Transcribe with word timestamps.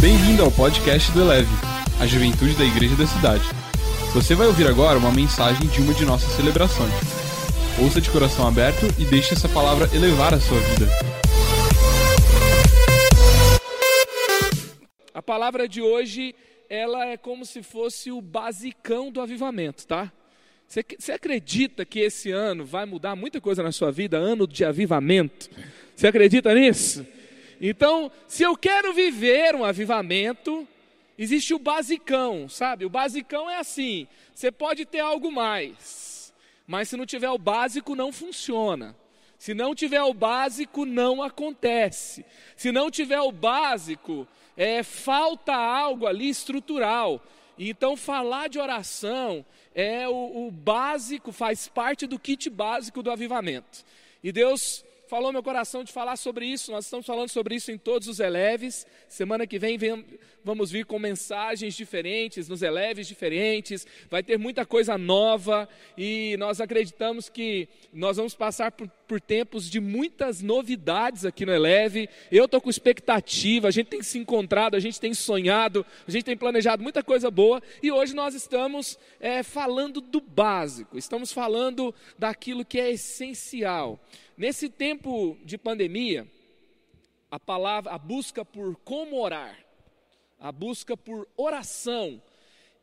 Bem-vindo 0.00 0.42
ao 0.42 0.50
podcast 0.50 1.12
do 1.12 1.20
Eleve, 1.20 1.50
a 2.00 2.06
juventude 2.06 2.54
da 2.54 2.64
igreja 2.64 2.96
da 2.96 3.06
cidade. 3.06 3.44
Você 4.14 4.34
vai 4.34 4.46
ouvir 4.46 4.66
agora 4.66 4.98
uma 4.98 5.12
mensagem 5.12 5.68
de 5.68 5.82
uma 5.82 5.92
de 5.92 6.06
nossas 6.06 6.32
celebrações. 6.32 6.90
Ouça 7.78 8.00
de 8.00 8.08
coração 8.08 8.48
aberto 8.48 8.86
e 8.98 9.04
deixe 9.04 9.34
essa 9.34 9.46
palavra 9.46 9.94
elevar 9.94 10.32
a 10.32 10.40
sua 10.40 10.58
vida. 10.58 10.86
A 15.12 15.20
palavra 15.20 15.68
de 15.68 15.82
hoje, 15.82 16.34
ela 16.70 17.04
é 17.04 17.18
como 17.18 17.44
se 17.44 17.62
fosse 17.62 18.10
o 18.10 18.22
basicão 18.22 19.12
do 19.12 19.20
avivamento, 19.20 19.86
tá? 19.86 20.10
Você, 20.66 20.82
você 20.98 21.12
acredita 21.12 21.84
que 21.84 22.00
esse 22.00 22.30
ano 22.30 22.64
vai 22.64 22.86
mudar 22.86 23.14
muita 23.14 23.38
coisa 23.38 23.62
na 23.62 23.70
sua 23.70 23.92
vida, 23.92 24.16
ano 24.16 24.46
de 24.46 24.64
avivamento? 24.64 25.50
Você 25.94 26.06
acredita 26.06 26.54
nisso? 26.54 27.04
Então, 27.60 28.10
se 28.26 28.42
eu 28.42 28.56
quero 28.56 28.94
viver 28.94 29.54
um 29.54 29.64
avivamento, 29.64 30.66
existe 31.18 31.52
o 31.52 31.58
basicão, 31.58 32.48
sabe? 32.48 32.86
O 32.86 32.90
basicão 32.90 33.50
é 33.50 33.58
assim: 33.58 34.08
você 34.34 34.50
pode 34.50 34.86
ter 34.86 35.00
algo 35.00 35.30
mais, 35.30 36.32
mas 36.66 36.88
se 36.88 36.96
não 36.96 37.04
tiver 37.04 37.28
o 37.28 37.38
básico, 37.38 37.94
não 37.94 38.10
funciona. 38.10 38.96
Se 39.38 39.54
não 39.54 39.74
tiver 39.74 40.02
o 40.02 40.12
básico, 40.12 40.84
não 40.84 41.22
acontece. 41.22 42.24
Se 42.56 42.70
não 42.70 42.90
tiver 42.90 43.20
o 43.20 43.32
básico, 43.32 44.28
é, 44.56 44.82
falta 44.82 45.54
algo 45.54 46.06
ali 46.06 46.28
estrutural. 46.28 47.22
Então, 47.58 47.96
falar 47.96 48.48
de 48.48 48.58
oração 48.58 49.44
é 49.74 50.06
o, 50.08 50.46
o 50.46 50.50
básico, 50.50 51.32
faz 51.32 51.68
parte 51.68 52.06
do 52.06 52.18
kit 52.18 52.50
básico 52.50 53.02
do 53.02 53.10
avivamento. 53.10 53.82
E 54.22 54.30
Deus 54.30 54.84
falou 55.10 55.32
meu 55.32 55.42
coração 55.42 55.82
de 55.82 55.92
falar 55.92 56.14
sobre 56.14 56.46
isso. 56.46 56.70
Nós 56.70 56.84
estamos 56.84 57.04
falando 57.04 57.28
sobre 57.28 57.56
isso 57.56 57.72
em 57.72 57.76
todos 57.76 58.06
os 58.06 58.20
eleves. 58.20 58.86
Semana 59.08 59.44
que 59.44 59.58
vem, 59.58 59.76
vem 59.76 60.06
vamos 60.44 60.70
vir 60.70 60.84
com 60.84 60.98
mensagens 60.98 61.74
diferentes, 61.74 62.48
nos 62.48 62.62
eleves 62.62 63.06
diferentes. 63.06 63.86
Vai 64.08 64.22
ter 64.22 64.38
muita 64.38 64.64
coisa 64.64 64.96
nova 64.96 65.68
e 65.96 66.36
nós 66.38 66.60
acreditamos 66.60 67.28
que 67.28 67.68
nós 67.92 68.16
vamos 68.16 68.34
passar 68.34 68.72
por, 68.72 68.88
por 69.06 69.20
tempos 69.20 69.70
de 69.70 69.80
muitas 69.80 70.42
novidades 70.42 71.24
aqui 71.24 71.44
no 71.44 71.52
Eleve. 71.52 72.08
Eu 72.30 72.44
estou 72.44 72.60
com 72.60 72.70
expectativa, 72.70 73.68
a 73.68 73.70
gente 73.70 73.86
tem 73.86 74.02
se 74.02 74.18
encontrado, 74.18 74.74
a 74.74 74.80
gente 74.80 75.00
tem 75.00 75.14
sonhado, 75.14 75.84
a 76.06 76.10
gente 76.10 76.24
tem 76.24 76.36
planejado 76.36 76.82
muita 76.82 77.02
coisa 77.02 77.30
boa 77.30 77.62
e 77.82 77.90
hoje 77.90 78.14
nós 78.14 78.34
estamos 78.34 78.98
é, 79.20 79.42
falando 79.42 80.00
do 80.00 80.20
básico, 80.20 80.96
estamos 80.96 81.32
falando 81.32 81.94
daquilo 82.18 82.64
que 82.64 82.80
é 82.80 82.90
essencial. 82.90 84.00
Nesse 84.36 84.68
tempo 84.68 85.36
de 85.44 85.58
pandemia, 85.58 86.26
a 87.30 87.38
palavra, 87.38 87.92
a 87.92 87.98
busca 87.98 88.44
por 88.44 88.76
como 88.76 89.20
orar, 89.20 89.56
a 90.40 90.50
busca 90.50 90.96
por 90.96 91.28
oração 91.36 92.20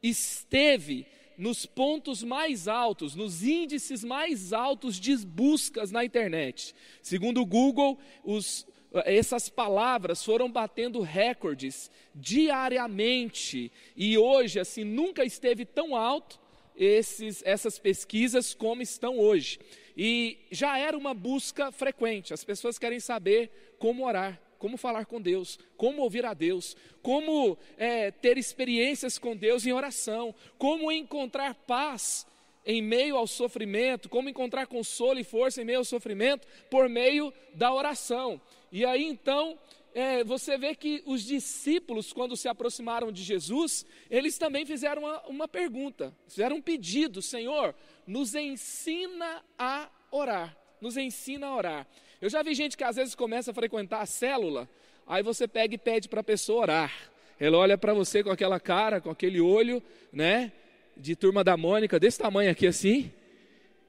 esteve 0.02 1.08
nos 1.38 1.66
pontos 1.66 2.24
mais 2.24 2.68
altos, 2.68 3.16
nos 3.16 3.44
índices 3.44 4.04
mais 4.04 4.54
altos 4.54 5.00
de 5.00 5.16
buscas 5.26 5.92
na 5.92 6.06
internet. 6.06 6.74
Segundo 7.02 7.42
o 7.42 7.46
Google, 7.46 8.00
os, 8.24 8.66
essas 9.06 9.50
palavras 9.50 10.24
foram 10.24 10.52
batendo 10.52 11.02
recordes 11.02 11.92
diariamente 12.14 13.72
e 13.96 14.18
hoje 14.18 14.60
assim 14.60 14.84
nunca 14.84 15.26
esteve 15.26 15.66
tão 15.66 15.96
alto 15.96 16.40
esses, 16.76 17.42
essas 17.46 17.80
pesquisas 17.80 18.54
como 18.54 18.82
estão 18.82 19.20
hoje. 19.20 19.60
E 19.96 20.38
já 20.52 20.78
era 20.78 20.98
uma 20.98 21.14
busca 21.14 21.72
frequente, 21.72 22.34
as 22.34 22.44
pessoas 22.44 22.78
querem 22.78 23.00
saber 23.00 23.76
como 23.80 24.06
orar, 24.06 24.40
como 24.58 24.78
falar 24.78 25.06
com 25.06 25.22
Deus, 25.22 25.60
como 25.76 26.02
ouvir 26.02 26.26
a 26.26 26.34
Deus, 26.34 26.76
como 27.02 27.58
é, 27.78 28.12
ter 28.12 28.38
experiências 28.38 29.18
com 29.18 29.36
Deus 29.36 29.66
em 29.66 29.72
oração, 29.72 30.34
como 30.58 30.92
encontrar 30.92 31.54
paz 31.54 32.26
em 32.66 32.82
meio 32.82 33.16
ao 33.16 33.26
sofrimento, 33.26 34.10
como 34.10 34.30
encontrar 34.30 34.67
consolo 34.67 35.20
e 35.20 35.23
força 35.23 35.62
em 35.62 35.66
meio 35.66 35.80
ao 35.80 35.86
sofrimento 35.86 36.48
por 36.70 36.90
meio 36.90 37.34
da 37.54 37.73
oração. 37.73 38.42
E 38.72 38.86
aí 38.86 39.06
então 39.06 39.58
é, 39.98 40.23
você 40.23 40.60
vê 40.60 40.76
que 40.76 41.02
os 41.08 41.23
discípulos, 41.23 42.14
quando 42.14 42.38
se 42.38 42.48
aproximaram 42.48 43.12
de 43.12 43.23
Jesus, 43.23 43.84
eles 44.12 44.38
também 44.38 44.64
fizeram 44.64 45.02
uma, 45.02 45.22
uma 45.28 45.48
pergunta, 45.48 46.16
fizeram 46.28 46.58
um 46.58 46.62
pedido: 46.62 47.20
Senhor, 47.20 47.73
nos 48.06 48.36
ensina 48.36 49.44
a 49.58 49.90
orar, 50.12 50.56
nos 50.80 50.98
ensina 50.98 51.48
a 51.48 51.56
orar. 51.56 51.88
Eu 52.22 52.30
já 52.30 52.42
vi 52.42 52.54
gente 52.55 52.76
que 52.76 52.83
às 52.83 52.95
vezes 52.95 53.14
começa 53.14 53.52
a 53.52 53.54
frequentar 53.54 54.02
a 54.02 54.05
célula, 54.05 54.67
aí 55.05 55.22
você 55.22 55.48
pega 55.48 55.76
e 55.76 55.78
pede 55.78 56.10
para 56.10 56.22
a 56.22 56.23
pessoa 56.23 56.61
orar. 56.61 56.94
Ela 57.39 57.58
olha 57.58 57.78
para 57.78 57.94
você 57.94 58.23
com 58.23 58.32
aquela 58.32 58.60
cara, 58.60 59.00
com 59.00 59.11
aquele 59.11 59.39
olho, 59.39 59.82
né, 60.11 60.52
de 60.95 61.16
turma 61.16 61.44
da 61.44 61.55
Mônica, 61.55 62.00
desse 62.00 62.17
tamanho 62.17 62.50
aqui 62.50 62.66
assim, 62.66 63.11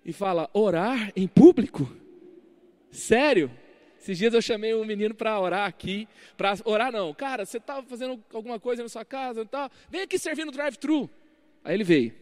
e 0.04 0.12
fala: 0.12 0.50
orar 0.52 1.10
em 1.16 1.26
público? 1.26 1.90
Sério? 2.90 3.50
Esses 3.98 4.16
dias 4.16 4.32
eu 4.32 4.40
chamei 4.40 4.74
um 4.74 4.84
menino 4.84 5.14
para 5.14 5.38
orar 5.40 5.66
aqui, 5.66 6.06
para 6.36 6.54
orar 6.64 6.92
não, 6.92 7.12
cara, 7.12 7.44
você 7.44 7.58
está 7.58 7.82
fazendo 7.82 8.22
alguma 8.32 8.60
coisa 8.60 8.82
na 8.82 8.88
sua 8.88 9.04
casa, 9.04 9.44
tá? 9.44 9.70
vem 9.90 10.02
aqui 10.02 10.18
servir 10.18 10.44
no 10.44 10.52
drive-thru. 10.52 11.10
Aí 11.64 11.74
ele 11.74 11.84
veio, 11.84 12.14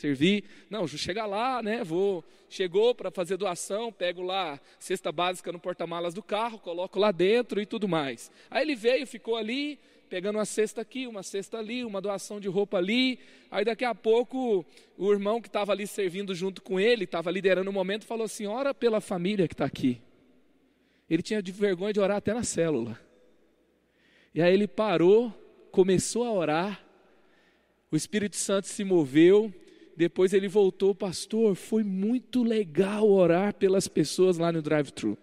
servir, 0.00 0.44
não, 0.70 0.86
chega 0.86 1.26
lá, 1.26 1.62
né, 1.62 1.82
vou, 1.82 2.24
chegou 2.48 2.94
para 2.94 3.10
fazer 3.10 3.36
doação, 3.36 3.92
pego 3.92 4.22
lá 4.22 4.60
cesta 4.78 5.10
básica 5.10 5.52
no 5.52 5.58
porta-malas 5.58 6.14
do 6.14 6.22
carro, 6.22 6.58
coloco 6.58 6.98
lá 6.98 7.10
dentro 7.10 7.60
e 7.60 7.66
tudo 7.66 7.88
mais. 7.88 8.30
Aí 8.50 8.62
ele 8.62 8.74
veio, 8.74 9.06
ficou 9.06 9.36
ali, 9.36 9.78
pegando 10.08 10.36
uma 10.36 10.44
cesta 10.44 10.80
aqui, 10.80 11.06
uma 11.06 11.22
cesta 11.22 11.58
ali, 11.58 11.84
uma 11.84 12.00
doação 12.00 12.40
de 12.40 12.48
roupa 12.48 12.78
ali. 12.78 13.18
Aí 13.50 13.64
daqui 13.64 13.84
a 13.84 13.94
pouco 13.94 14.64
o 14.96 15.12
irmão 15.12 15.40
que 15.40 15.48
estava 15.48 15.72
ali 15.72 15.86
servindo 15.86 16.34
junto 16.34 16.62
com 16.62 16.80
ele, 16.80 17.04
estava 17.04 17.30
liderando 17.30 17.70
o 17.70 17.72
momento, 17.72 18.06
falou 18.06 18.24
assim: 18.24 18.46
ora 18.46 18.72
pela 18.72 19.00
família 19.00 19.46
que 19.46 19.54
está 19.54 19.64
aqui. 19.64 20.00
Ele 21.08 21.22
tinha 21.22 21.42
de 21.42 21.52
vergonha 21.52 21.92
de 21.92 22.00
orar 22.00 22.18
até 22.18 22.34
na 22.34 22.42
célula. 22.42 22.98
E 24.34 24.42
aí 24.42 24.52
ele 24.52 24.68
parou, 24.68 25.32
começou 25.70 26.24
a 26.24 26.32
orar, 26.32 26.84
o 27.90 27.96
Espírito 27.96 28.36
Santo 28.36 28.66
se 28.66 28.84
moveu, 28.84 29.52
depois 29.98 30.32
ele 30.32 30.46
voltou, 30.46 30.94
pastor, 30.94 31.56
foi 31.56 31.82
muito 31.82 32.44
legal 32.44 33.10
orar 33.10 33.52
pelas 33.52 33.88
pessoas 33.88 34.38
lá 34.38 34.52
no 34.52 34.62
drive-thru. 34.62 35.18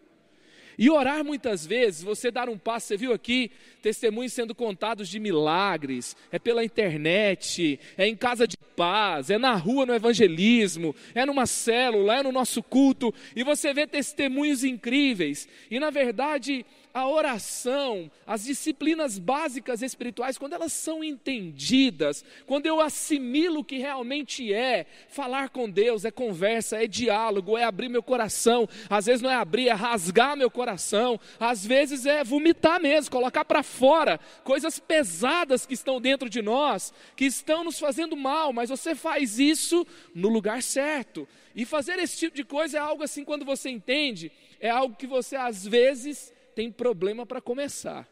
E 0.77 0.89
orar 0.89 1.23
muitas 1.23 1.65
vezes, 1.65 2.03
você 2.03 2.29
dar 2.29 2.49
um 2.49 2.57
passo, 2.57 2.87
você 2.87 2.97
viu 2.97 3.13
aqui 3.13 3.49
testemunhos 3.81 4.33
sendo 4.33 4.53
contados 4.53 5.07
de 5.07 5.17
milagres, 5.17 6.17
é 6.29 6.37
pela 6.37 6.65
internet, 6.65 7.79
é 7.97 8.05
em 8.05 8.17
casa 8.17 8.45
de 8.45 8.57
paz, 8.75 9.29
é 9.29 9.37
na 9.37 9.53
rua 9.53 9.85
no 9.85 9.95
evangelismo, 9.95 10.93
é 11.13 11.25
numa 11.25 11.45
célula, 11.45 12.17
é 12.17 12.23
no 12.23 12.33
nosso 12.33 12.61
culto, 12.61 13.13
e 13.33 13.43
você 13.43 13.73
vê 13.73 13.87
testemunhos 13.87 14.65
incríveis. 14.65 15.47
E 15.71 15.79
na 15.79 15.89
verdade, 15.89 16.65
a 16.95 17.05
oração, 17.09 18.09
as 18.25 18.45
disciplinas 18.45 19.19
básicas 19.19 19.81
espirituais, 19.81 20.37
quando 20.37 20.53
elas 20.53 20.71
são 20.71 21.03
entendidas, 21.03 22.23
quando 22.47 22.67
eu 22.67 22.79
assimilo 22.79 23.59
o 23.59 23.63
que 23.65 23.77
realmente 23.77 24.53
é 24.53 24.85
falar 25.09 25.49
com 25.49 25.69
Deus, 25.69 26.05
é 26.05 26.09
conversa, 26.09 26.81
é 26.81 26.87
diálogo, 26.87 27.57
é 27.57 27.65
abrir 27.65 27.89
meu 27.89 28.01
coração, 28.01 28.65
às 28.89 29.07
vezes 29.07 29.21
não 29.21 29.29
é 29.29 29.35
abrir, 29.35 29.67
é 29.67 29.73
rasgar 29.73 30.37
meu 30.37 30.49
coração, 30.49 31.19
às 31.37 31.65
vezes 31.65 32.05
é 32.05 32.23
vomitar 32.23 32.79
mesmo, 32.79 33.11
colocar 33.11 33.43
para 33.43 33.61
fora 33.61 34.17
coisas 34.45 34.79
pesadas 34.79 35.65
que 35.65 35.73
estão 35.73 35.99
dentro 35.99 36.29
de 36.29 36.41
nós, 36.41 36.93
que 37.17 37.25
estão 37.25 37.65
nos 37.65 37.77
fazendo 37.77 38.15
mal, 38.15 38.53
mas 38.53 38.69
você 38.69 38.95
faz 38.95 39.37
isso 39.37 39.85
no 40.13 40.29
lugar 40.29 40.63
certo. 40.63 41.27
E 41.53 41.65
fazer 41.65 41.99
esse 41.99 42.17
tipo 42.17 42.37
de 42.37 42.45
coisa 42.45 42.77
é 42.77 42.79
algo 42.79 43.03
assim, 43.03 43.25
quando 43.25 43.43
você 43.43 43.69
entende, 43.69 44.31
é 44.61 44.69
algo 44.69 44.95
que 44.95 45.05
você 45.05 45.35
às 45.35 45.67
vezes 45.67 46.33
tem 46.55 46.71
problema 46.71 47.25
para 47.25 47.41
começar. 47.41 48.07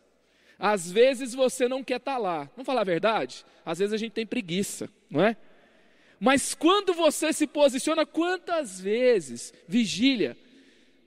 Às 0.60 0.92
vezes 0.92 1.34
você 1.34 1.68
não 1.68 1.84
quer 1.84 1.98
estar 1.98 2.14
tá 2.14 2.18
lá. 2.18 2.50
Vamos 2.56 2.66
falar 2.66 2.82
a 2.82 2.86
verdade? 2.86 3.46
Às 3.66 3.80
vezes 3.80 3.94
a 3.94 3.98
gente 3.98 4.12
tem 4.12 4.26
preguiça, 4.26 4.90
não 5.10 5.24
é? 5.24 5.36
Mas 6.20 6.54
quando 6.54 6.94
você 6.94 7.34
se 7.34 7.48
posiciona, 7.48 8.06
quantas 8.06 8.80
vezes, 8.80 9.54
vigília, 9.68 10.38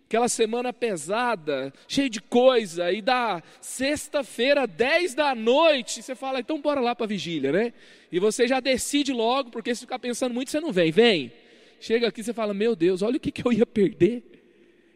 aquela 0.06 0.28
semana 0.28 0.72
pesada, 0.72 1.72
cheia 1.88 2.10
de 2.10 2.20
coisa, 2.20 2.92
e 2.92 3.00
da 3.00 3.42
sexta-feira, 3.60 4.66
10 4.66 5.14
da 5.14 5.34
noite, 5.34 6.02
você 6.02 6.14
fala, 6.14 6.40
então 6.40 6.60
bora 6.60 6.80
lá 6.80 6.94
para 6.94 7.06
vigília, 7.06 7.50
né? 7.50 7.72
E 8.12 8.20
você 8.20 8.46
já 8.46 8.60
decide 8.60 9.12
logo, 9.12 9.50
porque 9.50 9.74
se 9.74 9.82
ficar 9.82 9.98
pensando 9.98 10.34
muito, 10.34 10.50
você 10.50 10.60
não 10.60 10.70
vem, 10.72 10.92
vem. 10.92 11.32
Chega 11.80 12.08
aqui, 12.08 12.22
você 12.22 12.32
fala, 12.32 12.52
meu 12.52 12.76
Deus, 12.76 13.02
olha 13.02 13.16
o 13.16 13.20
que, 13.20 13.32
que 13.32 13.46
eu 13.46 13.52
ia 13.52 13.66
perder. 13.66 14.35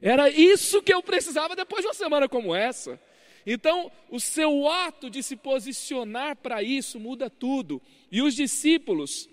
Era 0.00 0.30
isso 0.30 0.82
que 0.82 0.92
eu 0.92 1.02
precisava 1.02 1.54
depois 1.54 1.82
de 1.82 1.88
uma 1.88 1.94
semana 1.94 2.28
como 2.28 2.54
essa. 2.54 2.98
Então, 3.46 3.90
o 4.10 4.20
seu 4.20 4.68
ato 4.68 5.10
de 5.10 5.22
se 5.22 5.36
posicionar 5.36 6.36
para 6.36 6.62
isso 6.62 6.98
muda 6.98 7.28
tudo. 7.28 7.80
E 8.10 8.22
os 8.22 8.34
discípulos, 8.34 9.28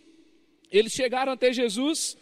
eles 0.71 0.93
chegaram 0.93 1.31
até 1.31 1.51
Jesus 1.51 2.17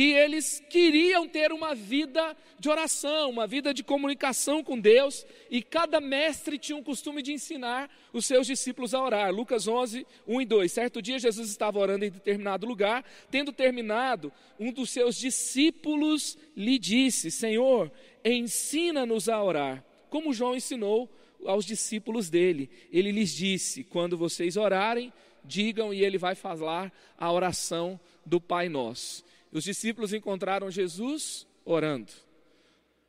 e 0.00 0.12
eles 0.12 0.62
queriam 0.70 1.26
ter 1.26 1.50
uma 1.50 1.74
vida 1.74 2.36
de 2.56 2.68
oração, 2.68 3.30
uma 3.30 3.48
vida 3.48 3.74
de 3.74 3.82
comunicação 3.82 4.62
com 4.62 4.78
Deus, 4.78 5.26
e 5.50 5.60
cada 5.60 6.00
mestre 6.00 6.56
tinha 6.56 6.78
um 6.78 6.84
costume 6.84 7.20
de 7.20 7.32
ensinar 7.32 7.90
os 8.12 8.24
seus 8.24 8.46
discípulos 8.46 8.94
a 8.94 9.02
orar. 9.02 9.34
Lucas 9.34 9.66
11, 9.66 10.06
1 10.24 10.40
e 10.40 10.44
2. 10.44 10.70
Certo 10.70 11.02
dia 11.02 11.18
Jesus 11.18 11.50
estava 11.50 11.80
orando 11.80 12.04
em 12.04 12.12
determinado 12.12 12.64
lugar, 12.64 13.04
tendo 13.28 13.50
terminado, 13.50 14.32
um 14.56 14.70
dos 14.70 14.90
seus 14.90 15.16
discípulos 15.16 16.38
lhe 16.56 16.78
disse: 16.78 17.28
Senhor, 17.28 17.90
ensina-nos 18.24 19.28
a 19.28 19.42
orar, 19.42 19.84
como 20.08 20.32
João 20.32 20.54
ensinou 20.54 21.10
aos 21.44 21.64
discípulos 21.64 22.30
dele. 22.30 22.70
Ele 22.92 23.10
lhes 23.10 23.34
disse: 23.34 23.82
Quando 23.82 24.16
vocês 24.16 24.56
orarem, 24.56 25.12
digam, 25.44 25.92
e 25.92 26.04
ele 26.04 26.18
vai 26.18 26.36
falar 26.36 26.92
a 27.18 27.32
oração 27.32 27.98
do 28.24 28.40
Pai 28.40 28.68
Nosso. 28.68 29.26
Os 29.52 29.64
discípulos 29.64 30.12
encontraram 30.12 30.70
Jesus 30.70 31.46
orando. 31.64 32.12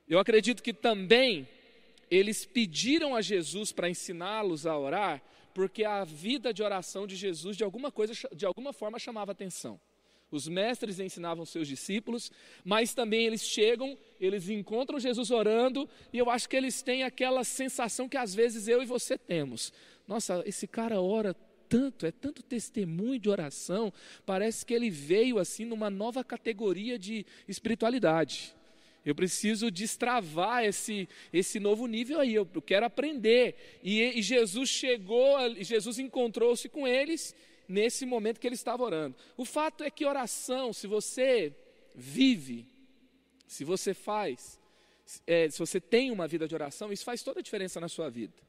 Eu 0.08 0.20
acredito 0.20 0.64
que 0.64 0.74
também 0.74 1.48
eles 2.10 2.46
pediram 2.46 3.16
a 3.16 3.22
Jesus 3.22 3.72
para 3.72 3.90
ensiná-los 3.90 4.66
a 4.66 4.78
orar, 4.78 5.22
porque 5.54 5.84
a 5.84 6.04
vida 6.04 6.54
de 6.54 6.64
oração 6.64 7.06
de 7.06 7.16
Jesus 7.16 7.56
de 7.56 7.64
alguma 7.64 7.92
coisa, 7.92 8.14
de 8.34 8.46
alguma 8.46 8.74
forma 8.74 8.98
chamava 8.98 9.32
atenção. 9.32 9.80
Os 10.32 10.48
mestres 10.48 11.00
ensinavam 11.00 11.46
seus 11.46 11.68
discípulos, 11.68 12.32
mas 12.64 12.94
também 12.94 13.26
eles 13.26 13.42
chegam, 13.42 13.98
eles 14.20 14.48
encontram 14.48 15.00
Jesus 15.00 15.32
orando, 15.32 15.90
e 16.14 16.20
eu 16.20 16.30
acho 16.30 16.48
que 16.48 16.56
eles 16.56 16.82
têm 16.82 17.04
aquela 17.04 17.44
sensação 17.44 18.08
que 18.08 18.18
às 18.18 18.34
vezes 18.34 18.68
eu 18.68 18.82
e 18.82 18.86
você 18.86 19.18
temos. 19.18 19.74
Nossa, 20.08 20.44
esse 20.46 20.68
cara 20.68 21.02
ora 21.02 21.36
tanto, 21.70 22.06
é 22.08 22.12
tanto 22.12 22.42
testemunho 22.42 23.20
de 23.20 23.30
oração, 23.30 23.94
parece 24.26 24.66
que 24.66 24.74
ele 24.74 24.90
veio 24.90 25.38
assim 25.38 25.64
numa 25.64 25.90
nova 25.90 26.24
categoria 26.24 26.98
de 26.98 27.26
espiritualidade. 27.48 28.56
Eu 29.06 29.16
preciso 29.16 29.72
destravar 29.72 30.66
esse, 30.66 31.08
esse 31.32 31.60
novo 31.60 31.88
nível 31.88 32.20
aí, 32.20 32.34
eu 32.34 32.46
quero 32.46 32.86
aprender. 32.86 33.80
E, 33.82 34.02
e 34.02 34.22
Jesus 34.22 34.70
chegou, 34.70 35.38
Jesus 35.56 36.00
encontrou-se 36.00 36.68
com 36.68 36.88
eles 36.88 37.34
nesse 37.68 38.06
momento 38.06 38.40
que 38.40 38.48
ele 38.48 38.56
estava 38.56 38.84
orando. 38.84 39.16
O 39.38 39.46
fato 39.46 39.84
é 39.84 39.92
que 39.92 40.06
oração, 40.06 40.74
se 40.74 40.88
você 40.88 41.56
vive, 41.96 42.66
se 43.48 43.64
você 43.64 43.94
faz, 43.94 44.60
é, 45.26 45.50
se 45.50 45.60
você 45.60 45.80
tem 45.80 46.12
uma 46.12 46.28
vida 46.28 46.48
de 46.48 46.56
oração, 46.56 46.92
isso 46.92 47.06
faz 47.06 47.24
toda 47.24 47.40
a 47.40 47.44
diferença 47.44 47.80
na 47.80 47.88
sua 47.88 48.10
vida. 48.10 48.49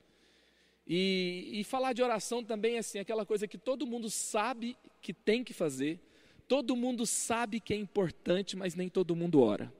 E, 0.92 1.60
e 1.60 1.62
falar 1.62 1.92
de 1.92 2.02
oração 2.02 2.42
também 2.42 2.74
é 2.74 2.78
assim, 2.78 2.98
aquela 2.98 3.24
coisa 3.24 3.46
que 3.46 3.56
todo 3.56 3.86
mundo 3.86 4.10
sabe 4.10 4.76
que 5.00 5.14
tem 5.14 5.44
que 5.44 5.54
fazer, 5.54 6.00
todo 6.48 6.74
mundo 6.74 7.06
sabe 7.06 7.60
que 7.60 7.72
é 7.72 7.76
importante, 7.76 8.56
mas 8.56 8.74
nem 8.74 8.88
todo 8.88 9.14
mundo 9.14 9.40
ora. 9.40 9.72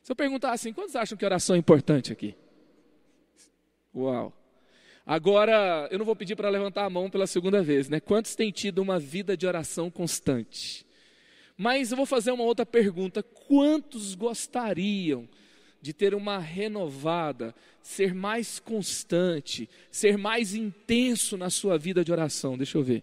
Se 0.00 0.12
eu 0.12 0.14
perguntar 0.14 0.52
assim, 0.52 0.72
quantos 0.72 0.94
acham 0.94 1.18
que 1.18 1.24
oração 1.24 1.56
é 1.56 1.58
importante 1.58 2.12
aqui? 2.12 2.36
Uau! 3.92 4.32
Agora, 5.04 5.88
eu 5.90 5.98
não 5.98 6.06
vou 6.06 6.14
pedir 6.14 6.36
para 6.36 6.48
levantar 6.48 6.84
a 6.84 6.90
mão 6.90 7.10
pela 7.10 7.26
segunda 7.26 7.60
vez, 7.60 7.88
né? 7.88 7.98
Quantos 7.98 8.36
têm 8.36 8.52
tido 8.52 8.78
uma 8.78 8.96
vida 8.96 9.36
de 9.36 9.44
oração 9.44 9.90
constante? 9.90 10.86
Mas 11.56 11.90
eu 11.90 11.96
vou 11.96 12.06
fazer 12.06 12.30
uma 12.30 12.44
outra 12.44 12.64
pergunta: 12.64 13.24
quantos 13.24 14.14
gostariam 14.14 15.28
de 15.88 15.94
ter 15.94 16.14
uma 16.14 16.38
renovada, 16.38 17.54
ser 17.80 18.12
mais 18.12 18.60
constante, 18.60 19.66
ser 19.90 20.18
mais 20.18 20.54
intenso 20.54 21.34
na 21.38 21.48
sua 21.48 21.78
vida 21.78 22.04
de 22.04 22.12
oração. 22.12 22.58
Deixa 22.58 22.76
eu 22.76 22.82
ver. 22.82 23.02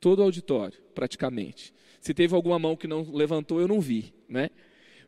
Todo 0.00 0.20
o 0.20 0.22
auditório, 0.22 0.80
praticamente. 0.94 1.74
Se 2.00 2.14
teve 2.14 2.34
alguma 2.34 2.58
mão 2.58 2.74
que 2.74 2.88
não 2.88 3.02
levantou, 3.02 3.60
eu 3.60 3.68
não 3.68 3.82
vi, 3.82 4.14
né? 4.26 4.48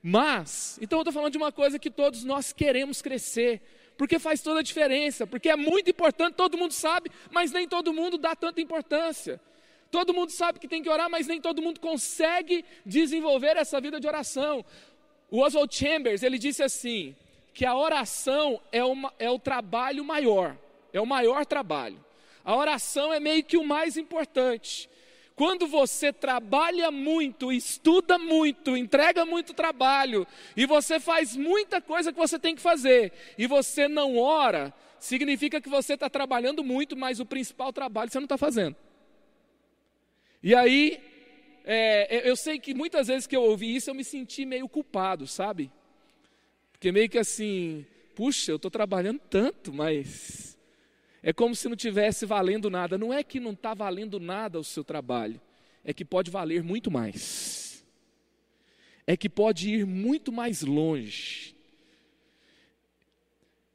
Mas, 0.03 0.79
então 0.83 0.99
eu 0.99 1.01
estou 1.01 1.15
falando 1.15 1.33
de 1.33 1.39
uma 1.39 1.51
coisa 1.51 1.79
que 1.79 1.91
todos 1.91 2.25
nós 2.25 2.53
queremos 2.53 3.01
crescer, 3.01 3.63
porque 3.97 4.19
faz 4.19 4.43
toda 4.43 4.61
a 4.61 4.63
diferença, 4.63 5.27
porque 5.27 5.49
é 5.49 5.57
muito 5.57 5.89
importante, 5.89 6.35
todo 6.35 6.59
mundo 6.59 6.75
sabe, 6.75 7.11
mas 7.31 7.53
nem 7.53 7.67
todo 7.67 7.91
mundo 7.91 8.19
dá 8.19 8.37
tanta 8.37 8.61
importância. 8.61 9.41
Todo 9.93 10.15
mundo 10.15 10.31
sabe 10.31 10.59
que 10.59 10.67
tem 10.67 10.83
que 10.83 10.89
orar, 10.89 11.11
mas 11.11 11.27
nem 11.27 11.39
todo 11.39 11.61
mundo 11.61 11.79
consegue 11.79 12.65
desenvolver 12.85 13.59
essa 13.59 13.79
vida 13.79 14.01
de 14.01 14.07
oração. 14.07 14.65
O 15.33 15.41
Oswald 15.41 15.75
Chambers, 15.75 16.23
ele 16.23 16.39
disse 16.39 16.63
assim, 16.63 17.17
que 17.55 17.65
a 17.65 17.75
oração 17.75 18.61
é, 18.71 18.85
uma, 18.85 19.11
é 19.19 19.31
o 19.31 19.39
trabalho 19.39 20.05
maior, 20.05 20.59
é 20.93 21.01
o 21.01 21.07
maior 21.07 21.47
trabalho. 21.47 21.99
A 22.45 22.55
oração 22.55 23.15
é 23.15 23.19
meio 23.19 23.43
que 23.43 23.57
o 23.57 23.65
mais 23.65 23.97
importante. 23.97 24.91
Quando 25.35 25.67
você 25.67 26.13
trabalha 26.13 26.91
muito, 26.91 27.51
estuda 27.51 28.19
muito, 28.19 28.77
entrega 28.77 29.25
muito 29.25 29.55
trabalho, 29.55 30.27
e 30.55 30.67
você 30.67 31.01
faz 31.01 31.35
muita 31.35 31.81
coisa 31.81 32.13
que 32.13 32.19
você 32.19 32.39
tem 32.39 32.55
que 32.55 32.61
fazer, 32.61 33.11
e 33.39 33.47
você 33.47 33.89
não 33.89 34.19
ora, 34.19 34.71
significa 34.99 35.63
que 35.63 35.69
você 35.71 35.95
está 35.95 36.11
trabalhando 36.11 36.63
muito, 36.63 36.95
mas 36.95 37.21
o 37.21 37.25
principal 37.25 37.73
trabalho 37.73 38.11
você 38.11 38.19
não 38.19 38.27
está 38.27 38.37
fazendo. 38.37 38.77
E 40.43 40.55
aí, 40.55 41.01
é, 41.65 42.29
eu 42.29 42.37
sei 42.37 42.59
que 42.59 42.75
muitas 42.75 43.07
vezes 43.07 43.27
que 43.27 43.37
eu 43.37 43.43
ouvi 43.43 43.75
isso, 43.77 43.91
eu 43.91 43.95
me 43.95 44.05
senti 44.05 44.45
meio 44.45 44.69
culpado, 44.69 45.27
sabe? 45.27 45.71
Porque 46.73 46.91
meio 46.91 47.09
que 47.09 47.19
assim, 47.19 47.87
puxa, 48.15 48.51
eu 48.51 48.57
estou 48.57 48.71
trabalhando 48.71 49.21
tanto, 49.31 49.73
mas 49.73 50.59
é 51.23 51.33
como 51.33 51.55
se 51.55 51.69
não 51.69 51.77
tivesse 51.77 52.27
valendo 52.27 52.69
nada. 52.69 52.99
Não 52.99 53.13
é 53.13 53.23
que 53.23 53.39
não 53.39 53.53
está 53.53 53.75
valendo 53.75 54.19
nada 54.19 54.59
o 54.59 54.65
seu 54.65 54.83
trabalho, 54.83 55.41
é 55.85 55.93
que 55.93 56.05
pode 56.05 56.31
valer 56.31 56.63
muito 56.63 56.91
mais. 56.91 57.85
É 59.07 59.17
que 59.17 59.29
pode 59.29 59.71
ir 59.71 59.87
muito 59.87 60.33
mais 60.33 60.63
longe. 60.63 61.55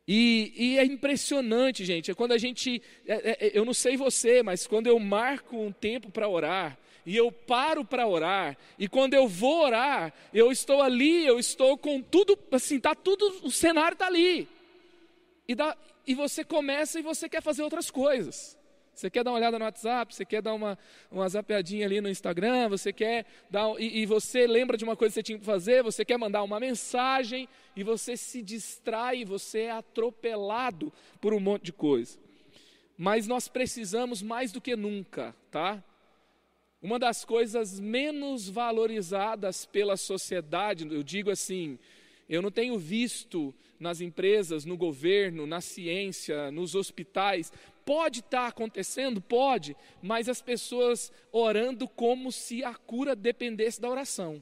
E, 0.08 0.54
e, 0.56 0.78
é 0.78 0.86
impressionante, 0.86 1.84
gente. 1.84 2.10
É 2.10 2.14
quando 2.14 2.32
a 2.32 2.38
gente. 2.38 2.82
É, 3.06 3.48
é, 3.48 3.52
eu 3.54 3.66
não 3.66 3.74
sei 3.74 3.98
você, 3.98 4.42
mas 4.42 4.66
quando 4.66 4.88
eu 4.88 4.98
marco 5.00 5.58
um 5.58 5.72
tempo 5.72 6.10
para 6.10 6.30
orar, 6.30 6.80
e 7.08 7.16
eu 7.16 7.32
paro 7.32 7.86
para 7.86 8.06
orar, 8.06 8.58
e 8.78 8.86
quando 8.86 9.14
eu 9.14 9.30
vou 9.30 9.64
orar, 9.64 10.14
eu 10.34 10.52
estou 10.52 10.82
ali, 10.82 11.26
eu 11.26 11.40
estou 11.40 11.78
com 11.78 12.02
tudo, 12.02 12.38
assim, 12.52 12.82
tá 12.82 12.94
tudo, 12.94 13.26
o 13.44 13.50
cenário 13.50 13.94
está 13.94 14.08
ali. 14.08 14.46
E, 15.48 15.56
dá, 15.56 15.78
e 16.06 16.14
você 16.14 16.44
começa 16.44 17.00
e 17.00 17.02
você 17.02 17.30
quer 17.30 17.42
fazer 17.42 17.64
outras 17.64 17.90
coisas. 17.90 18.58
Você 18.94 19.10
quer 19.10 19.24
dar 19.24 19.32
uma 19.32 19.38
olhada 19.38 19.58
no 19.58 19.64
WhatsApp, 19.64 20.14
você 20.14 20.26
quer 20.26 20.42
dar 20.42 20.54
uma, 20.54 20.78
uma 21.10 21.30
zapeadinha 21.30 21.86
ali 21.86 22.02
no 22.02 22.10
Instagram, 22.10 22.68
você 22.68 22.92
quer 22.92 23.26
dar. 23.50 23.70
E, 23.80 24.00
e 24.02 24.06
você 24.06 24.46
lembra 24.46 24.76
de 24.76 24.84
uma 24.84 24.98
coisa 24.98 25.14
que 25.14 25.16
você 25.16 25.24
tinha 25.24 25.40
que 25.40 25.46
fazer, 25.46 25.82
você 25.82 26.04
quer 26.04 26.18
mandar 26.18 26.44
uma 26.44 26.60
mensagem, 26.60 27.48
e 27.74 27.84
você 27.84 28.18
se 28.18 28.42
distrai, 28.42 29.24
você 29.24 29.62
é 29.62 29.72
atropelado 29.72 30.92
por 31.22 31.34
um 31.34 31.40
monte 31.40 31.64
de 31.64 31.72
coisa. 31.72 32.20
Mas 32.98 33.28
nós 33.28 33.48
precisamos 33.48 34.22
mais 34.22 34.52
do 34.52 34.60
que 34.60 34.76
nunca, 34.76 35.34
tá? 35.50 35.82
Uma 36.88 36.98
das 36.98 37.26
coisas 37.26 37.82
menos 37.82 38.48
valorizadas 38.48 39.66
pela 39.66 39.98
sociedade, 39.98 40.88
eu 40.90 41.04
digo 41.04 41.30
assim, 41.30 41.78
eu 42.30 42.42
não 42.42 42.50
tenho 42.50 42.80
visto 42.80 43.54
nas 43.78 44.00
empresas, 44.00 44.64
no 44.64 44.78
governo, 44.78 45.46
na 45.46 45.60
ciência, 45.60 46.50
nos 46.50 46.76
hospitais. 46.76 47.52
Pode 47.86 48.22
estar 48.22 48.44
tá 48.44 48.48
acontecendo? 48.48 49.20
Pode, 49.20 49.76
mas 50.02 50.30
as 50.30 50.42
pessoas 50.42 51.12
orando 51.30 51.90
como 51.90 52.32
se 52.32 52.64
a 52.64 52.74
cura 52.74 53.14
dependesse 53.14 53.82
da 53.82 53.90
oração 53.90 54.42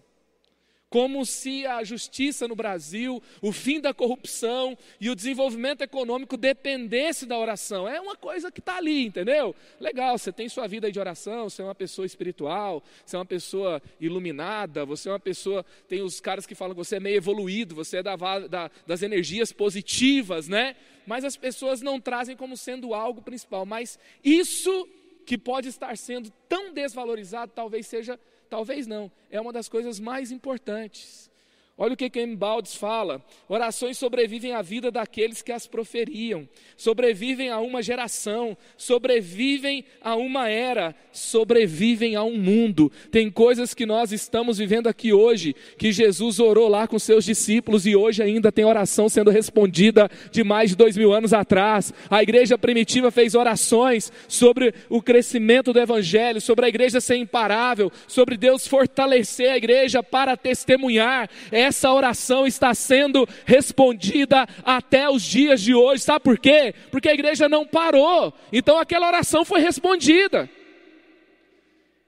como 0.89 1.25
se 1.25 1.65
a 1.65 1.83
justiça 1.83 2.47
no 2.47 2.55
Brasil, 2.55 3.21
o 3.41 3.51
fim 3.51 3.81
da 3.81 3.93
corrupção 3.93 4.77
e 4.99 5.09
o 5.09 5.15
desenvolvimento 5.15 5.81
econômico 5.81 6.37
dependesse 6.37 7.25
da 7.25 7.37
oração. 7.37 7.87
É 7.87 7.99
uma 7.99 8.15
coisa 8.15 8.51
que 8.51 8.59
está 8.59 8.77
ali, 8.77 9.05
entendeu? 9.05 9.55
Legal, 9.79 10.17
você 10.17 10.31
tem 10.31 10.47
sua 10.47 10.67
vida 10.67 10.91
de 10.91 10.99
oração, 10.99 11.49
você 11.49 11.61
é 11.61 11.65
uma 11.65 11.75
pessoa 11.75 12.05
espiritual, 12.05 12.83
você 13.05 13.15
é 13.15 13.19
uma 13.19 13.25
pessoa 13.25 13.81
iluminada, 13.99 14.85
você 14.85 15.09
é 15.09 15.11
uma 15.11 15.19
pessoa. 15.19 15.65
Tem 15.87 16.01
os 16.01 16.19
caras 16.19 16.45
que 16.45 16.55
falam 16.55 16.73
que 16.73 16.83
você 16.83 16.97
é 16.97 16.99
meio 16.99 17.17
evoluído, 17.17 17.75
você 17.75 17.97
é 17.97 18.03
da, 18.03 18.15
da, 18.15 18.71
das 18.85 19.01
energias 19.01 19.51
positivas, 19.51 20.47
né? 20.47 20.75
Mas 21.05 21.25
as 21.25 21.35
pessoas 21.35 21.81
não 21.81 21.99
trazem 21.99 22.35
como 22.35 22.55
sendo 22.55 22.93
algo 22.93 23.21
principal. 23.21 23.65
Mas 23.65 23.99
isso 24.23 24.87
que 25.25 25.37
pode 25.37 25.67
estar 25.67 25.97
sendo 25.97 26.31
tão 26.47 26.71
desvalorizado, 26.71 27.51
talvez 27.53 27.87
seja 27.87 28.19
Talvez 28.49 28.87
não, 28.87 29.11
é 29.29 29.39
uma 29.39 29.51
das 29.51 29.67
coisas 29.67 29.99
mais 29.99 30.31
importantes. 30.31 31.29
Olha 31.77 31.94
o 31.94 31.98
que 31.98 32.10
Ken 32.10 32.34
Baldes 32.34 32.75
fala: 32.75 33.22
orações 33.50 33.98
sobrevivem 33.98 34.53
à 34.53 34.62
vida 34.62 34.89
daqueles 34.89 35.41
que 35.41 35.51
as 35.51 35.67
proferiam, 35.67 36.48
sobrevivem 36.77 37.50
a 37.50 37.60
uma 37.60 37.84
geração, 37.84 38.58
sobrevivem 38.77 39.84
a 40.00 40.15
uma 40.15 40.48
era, 40.48 40.96
sobrevivem 41.12 42.15
a 42.15 42.24
um 42.24 42.38
mundo. 42.38 42.89
Tem 43.12 43.29
coisas 43.29 43.74
que 43.74 43.86
nós 43.86 44.13
estamos 44.13 44.58
vivendo 44.58 44.88
aqui 44.88 45.12
hoje, 45.12 45.53
que 45.77 45.91
Jesus 45.91 46.39
orou 46.39 46.70
lá 46.70 46.88
com 46.88 46.98
seus 46.98 47.25
discípulos 47.25 47.86
e 47.86 47.94
hoje 47.94 48.24
ainda 48.24 48.53
tem 48.53 48.63
oração 48.63 49.10
sendo 49.10 49.29
respondida 49.29 50.10
de 50.32 50.46
mais 50.46 50.70
de 50.70 50.77
dois 50.77 50.96
mil 50.96 51.12
anos 51.12 51.34
atrás. 51.34 51.94
A 52.10 52.24
igreja 52.24 52.58
primitiva 52.58 53.12
fez 53.12 53.36
orações 53.36 54.13
sobre 54.29 54.74
o 54.88 55.01
crescimento 55.01 55.74
do 55.74 55.79
evangelho, 55.79 56.39
sobre 56.39 56.67
a 56.67 56.70
igreja 56.70 57.01
ser 57.01 57.17
imparável, 57.17 57.91
sobre 58.08 58.38
Deus 58.38 58.65
fortalecer 58.65 59.51
a 59.51 59.58
igreja 59.58 60.01
para 60.01 60.38
testemunhar. 60.38 61.29
É 61.51 61.64
essa 61.65 61.91
oração 61.91 62.48
está 62.48 62.74
sendo 62.74 63.27
respondida 63.45 64.48
até 64.63 65.10
os 65.10 65.22
dias 65.24 65.62
de 65.62 65.74
hoje. 65.74 66.03
Sabe 66.03 66.24
por 66.24 66.38
quê? 66.38 66.74
Porque 66.91 67.10
a 67.10 67.13
igreja 67.13 67.50
não 67.50 67.65
parou. 67.65 68.34
Então 68.51 68.77
aquela 68.77 69.07
oração 69.07 69.43
foi 69.43 69.60
respondida. 69.60 70.50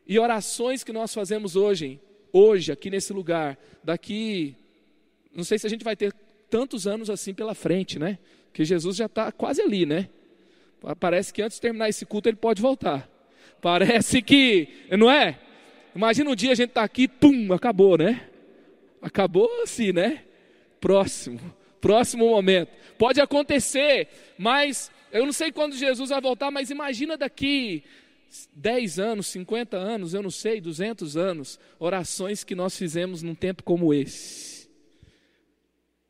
E 0.07 0.17
orações 0.17 0.83
que 0.83 0.93
nós 0.93 1.13
fazemos 1.13 1.55
hoje, 1.55 1.99
hoje, 2.31 2.71
aqui 2.71 2.89
nesse 2.89 3.11
lugar, 3.11 3.57
daqui, 3.83 4.55
não 5.35 5.43
sei 5.43 5.59
se 5.59 5.67
a 5.67 5.69
gente 5.69 5.83
vai 5.83 5.95
ter 5.95 6.13
tantos 6.49 6.87
anos 6.87 7.09
assim 7.09 7.33
pela 7.33 7.53
frente, 7.53 7.99
né? 7.99 8.17
Que 8.53 8.63
Jesus 8.63 8.95
já 8.95 9.07
está 9.07 9.31
quase 9.31 9.61
ali, 9.61 9.85
né? 9.85 10.07
Parece 10.99 11.33
que 11.33 11.41
antes 11.41 11.57
de 11.57 11.61
terminar 11.61 11.89
esse 11.89 12.05
culto 12.05 12.29
ele 12.29 12.37
pode 12.37 12.61
voltar. 12.61 13.09
Parece 13.61 14.21
que, 14.21 14.69
não 14.97 15.11
é? 15.11 15.39
Imagina 15.95 16.29
um 16.29 16.35
dia 16.35 16.51
a 16.51 16.55
gente 16.55 16.69
está 16.69 16.83
aqui, 16.83 17.07
pum, 17.07 17.51
acabou, 17.51 17.97
né? 17.97 18.26
Acabou 19.07 19.49
assim, 19.63 19.91
né? 19.93 20.23
Próximo, 20.81 21.39
próximo 21.79 22.29
momento. 22.29 22.69
Pode 22.97 23.21
acontecer, 23.21 24.09
mas 24.37 24.91
eu 25.11 25.25
não 25.25 25.33
sei 25.33 25.51
quando 25.51 25.75
Jesus 25.75 26.09
vai 26.09 26.19
voltar, 26.19 26.51
mas 26.51 26.69
imagina 26.69 27.17
daqui 27.17 27.83
10 28.53 28.99
anos, 28.99 29.27
50 29.27 29.77
anos, 29.77 30.13
eu 30.13 30.21
não 30.21 30.29
sei, 30.29 30.59
200 30.59 31.15
anos, 31.15 31.59
orações 31.79 32.43
que 32.43 32.53
nós 32.53 32.77
fizemos 32.77 33.23
num 33.23 33.33
tempo 33.33 33.63
como 33.63 33.93
esse 33.93 34.56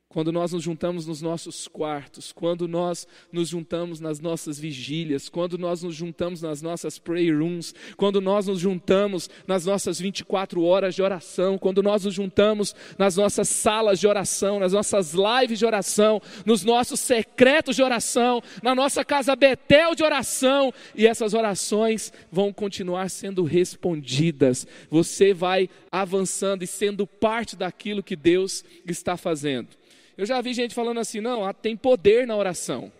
quando 0.09 0.31
nós 0.31 0.53
nos 0.53 0.63
juntamos 0.63 1.05
nos 1.05 1.21
nossos 1.21 1.67
quartos, 1.67 2.31
quando 2.31 2.65
nós 2.65 3.05
nos 3.29 3.49
juntamos 3.49 3.99
nas 3.99 4.21
nossas 4.21 4.57
vigílias, 4.57 5.27
quando 5.27 5.57
nós 5.57 5.83
nos 5.83 5.93
juntamos 5.93 6.41
nas 6.41 6.61
nossas 6.61 6.97
prayer 6.97 7.37
rooms, 7.37 7.75
quando 7.97 8.21
nós 8.21 8.47
nos 8.47 8.59
juntamos 8.59 9.29
nas 9.45 9.65
nossas 9.65 9.99
24 9.99 10.63
horas 10.63 10.95
de 10.95 11.01
oração, 11.01 11.57
quando 11.57 11.83
nós 11.83 12.05
nos 12.05 12.13
juntamos 12.13 12.73
nas 12.97 13.17
nossas 13.17 13.49
salas 13.49 13.99
de 13.99 14.07
oração, 14.07 14.59
nas 14.59 14.71
nossas 14.71 15.13
lives 15.13 15.59
de 15.59 15.65
oração, 15.65 16.21
nos 16.45 16.63
nossos 16.63 17.01
secretos 17.01 17.75
de 17.75 17.83
oração, 17.83 18.41
na 18.63 18.73
nossa 18.73 19.03
casa 19.03 19.35
Betel 19.35 19.93
de 19.93 20.03
oração, 20.03 20.73
e 20.95 21.05
essas 21.05 21.33
orações 21.33 22.13
vão 22.31 22.53
continuar 22.53 23.09
sendo 23.09 23.43
respondidas. 23.43 24.65
Você 24.89 25.33
vai 25.33 25.69
avançando 25.91 26.63
e 26.63 26.67
sendo 26.67 27.05
parte 27.05 27.57
daquilo 27.57 28.01
que 28.01 28.15
Deus 28.15 28.63
está 28.85 29.17
fazendo. 29.17 29.67
Eu 30.17 30.25
já 30.25 30.41
vi 30.41 30.53
gente 30.53 30.73
falando 30.73 30.99
assim, 30.99 31.21
não, 31.21 31.53
tem 31.53 31.77
poder 31.77 32.25
na 32.25 32.35
oração. 32.35 32.91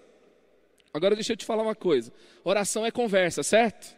Agora 0.94 1.16
deixa 1.16 1.34
eu 1.34 1.38
te 1.38 1.46
falar 1.46 1.64
uma 1.64 1.76
coisa: 1.76 2.14
oração 2.44 2.86
é 2.86 2.92
conversa, 2.92 3.44
certo? 3.44 3.96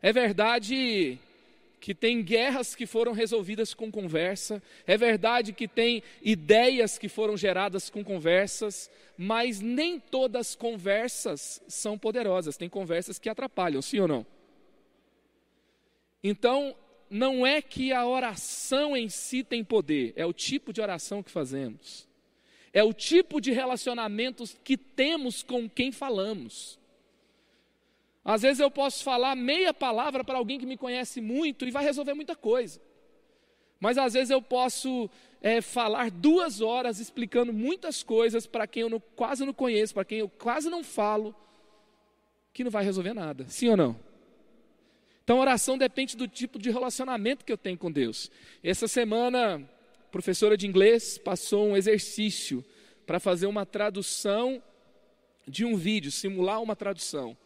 É 0.00 0.12
verdade 0.12 1.18
que 1.80 1.94
tem 1.94 2.22
guerras 2.22 2.74
que 2.74 2.86
foram 2.86 3.12
resolvidas 3.12 3.72
com 3.72 3.90
conversa, 3.90 4.60
é 4.84 4.96
verdade 4.96 5.52
que 5.52 5.68
tem 5.68 6.02
ideias 6.20 6.98
que 6.98 7.08
foram 7.08 7.36
geradas 7.36 7.88
com 7.88 8.02
conversas, 8.02 8.90
mas 9.16 9.60
nem 9.60 10.00
todas 10.00 10.56
conversas 10.56 11.62
são 11.68 11.96
poderosas, 11.96 12.56
tem 12.56 12.68
conversas 12.68 13.18
que 13.18 13.28
atrapalham, 13.28 13.80
sim 13.80 14.00
ou 14.00 14.08
não? 14.08 14.26
Então, 16.22 16.74
não 17.08 17.46
é 17.46 17.62
que 17.62 17.92
a 17.92 18.04
oração 18.04 18.96
em 18.96 19.08
si 19.08 19.44
tem 19.44 19.62
poder, 19.62 20.12
é 20.16 20.26
o 20.26 20.32
tipo 20.32 20.72
de 20.72 20.80
oração 20.80 21.22
que 21.22 21.30
fazemos 21.30 22.07
é 22.78 22.84
o 22.84 22.92
tipo 22.92 23.40
de 23.40 23.50
relacionamentos 23.50 24.56
que 24.62 24.76
temos 24.76 25.42
com 25.42 25.68
quem 25.68 25.90
falamos. 25.90 26.78
Às 28.24 28.42
vezes 28.42 28.60
eu 28.60 28.70
posso 28.70 29.02
falar 29.02 29.34
meia 29.34 29.74
palavra 29.74 30.22
para 30.22 30.38
alguém 30.38 30.60
que 30.60 30.66
me 30.66 30.76
conhece 30.76 31.20
muito 31.20 31.66
e 31.66 31.72
vai 31.72 31.82
resolver 31.82 32.14
muita 32.14 32.36
coisa. 32.36 32.80
Mas 33.80 33.98
às 33.98 34.12
vezes 34.12 34.30
eu 34.30 34.40
posso 34.40 35.10
é, 35.42 35.60
falar 35.60 36.10
duas 36.10 36.60
horas 36.60 37.00
explicando 37.00 37.52
muitas 37.52 38.02
coisas 38.04 38.46
para 38.46 38.66
quem 38.66 38.82
eu 38.82 38.90
não, 38.90 39.00
quase 39.16 39.44
não 39.44 39.52
conheço, 39.52 39.94
para 39.94 40.04
quem 40.04 40.18
eu 40.18 40.28
quase 40.28 40.70
não 40.70 40.84
falo, 40.84 41.34
que 42.52 42.62
não 42.62 42.70
vai 42.70 42.84
resolver 42.84 43.12
nada. 43.12 43.44
Sim 43.48 43.70
ou 43.70 43.76
não? 43.76 43.96
Então, 45.24 45.38
oração 45.38 45.76
depende 45.76 46.16
do 46.16 46.28
tipo 46.28 46.60
de 46.60 46.70
relacionamento 46.70 47.44
que 47.44 47.52
eu 47.52 47.58
tenho 47.58 47.76
com 47.76 47.90
Deus. 47.90 48.30
Essa 48.62 48.86
semana, 48.86 49.68
professora 50.10 50.56
de 50.56 50.66
inglês 50.66 51.18
passou 51.18 51.68
um 51.68 51.76
exercício 51.76 52.64
para 53.06 53.20
fazer 53.20 53.46
uma 53.46 53.64
tradução 53.64 54.62
de 55.46 55.64
um 55.64 55.76
vídeo, 55.76 56.10
simular 56.10 56.62
uma 56.62 56.76
tradução. 56.76 57.36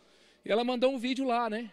E 0.45 0.51
ela 0.51 0.65
mandou 0.65 0.93
um 0.93 0.99
vídeo 0.99 1.25
lá, 1.25 1.49
né? 1.49 1.73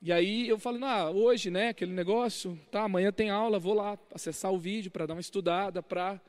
E 0.00 0.12
aí 0.12 0.48
eu 0.48 0.58
falei, 0.58 0.82
ah, 0.84 1.10
hoje, 1.10 1.50
né, 1.50 1.68
aquele 1.68 1.92
negócio, 1.92 2.58
tá, 2.70 2.82
amanhã 2.82 3.10
tem 3.10 3.30
aula, 3.30 3.58
vou 3.58 3.74
lá 3.74 3.98
acessar 4.14 4.52
o 4.52 4.58
vídeo 4.58 4.90
para 4.90 5.06
dar 5.06 5.14
uma 5.14 5.20
estudada, 5.20 5.82
para 5.82 6.20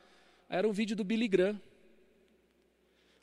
era 0.50 0.68
um 0.68 0.72
vídeo 0.72 0.96
do 0.96 1.04
Billy 1.04 1.28
Graham. 1.28 1.60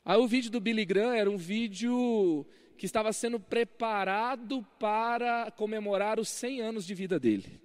Aí 0.05 0.17
o 0.17 0.27
vídeo 0.27 0.51
do 0.51 0.59
Billy 0.59 0.85
Graham 0.85 1.13
era 1.13 1.29
um 1.29 1.37
vídeo 1.37 2.45
que 2.77 2.85
estava 2.85 3.11
sendo 3.13 3.39
preparado 3.39 4.65
para 4.77 5.49
comemorar 5.51 6.19
os 6.19 6.29
100 6.29 6.61
anos 6.61 6.85
de 6.85 6.93
vida 6.93 7.19
dele. 7.19 7.61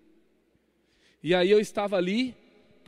E 1.22 1.34
aí 1.34 1.50
eu 1.50 1.60
estava 1.60 1.96
ali 1.96 2.34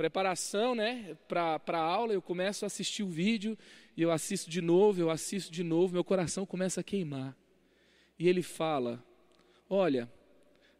preparação 0.01 0.75
né, 0.75 1.15
para 1.29 1.61
a 1.67 1.77
aula, 1.77 2.15
eu 2.15 2.23
começo 2.23 2.65
a 2.65 2.69
assistir 2.69 3.03
o 3.03 3.09
vídeo, 3.09 3.57
e 3.95 4.01
eu 4.01 4.11
assisto 4.11 4.49
de 4.49 4.63
novo, 4.63 4.99
eu 4.99 5.11
assisto 5.11 5.53
de 5.53 5.63
novo, 5.63 5.93
meu 5.93 6.03
coração 6.03 6.47
começa 6.47 6.81
a 6.81 6.83
queimar. 6.83 7.37
E 8.19 8.27
ele 8.27 8.41
fala: 8.41 9.05
Olha, 9.69 10.11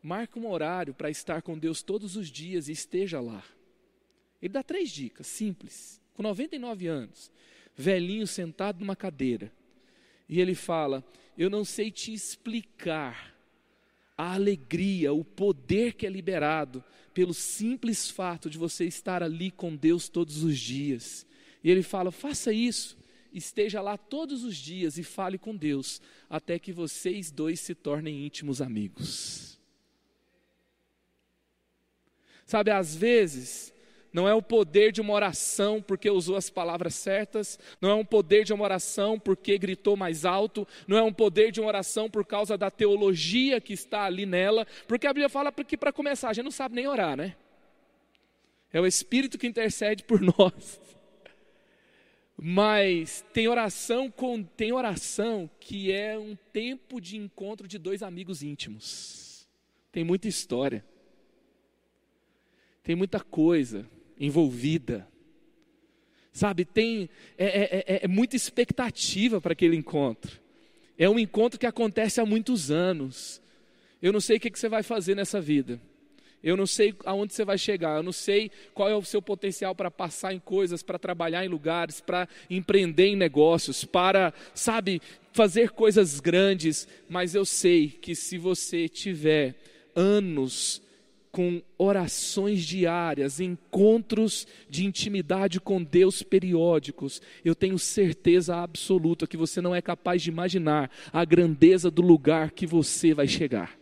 marca 0.03 0.39
um 0.39 0.51
horário 0.51 0.95
para 0.95 1.11
estar 1.11 1.43
com 1.43 1.59
Deus 1.59 1.83
todos 1.83 2.17
os 2.17 2.29
dias 2.29 2.69
e 2.69 2.73
esteja 2.73 3.21
lá. 3.21 3.45
Ele 4.41 4.55
dá 4.55 4.63
três 4.63 4.91
dicas, 4.91 5.27
simples, 5.27 6.01
com 6.15 6.23
99 6.23 6.87
anos, 6.87 7.31
velhinho 7.77 8.27
sentado 8.27 8.81
numa 8.81 8.97
cadeira. 8.97 9.53
E 10.31 10.41
ele 10.41 10.55
fala: 10.55 11.05
Eu 11.37 11.51
não 11.51 11.63
sei 11.63 11.91
te 11.91 12.11
explicar 12.11 13.37
a 14.21 14.35
alegria, 14.35 15.15
o 15.15 15.25
poder 15.25 15.95
que 15.95 16.07
é 16.07 16.11
liberado 16.11 16.85
pelo 17.15 17.33
simples 17.33 18.11
fato 18.11 18.51
de 18.51 18.59
você 18.59 18.85
estar 18.85 19.23
ali 19.23 19.51
com 19.51 19.75
Deus 19.75 20.11
todos 20.11 20.45
os 20.45 20.59
dias. 20.59 21.27
E 21.65 21.71
ele 21.71 21.83
fala: 21.83 22.13
faça 22.13 22.53
isso, 22.53 22.99
esteja 23.33 23.81
lá 23.81 23.97
todos 23.97 24.45
os 24.45 24.57
dias 24.57 24.99
e 24.99 25.03
fale 25.03 25.39
com 25.39 25.57
Deus, 25.57 26.03
até 26.29 26.59
que 26.59 26.71
vocês 26.71 27.31
dois 27.31 27.61
se 27.61 27.75
tornem 27.75 28.27
íntimos 28.27 28.61
amigos. 28.61 29.59
Sabe, 32.45 32.71
às 32.71 32.95
vezes, 32.95 33.73
não 34.13 34.29
é 34.29 34.35
o 34.35 34.43
poder 34.43 34.93
de 34.93 35.01
uma 35.01 35.13
oração 35.13 35.81
porque 35.81 36.11
usou 36.11 36.37
as 36.37 36.51
palavras 36.51 36.95
certas, 36.95 37.59
não 37.81 37.91
é 37.91 37.95
um 37.95 38.05
poder 38.05 38.45
de 38.45 38.53
uma 38.53 38.65
oração 38.65 39.19
porque 39.19 39.57
gritou 39.57 39.97
mais 39.97 40.25
alto, 40.25 40.67
não 40.87 40.97
é 40.97 41.03
um 41.03 41.13
poder 41.13 41.53
de 41.53 41.61
uma 41.61 41.69
oração 41.69 42.11
por 42.11 42.25
causa 42.25 42.59
da 42.59 42.71
teologia 42.71 43.61
que 43.61 43.73
está 43.73 44.05
ali 44.05 44.27
nela, 44.27 44.67
porque 44.87 45.07
a 45.07 45.13
Bíblia 45.13 45.29
fala 45.29 45.53
que 45.53 45.77
para 45.77 45.93
começar 45.93 46.31
a 46.31 46.33
gente 46.33 46.45
não 46.45 46.51
sabe 46.51 46.75
nem 46.75 46.87
orar, 46.87 47.17
né? 47.17 47.37
É 48.73 48.81
o 48.81 48.87
Espírito 48.87 49.39
que 49.39 49.47
intercede 49.47 50.03
por 50.05 50.21
nós. 50.39 50.81
Mas 52.43 53.25
tem 53.35 53.49
oração 53.49 54.11
com, 54.11 54.43
tem 54.43 54.73
oração 54.73 55.51
que 55.61 55.93
é 55.93 56.19
um 56.19 56.35
tempo 56.53 56.99
de 57.01 57.17
encontro 57.17 57.69
de 57.69 57.79
dois 57.79 58.03
amigos 58.03 58.43
íntimos. 58.43 59.47
Tem 59.93 60.03
muita 60.03 60.27
história. 60.27 60.85
Tem 62.83 62.97
muita 62.97 63.21
coisa 63.21 63.87
envolvida. 64.21 65.09
Sabe, 66.33 66.65
tem 66.65 67.09
é, 67.37 67.47
é, 67.47 67.85
é, 67.87 68.01
é 68.05 68.09
muita 68.09 68.37
expectativa 68.37 69.41
para 69.41 69.53
aquele 69.53 69.75
encontro. 69.75 70.39
É 70.97 71.09
um 71.09 71.19
encontro 71.19 71.59
que 71.59 71.67
acontece 71.67 72.21
há 72.21 72.27
muitos 72.27 72.71
anos. 72.71 73.43
Eu 74.01 74.13
não 74.13 74.21
sei 74.21 74.37
o 74.37 74.41
que, 74.41 74.51
que 74.51 74.59
você 74.59 74.69
vai 74.69 74.83
fazer 74.83 75.17
nessa 75.17 75.41
vida. 75.41 75.81
Eu 76.43 76.57
não 76.57 76.67
sei 76.67 76.95
aonde 77.05 77.35
você 77.35 77.45
vai 77.45 77.59
chegar, 77.59 77.97
eu 77.97 78.03
não 78.03 78.13
sei 78.13 78.51
qual 78.73 78.89
é 78.89 78.95
o 78.95 79.05
seu 79.05 79.21
potencial 79.21 79.75
para 79.75 79.91
passar 79.91 80.33
em 80.33 80.39
coisas, 80.39 80.83
para 80.83 80.99
trabalhar 80.99 81.45
em 81.45 81.49
lugares, 81.49 82.01
para 82.01 82.27
empreender 82.49 83.09
em 83.09 83.17
negócios, 83.17 83.85
para, 83.85 84.33
sabe, 84.55 85.03
fazer 85.33 85.71
coisas 85.71 86.19
grandes, 86.19 86.89
mas 87.09 87.35
eu 87.35 87.45
sei 87.45 87.89
que 87.89 88.15
se 88.15 88.39
você 88.39 88.89
tiver 88.89 89.55
anos 89.95 90.81
com 91.33 91.63
orações 91.79 92.65
diárias, 92.65 93.41
encontros 93.41 94.47
de 94.69 94.85
intimidade 94.85 95.61
com 95.61 95.83
Deus 95.83 96.23
periódicos, 96.23 97.23
eu 97.45 97.55
tenho 97.55 97.79
certeza 97.79 98.57
absoluta 98.57 99.27
que 99.27 99.37
você 99.37 99.61
não 99.61 99.75
é 99.75 99.81
capaz 99.81 100.23
de 100.23 100.31
imaginar 100.31 100.91
a 101.13 101.25
grandeza 101.25 101.91
do 101.91 102.03
lugar 102.03 102.51
que 102.51 102.67
você 102.67 103.15
vai 103.15 103.29
chegar. 103.29 103.79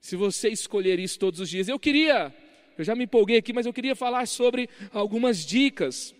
Se 0.00 0.16
você 0.16 0.48
escolher 0.48 0.98
isso 0.98 1.18
todos 1.18 1.40
os 1.40 1.48
dias, 1.48 1.68
eu 1.68 1.78
queria, 1.78 2.34
eu 2.76 2.84
já 2.84 2.94
me 2.94 3.04
empolguei 3.04 3.38
aqui, 3.38 3.52
mas 3.52 3.64
eu 3.64 3.72
queria 3.72 3.94
falar 3.94 4.26
sobre 4.26 4.68
algumas 4.92 5.46
dicas 5.46 6.14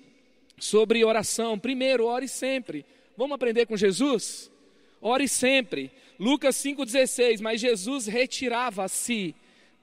sobre 0.59 1.05
oração. 1.05 1.59
Primeiro, 1.59 2.07
ore 2.07 2.29
sempre. 2.29 2.85
Vamos 3.17 3.35
aprender 3.35 3.67
com 3.67 3.77
Jesus? 3.77 4.51
Ore 5.01 5.29
sempre. 5.29 5.91
Lucas 6.19 6.57
5,16. 6.57 7.41
Mas 7.41 7.61
Jesus 7.61 8.07
retirava-se 8.07 9.35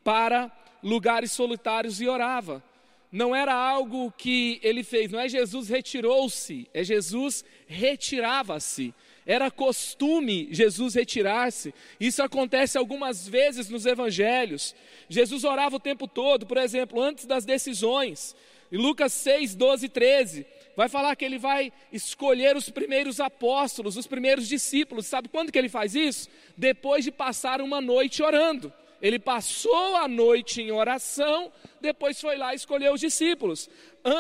para 0.03 0.51
lugares 0.83 1.31
solitários 1.31 2.01
e 2.01 2.07
orava. 2.07 2.63
Não 3.11 3.35
era 3.35 3.53
algo 3.53 4.11
que 4.17 4.57
ele 4.63 4.83
fez, 4.83 5.11
não 5.11 5.19
é 5.19 5.27
Jesus 5.27 5.67
retirou-se, 5.67 6.69
é 6.73 6.81
Jesus 6.81 7.43
retirava-se. 7.67 8.93
Era 9.25 9.51
costume 9.51 10.47
Jesus 10.49 10.95
retirar-se. 10.95 11.73
Isso 11.99 12.23
acontece 12.23 12.77
algumas 12.77 13.27
vezes 13.27 13.69
nos 13.69 13.85
evangelhos. 13.85 14.73
Jesus 15.09 15.43
orava 15.43 15.75
o 15.75 15.79
tempo 15.79 16.07
todo, 16.07 16.45
por 16.45 16.57
exemplo, 16.57 17.01
antes 17.01 17.25
das 17.25 17.45
decisões. 17.45 18.35
Lucas 18.71 19.11
6, 19.11 19.55
12 19.55 19.85
e 19.85 19.89
13 19.89 20.45
vai 20.75 20.87
falar 20.89 21.15
que 21.15 21.25
ele 21.25 21.37
vai 21.37 21.71
escolher 21.91 22.55
os 22.55 22.69
primeiros 22.69 23.19
apóstolos, 23.19 23.97
os 23.97 24.07
primeiros 24.07 24.47
discípulos. 24.47 25.05
Sabe 25.07 25.29
quando 25.29 25.51
que 25.51 25.57
ele 25.57 25.69
faz 25.69 25.95
isso? 25.95 26.29
Depois 26.57 27.03
de 27.03 27.11
passar 27.11 27.61
uma 27.61 27.81
noite 27.81 28.23
orando. 28.23 28.71
Ele 29.01 29.17
passou 29.17 29.95
a 29.95 30.07
noite 30.07 30.61
em 30.61 30.71
oração, 30.71 31.51
depois 31.81 32.21
foi 32.21 32.37
lá 32.37 32.53
escolher 32.53 32.93
os 32.93 32.99
discípulos. 32.99 33.67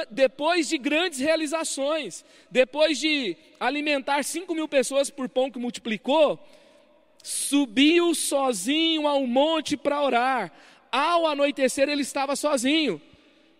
Depois 0.09 0.67
de 0.67 0.77
grandes 0.77 1.19
realizações, 1.19 2.25
depois 2.49 2.97
de 2.97 3.37
alimentar 3.59 4.23
cinco 4.23 4.55
mil 4.55 4.67
pessoas 4.67 5.11
por 5.11 5.29
pão 5.29 5.51
que 5.51 5.59
multiplicou, 5.59 6.39
subiu 7.21 8.15
sozinho 8.15 9.07
ao 9.07 9.27
monte 9.27 9.77
para 9.77 10.01
orar. 10.01 10.51
Ao 10.91 11.27
anoitecer, 11.27 11.87
ele 11.87 12.01
estava 12.01 12.35
sozinho 12.35 12.99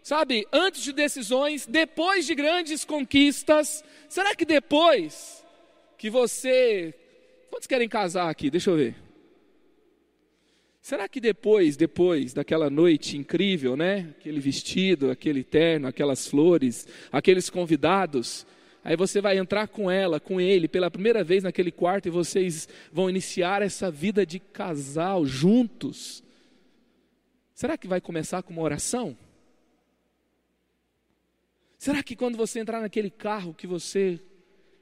sabe, 0.02 0.48
antes 0.52 0.82
de 0.82 0.94
decisões, 0.94 1.66
depois 1.66 2.26
de 2.26 2.36
grandes 2.36 2.84
conquistas. 2.84 3.84
Será 4.10 4.36
que 4.36 4.46
depois 4.46 5.44
que 5.98 6.10
você. 6.10 6.94
Quantos 7.50 7.68
querem 7.68 7.88
casar 7.88 8.30
aqui? 8.30 8.50
Deixa 8.50 8.72
eu 8.72 8.78
ver. 8.78 8.96
Será 10.82 11.08
que 11.08 11.22
depois, 11.22 11.78
depois 11.78 12.34
daquela 12.34 12.68
noite 12.70 13.16
incrível, 13.16 13.78
né? 13.78 14.10
Aquele 14.18 14.40
vestido, 14.40 15.12
aquele 15.12 15.44
terno, 15.44 15.88
aquelas 15.88 16.28
flores, 16.28 16.88
aqueles 17.12 17.52
convidados, 17.52 18.48
aí 18.84 18.96
você 18.96 19.22
vai 19.22 19.38
entrar 19.38 19.68
com 19.68 19.92
ela, 19.92 20.20
com 20.20 20.42
ele, 20.42 20.68
pela 20.68 20.90
primeira 20.90 21.24
vez 21.24 21.44
naquele 21.44 21.72
quarto 21.72 22.08
e 22.08 22.12
vocês 22.12 22.68
vão 22.92 23.08
iniciar 23.08 23.62
essa 23.62 23.92
vida 23.92 24.26
de 24.26 24.40
casal 24.40 25.24
juntos. 25.24 26.24
Será 27.54 27.78
que 27.78 27.88
vai 27.88 28.02
começar 28.02 28.42
com 28.42 28.52
uma 28.52 28.64
oração? 28.64 29.16
Será 31.82 32.04
que 32.04 32.16
quando 32.16 32.38
você 32.38 32.60
entrar 32.60 32.80
naquele 32.80 33.10
carro 33.10 33.56
que 33.56 33.66
você 33.66 34.20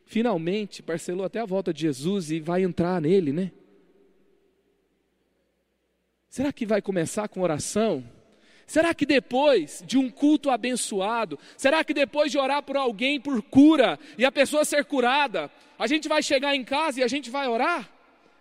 finalmente 0.04 0.84
parcelou 0.84 1.26
até 1.26 1.40
a 1.40 1.46
volta 1.46 1.74
de 1.74 1.84
Jesus 1.84 2.30
e 2.30 2.42
vai 2.42 2.62
entrar 2.62 3.00
nele, 3.00 3.32
né? 3.32 3.54
Será 6.28 6.52
que 6.52 6.66
vai 6.66 6.82
começar 6.82 7.30
com 7.30 7.40
oração? 7.40 8.04
Será 8.68 8.94
que 8.94 9.06
depois 9.06 9.82
de 9.88 9.98
um 9.98 10.10
culto 10.10 10.50
abençoado, 10.50 11.40
será 11.56 11.86
que 11.86 11.94
depois 11.94 12.34
de 12.34 12.38
orar 12.38 12.62
por 12.64 12.76
alguém 12.76 13.18
por 13.18 13.42
cura 13.44 13.98
e 14.18 14.26
a 14.26 14.32
pessoa 14.32 14.66
ser 14.66 14.84
curada, 14.84 15.50
a 15.78 15.88
gente 15.88 16.10
vai 16.10 16.22
chegar 16.22 16.54
em 16.54 16.66
casa 16.66 17.00
e 17.00 17.04
a 17.04 17.08
gente 17.08 17.30
vai 17.30 17.48
orar? 17.48 17.90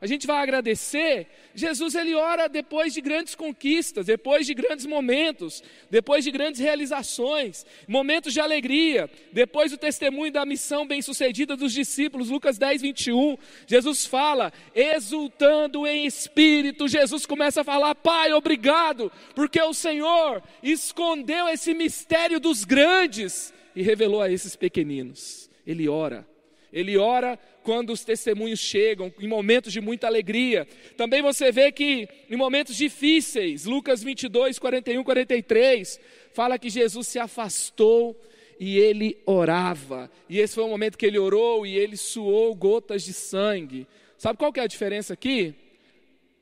A 0.00 0.07
gente 0.07 0.26
vai 0.26 0.43
agradecer. 0.43 1.26
Jesus 1.55 1.95
ele 1.95 2.14
ora 2.14 2.49
depois 2.49 2.95
de 2.95 3.00
grandes 3.00 3.35
conquistas, 3.35 4.07
depois 4.07 4.47
de 4.47 4.55
grandes 4.55 4.87
momentos, 4.87 5.62
depois 5.90 6.25
de 6.25 6.31
grandes 6.31 6.61
realizações, 6.61 7.67
momentos 7.87 8.33
de 8.33 8.40
alegria, 8.40 9.11
depois 9.33 9.71
do 9.71 9.76
testemunho 9.76 10.33
da 10.33 10.47
missão 10.47 10.87
bem-sucedida 10.87 11.57
dos 11.57 11.73
discípulos, 11.73 12.31
Lucas 12.31 12.59
10, 12.59 12.83
21. 12.83 13.37
Jesus 13.67 14.07
fala, 14.07 14.52
exultando 14.75 15.87
em 15.87 16.07
espírito, 16.07 16.87
Jesus 16.87 17.26
começa 17.26 17.62
a 17.62 17.64
falar: 17.64 17.95
Pai, 17.95 18.33
obrigado, 18.33 19.11
porque 19.35 19.61
o 19.61 19.75
Senhor 19.75 20.43
escondeu 20.62 21.49
esse 21.49 21.75
mistério 21.75 22.38
dos 22.38 22.64
grandes 22.64 23.52
e 23.75 23.83
revelou 23.83 24.23
a 24.23 24.31
esses 24.31 24.55
pequeninos. 24.55 25.49
Ele 25.67 25.88
ora. 25.88 26.26
Ele 26.73 26.99
ora 26.99 27.38
quando 27.68 27.90
os 27.90 28.02
testemunhos 28.02 28.60
chegam, 28.60 29.12
em 29.20 29.28
momentos 29.28 29.75
de 29.75 29.78
muita 29.78 30.06
alegria. 30.06 30.66
Também 30.96 31.20
você 31.20 31.52
vê 31.52 31.70
que 31.70 32.08
em 32.30 32.34
momentos 32.34 32.75
difíceis, 32.75 33.66
Lucas 33.66 34.02
22, 34.02 34.58
41, 34.58 35.04
43, 35.04 36.00
fala 36.32 36.58
que 36.58 36.71
Jesus 36.71 37.08
se 37.08 37.19
afastou 37.19 38.19
e 38.58 38.78
ele 38.78 39.19
orava. 39.26 40.10
E 40.30 40.40
esse 40.40 40.54
foi 40.54 40.64
o 40.64 40.69
momento 40.69 40.97
que 40.97 41.04
ele 41.04 41.19
orou 41.19 41.66
e 41.66 41.76
ele 41.76 41.99
suou 41.99 42.54
gotas 42.54 43.02
de 43.02 43.12
sangue. 43.12 43.86
Sabe 44.16 44.38
qual 44.38 44.50
que 44.50 44.60
é 44.60 44.62
a 44.62 44.66
diferença 44.66 45.12
aqui? 45.12 45.54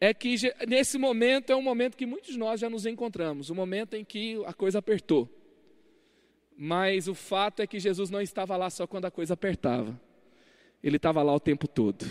É 0.00 0.14
que 0.14 0.36
nesse 0.68 0.96
momento 0.96 1.50
é 1.50 1.56
um 1.56 1.62
momento 1.62 1.96
que 1.96 2.06
muitos 2.06 2.34
de 2.34 2.38
nós 2.38 2.60
já 2.60 2.70
nos 2.70 2.86
encontramos, 2.86 3.50
o 3.50 3.52
um 3.52 3.56
momento 3.56 3.94
em 3.94 4.04
que 4.04 4.40
a 4.46 4.52
coisa 4.52 4.78
apertou. 4.78 5.28
Mas 6.56 7.08
o 7.08 7.16
fato 7.16 7.62
é 7.62 7.66
que 7.66 7.80
Jesus 7.80 8.10
não 8.10 8.20
estava 8.20 8.56
lá 8.56 8.70
só 8.70 8.86
quando 8.86 9.06
a 9.06 9.10
coisa 9.10 9.34
apertava 9.34 10.05
ele 10.82 10.96
estava 10.96 11.22
lá 11.22 11.34
o 11.34 11.40
tempo 11.40 11.66
todo. 11.66 12.04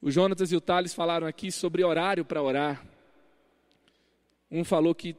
O 0.00 0.10
Jonatas 0.10 0.52
e 0.52 0.56
o 0.56 0.60
Thales 0.60 0.94
falaram 0.94 1.26
aqui 1.26 1.50
sobre 1.50 1.82
horário 1.82 2.24
para 2.24 2.42
orar. 2.42 2.86
Um 4.50 4.64
falou 4.64 4.94
que 4.94 5.16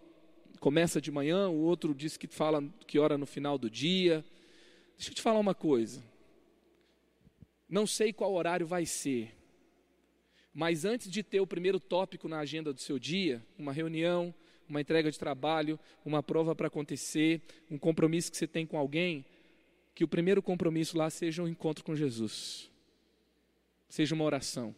começa 0.60 1.02
de 1.02 1.12
manhã, 1.12 1.50
o 1.50 1.62
outro 1.62 1.94
disse 1.94 2.18
que 2.18 2.28
fala 2.28 2.64
que 2.88 2.98
ora 2.98 3.18
no 3.18 3.26
final 3.26 3.58
do 3.58 3.70
dia. 3.70 4.24
Deixa 4.98 5.12
eu 5.12 5.16
te 5.16 5.22
falar 5.22 5.40
uma 5.40 5.54
coisa. 5.54 6.04
Não 7.68 7.86
sei 7.86 8.12
qual 8.12 8.34
horário 8.34 8.66
vai 8.66 8.86
ser, 8.86 9.36
mas 10.54 10.84
antes 10.86 11.10
de 11.10 11.22
ter 11.24 11.40
o 11.40 11.48
primeiro 11.48 11.80
tópico 11.80 12.28
na 12.28 12.40
agenda 12.40 12.74
do 12.74 12.82
seu 12.82 12.98
dia, 12.98 13.46
uma 13.58 13.72
reunião, 13.72 14.34
uma 14.68 14.82
entrega 14.82 15.12
de 15.12 15.20
trabalho, 15.20 15.80
uma 16.04 16.24
prova 16.24 16.56
para 16.56 16.68
acontecer, 16.68 17.42
um 17.70 17.78
compromisso 17.78 18.32
que 18.32 18.38
você 18.38 18.48
tem 18.48 18.66
com 18.66 18.78
alguém, 18.78 19.26
que 20.00 20.04
o 20.06 20.08
primeiro 20.08 20.42
compromisso 20.42 20.98
lá 20.98 21.10
seja 21.10 21.44
um 21.44 21.48
encontro 21.50 21.84
com 21.84 21.94
Jesus, 21.94 22.72
seja 23.90 24.16
uma 24.16 24.24
oração. 24.24 24.74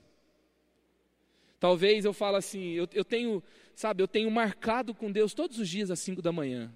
Talvez 1.59 2.05
eu 2.05 2.11
fale 2.11 2.37
assim, 2.37 2.71
eu, 2.71 2.89
eu 2.91 3.05
tenho, 3.05 3.43
sabe, 3.75 4.01
eu 4.01 4.07
tenho 4.07 4.31
marcado 4.31 4.95
com 4.95 5.11
Deus 5.11 5.35
todos 5.35 5.59
os 5.59 5.69
dias 5.69 5.91
às 5.91 5.99
cinco 5.99 6.23
da 6.23 6.31
manhã. 6.31 6.73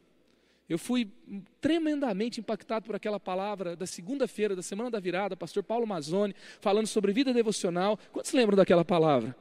Eu 0.69 0.77
fui 0.77 1.11
tremendamente 1.59 2.39
impactado 2.39 2.85
por 2.85 2.95
aquela 2.95 3.19
palavra 3.19 3.75
da 3.75 3.87
segunda-feira, 3.87 4.55
da 4.55 4.61
semana 4.61 4.91
da 4.91 4.99
virada, 4.99 5.35
pastor 5.35 5.63
Paulo 5.63 5.87
Mazzoni, 5.87 6.35
falando 6.61 6.85
sobre 6.85 7.11
vida 7.13 7.33
devocional. 7.33 7.97
Quantos 8.11 8.31
lembram 8.31 8.55
daquela 8.55 8.85
palavra? 8.85 9.35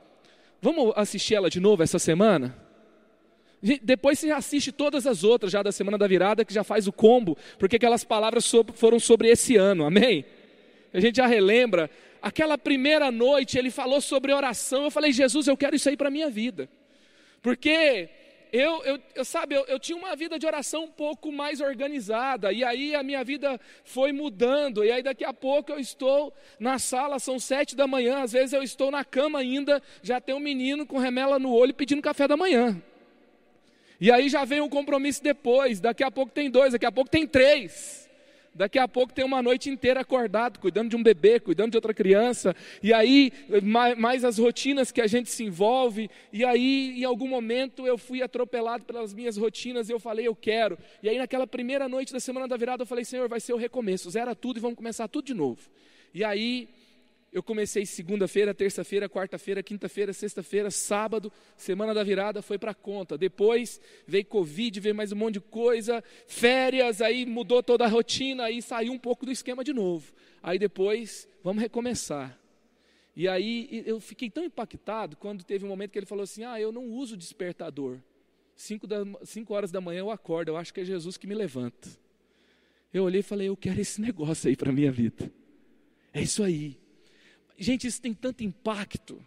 Vamos 0.62 0.94
assistir 0.96 1.34
ela 1.34 1.50
de 1.50 1.60
novo 1.60 1.82
essa 1.82 1.98
semana? 1.98 2.56
Depois 3.82 4.18
você 4.18 4.30
assiste 4.30 4.70
todas 4.70 5.06
as 5.06 5.24
outras 5.24 5.50
já 5.50 5.62
da 5.62 5.72
semana 5.72 5.96
da 5.96 6.06
virada, 6.06 6.44
que 6.44 6.52
já 6.52 6.62
faz 6.62 6.86
o 6.86 6.92
combo, 6.92 7.36
porque 7.58 7.76
aquelas 7.76 8.04
palavras 8.04 8.50
foram 8.74 9.00
sobre 9.00 9.28
esse 9.28 9.56
ano, 9.56 9.86
amém? 9.86 10.26
A 10.92 11.00
gente 11.00 11.16
já 11.16 11.26
relembra. 11.26 11.88
Aquela 12.20 12.58
primeira 12.58 13.10
noite 13.10 13.58
ele 13.58 13.70
falou 13.70 14.02
sobre 14.02 14.34
oração. 14.34 14.84
Eu 14.84 14.90
falei, 14.90 15.12
Jesus, 15.12 15.46
eu 15.46 15.56
quero 15.56 15.74
isso 15.74 15.88
aí 15.88 15.96
para 15.96 16.08
a 16.08 16.10
minha 16.10 16.28
vida. 16.28 16.68
Porque 17.40 18.10
eu, 18.52 18.84
eu, 18.84 18.98
eu 19.14 19.24
sabe, 19.24 19.54
eu, 19.54 19.64
eu, 19.64 19.80
tinha 19.80 19.96
uma 19.96 20.14
vida 20.14 20.38
de 20.38 20.46
oração 20.46 20.84
um 20.84 20.90
pouco 20.90 21.32
mais 21.32 21.60
organizada, 21.60 22.52
e 22.52 22.62
aí 22.62 22.94
a 22.94 23.02
minha 23.02 23.24
vida 23.24 23.58
foi 23.82 24.12
mudando, 24.12 24.84
e 24.84 24.92
aí 24.92 25.02
daqui 25.02 25.24
a 25.24 25.32
pouco 25.32 25.72
eu 25.72 25.78
estou 25.78 26.32
na 26.60 26.78
sala, 26.78 27.18
são 27.18 27.38
sete 27.38 27.74
da 27.74 27.86
manhã, 27.86 28.22
às 28.22 28.32
vezes 28.32 28.52
eu 28.52 28.62
estou 28.62 28.90
na 28.90 29.04
cama 29.04 29.40
ainda, 29.40 29.82
já 30.02 30.20
tem 30.20 30.34
um 30.34 30.40
menino 30.40 30.86
com 30.86 30.98
remela 30.98 31.38
no 31.38 31.52
olho 31.52 31.74
pedindo 31.74 32.00
café 32.00 32.28
da 32.28 32.36
manhã. 32.36 32.80
E 34.00 34.10
aí 34.10 34.28
já 34.28 34.44
vem 34.44 34.60
um 34.60 34.68
compromisso 34.68 35.22
depois, 35.22 35.80
daqui 35.80 36.02
a 36.02 36.10
pouco 36.10 36.32
tem 36.32 36.50
dois, 36.50 36.72
daqui 36.72 36.86
a 36.86 36.92
pouco 36.92 37.10
tem 37.10 37.26
três. 37.26 38.04
Daqui 38.54 38.78
a 38.78 38.86
pouco 38.86 39.12
tem 39.12 39.24
uma 39.24 39.42
noite 39.42 39.68
inteira 39.68 40.00
acordado, 40.00 40.60
cuidando 40.60 40.90
de 40.90 40.94
um 40.94 41.02
bebê, 41.02 41.40
cuidando 41.40 41.72
de 41.72 41.76
outra 41.76 41.92
criança, 41.92 42.54
e 42.80 42.92
aí 42.92 43.32
mais 43.96 44.24
as 44.24 44.38
rotinas 44.38 44.92
que 44.92 45.00
a 45.00 45.08
gente 45.08 45.28
se 45.28 45.42
envolve, 45.42 46.08
e 46.32 46.44
aí 46.44 47.00
em 47.00 47.04
algum 47.04 47.26
momento 47.26 47.84
eu 47.84 47.98
fui 47.98 48.22
atropelado 48.22 48.84
pelas 48.84 49.12
minhas 49.12 49.36
rotinas 49.36 49.88
e 49.88 49.92
eu 49.92 49.98
falei, 49.98 50.28
eu 50.28 50.36
quero. 50.36 50.78
E 51.02 51.08
aí 51.08 51.18
naquela 51.18 51.48
primeira 51.48 51.88
noite 51.88 52.12
da 52.12 52.20
semana 52.20 52.46
da 52.46 52.56
virada 52.56 52.84
eu 52.84 52.86
falei, 52.86 53.04
Senhor, 53.04 53.28
vai 53.28 53.40
ser 53.40 53.54
o 53.54 53.56
recomeço, 53.56 54.08
zera 54.08 54.36
tudo 54.36 54.58
e 54.58 54.60
vamos 54.60 54.76
começar 54.76 55.08
tudo 55.08 55.24
de 55.24 55.34
novo. 55.34 55.60
E 56.14 56.22
aí 56.22 56.68
eu 57.34 57.42
comecei 57.42 57.84
segunda-feira, 57.84 58.54
terça-feira, 58.54 59.08
quarta-feira, 59.08 59.60
quinta-feira, 59.60 60.12
sexta-feira, 60.12 60.70
sábado, 60.70 61.32
semana 61.56 61.92
da 61.92 62.04
virada 62.04 62.40
foi 62.40 62.56
para 62.58 62.72
conta. 62.72 63.18
Depois 63.18 63.80
veio 64.06 64.24
Covid, 64.24 64.78
veio 64.78 64.94
mais 64.94 65.10
um 65.10 65.16
monte 65.16 65.34
de 65.34 65.40
coisa, 65.40 66.02
férias, 66.28 67.02
aí 67.02 67.26
mudou 67.26 67.60
toda 67.60 67.84
a 67.84 67.88
rotina, 67.88 68.44
aí 68.44 68.62
saiu 68.62 68.92
um 68.92 68.98
pouco 69.00 69.26
do 69.26 69.32
esquema 69.32 69.64
de 69.64 69.72
novo. 69.72 70.12
Aí 70.40 70.60
depois, 70.60 71.28
vamos 71.42 71.60
recomeçar. 71.60 72.38
E 73.16 73.26
aí 73.26 73.82
eu 73.84 73.98
fiquei 73.98 74.30
tão 74.30 74.44
impactado 74.44 75.16
quando 75.16 75.42
teve 75.42 75.64
um 75.64 75.68
momento 75.68 75.90
que 75.90 75.98
ele 75.98 76.06
falou 76.06 76.22
assim: 76.22 76.44
Ah, 76.44 76.60
eu 76.60 76.70
não 76.70 76.86
uso 76.86 77.16
despertador. 77.16 77.98
Cinco, 78.54 78.86
da, 78.86 78.98
cinco 79.24 79.54
horas 79.54 79.72
da 79.72 79.80
manhã 79.80 79.98
eu 79.98 80.10
acordo, 80.12 80.50
eu 80.50 80.56
acho 80.56 80.72
que 80.72 80.80
é 80.80 80.84
Jesus 80.84 81.16
que 81.16 81.26
me 81.26 81.34
levanta. 81.34 81.88
Eu 82.92 83.02
olhei 83.02 83.20
e 83.20 83.24
falei: 83.24 83.48
Eu 83.48 83.56
quero 83.56 83.80
esse 83.80 83.98
negócio 84.00 84.48
aí 84.48 84.54
para 84.54 84.70
minha 84.70 84.92
vida. 84.92 85.32
É 86.12 86.22
isso 86.22 86.40
aí. 86.40 86.83
Gente, 87.56 87.86
isso 87.86 88.02
tem 88.02 88.12
tanto 88.12 88.42
impacto, 88.42 89.24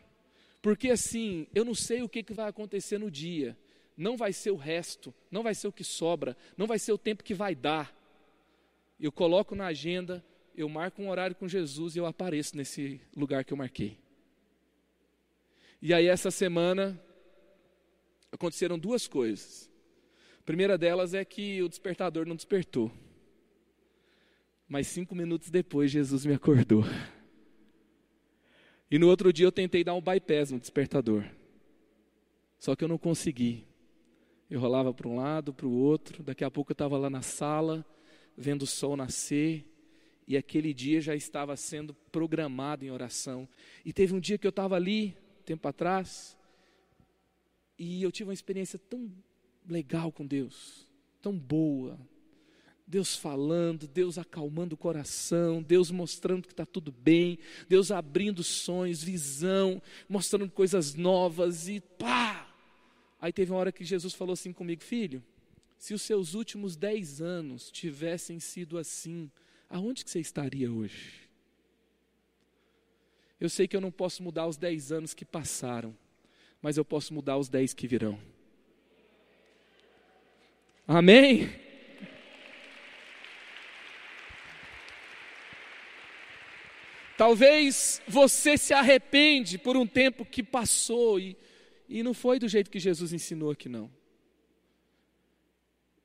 porque 0.61 0.89
assim, 0.89 1.47
eu 1.55 1.63
não 1.63 1.73
sei 1.73 2.01
o 2.01 2.09
que, 2.09 2.23
que 2.23 2.33
vai 2.33 2.49
acontecer 2.49 2.97
no 2.97 3.09
dia, 3.09 3.57
não 3.95 4.17
vai 4.17 4.33
ser 4.33 4.51
o 4.51 4.55
resto, 4.55 5.13
não 5.31 5.41
vai 5.41 5.55
ser 5.55 5.67
o 5.67 5.71
que 5.71 5.83
sobra, 5.83 6.35
não 6.57 6.67
vai 6.67 6.77
ser 6.77 6.91
o 6.91 6.97
tempo 6.97 7.23
que 7.23 7.33
vai 7.33 7.55
dar. 7.55 7.95
Eu 8.99 9.11
coloco 9.11 9.55
na 9.55 9.67
agenda, 9.67 10.23
eu 10.55 10.67
marco 10.67 11.01
um 11.01 11.09
horário 11.09 11.35
com 11.35 11.47
Jesus 11.47 11.95
e 11.95 11.99
eu 11.99 12.05
apareço 12.05 12.57
nesse 12.57 12.99
lugar 13.15 13.43
que 13.43 13.53
eu 13.53 13.57
marquei. 13.57 13.97
E 15.81 15.93
aí, 15.93 16.07
essa 16.07 16.31
semana, 16.31 16.99
aconteceram 18.31 18.77
duas 18.77 19.07
coisas. 19.07 19.69
A 20.39 20.43
primeira 20.43 20.77
delas 20.77 21.13
é 21.13 21.23
que 21.23 21.61
o 21.61 21.69
despertador 21.69 22.25
não 22.25 22.35
despertou. 22.35 22.91
Mas 24.67 24.87
cinco 24.87 25.15
minutos 25.15 25.49
depois, 25.49 25.91
Jesus 25.91 26.25
me 26.25 26.33
acordou. 26.33 26.83
E 28.89 28.97
no 28.97 29.08
outro 29.08 29.34
dia 29.34 29.45
eu 29.45 29.52
tentei 29.52 29.84
dar 29.84 29.93
um 29.93 30.02
bypass 30.02 30.52
no 30.52 30.60
despertador. 30.60 31.26
Só 32.60 32.76
que 32.76 32.84
eu 32.84 32.88
não 32.88 32.97
consegui. 32.97 33.65
Eu 34.50 34.60
rolava 34.60 34.93
para 34.93 35.08
um 35.08 35.15
lado, 35.15 35.54
para 35.54 35.67
o 35.67 35.71
outro. 35.71 36.23
Daqui 36.23 36.43
a 36.43 36.52
pouco 36.52 36.71
eu 36.71 36.73
estava 36.73 36.97
lá 36.97 37.10
na 37.10 37.21
sala, 37.21 37.86
vendo 38.36 38.63
o 38.63 38.67
sol 38.67 38.95
nascer. 38.95 39.65
E 40.28 40.38
aquele 40.38 40.73
dia 40.73 41.02
já 41.02 41.15
estava 41.15 41.56
sendo 41.56 41.93
programado 42.12 42.86
em 42.86 42.91
oração. 42.91 43.47
E 43.86 43.91
teve 43.91 44.13
um 44.13 44.19
dia 44.19 44.38
que 44.38 44.47
eu 44.47 44.50
estava 44.50 44.76
ali, 44.76 45.15
tempo 45.45 45.67
atrás, 45.67 46.38
e 47.78 48.02
eu 48.02 48.12
tive 48.12 48.30
uma 48.30 48.34
experiência 48.34 48.80
tão 48.80 49.12
legal 49.67 50.12
com 50.12 50.26
Deus, 50.26 50.88
tão 51.21 51.38
boa, 51.38 52.00
Deus 52.88 53.17
falando, 53.17 53.86
Deus 53.86 54.17
acalmando 54.17 54.76
o 54.76 54.78
coração, 54.78 55.62
Deus 55.62 55.91
mostrando 55.91 56.47
que 56.47 56.54
está 56.54 56.65
tudo 56.65 56.89
bem, 56.89 57.38
Deus 57.67 57.91
abrindo 57.91 58.41
sonhos, 58.45 59.04
visão, 59.04 59.82
mostrando 60.08 60.50
coisas 60.50 60.95
novas 60.95 61.67
e 61.67 61.82
pá! 61.82 62.47
Aí 63.19 63.34
teve 63.34 63.52
uma 63.52 63.60
hora 63.60 63.73
que 63.73 63.84
Jesus 63.84 64.13
falou 64.13 64.34
assim 64.34 64.54
comigo, 64.54 64.82
filho, 64.82 65.21
se 65.78 65.93
os 65.93 66.02
seus 66.02 66.34
últimos 66.34 66.78
dez 66.78 67.21
anos 67.21 67.69
tivessem 67.69 68.39
sido 68.39 68.78
assim, 68.78 69.30
aonde 69.69 70.06
que 70.06 70.10
você 70.10 70.21
estaria 70.21 70.71
hoje? 70.71 71.28
Eu 73.39 73.50
sei 73.50 73.67
que 73.67 73.76
eu 73.76 73.82
não 73.82 73.91
posso 73.91 74.23
mudar 74.23 74.47
os 74.47 74.56
dez 74.56 74.93
anos 74.93 75.13
que 75.13 75.26
passaram, 75.26 75.95
mas 76.62 76.78
eu 76.78 76.86
posso 76.86 77.13
mudar 77.13 77.38
os 77.38 77.50
dez 77.50 77.73
que 77.73 77.86
virão. 77.86 78.17
Amém? 80.88 81.66
Talvez 87.27 88.01
você 88.07 88.57
se 88.57 88.73
arrepende 88.73 89.57
por 89.57 89.75
um 89.75 89.85
tempo 89.85 90.23
que 90.23 90.41
passou 90.41 91.19
e, 91.19 91.35
e 91.89 92.01
não 92.01 92.13
foi 92.13 92.39
do 92.39 92.47
jeito 92.47 92.71
que 92.71 92.79
Jesus 92.79 93.11
ensinou 93.11 93.51
aqui, 93.51 93.67
não. 93.67 93.91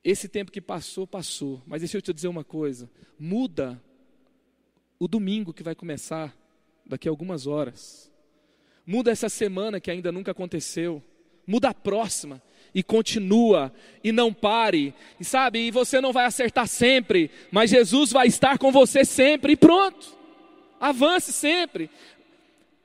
Esse 0.03 0.29
tempo 0.29 0.51
que 0.51 0.61
passou, 0.61 1.07
passou. 1.07 1.63
Mas 1.65 1.81
deixa 1.81 1.97
eu 1.97 2.03
te 2.03 2.13
dizer 2.13 2.27
uma 2.27 2.43
coisa: 2.43 2.91
muda 3.17 3.81
o 4.99 5.07
domingo 5.07 5.55
que 5.55 5.63
vai 5.63 5.77
começar 5.77 6.37
daqui 6.85 7.07
a 7.07 7.13
algumas 7.13 7.47
horas. 7.47 8.11
Muda 8.85 9.13
essa 9.13 9.29
semana 9.29 9.79
que 9.79 9.93
ainda 9.93 10.11
nunca 10.11 10.33
aconteceu. 10.33 11.01
Muda 11.47 11.69
a 11.69 11.75
próxima 11.75 12.43
e 12.75 12.83
continua 12.83 13.73
e 14.03 14.11
não 14.11 14.35
pare. 14.35 14.93
E 15.21 15.25
sabe, 15.25 15.61
e 15.61 15.71
você 15.71 16.01
não 16.01 16.13
vai 16.13 16.25
acertar 16.25 16.67
sempre, 16.67 17.31
mas 17.53 17.71
Jesus 17.71 18.11
vai 18.11 18.27
estar 18.27 18.59
com 18.59 18.73
você 18.73 19.05
sempre 19.05 19.53
e 19.53 19.57
pronto. 19.57 20.21
Avance 20.83 21.33
sempre. 21.33 21.89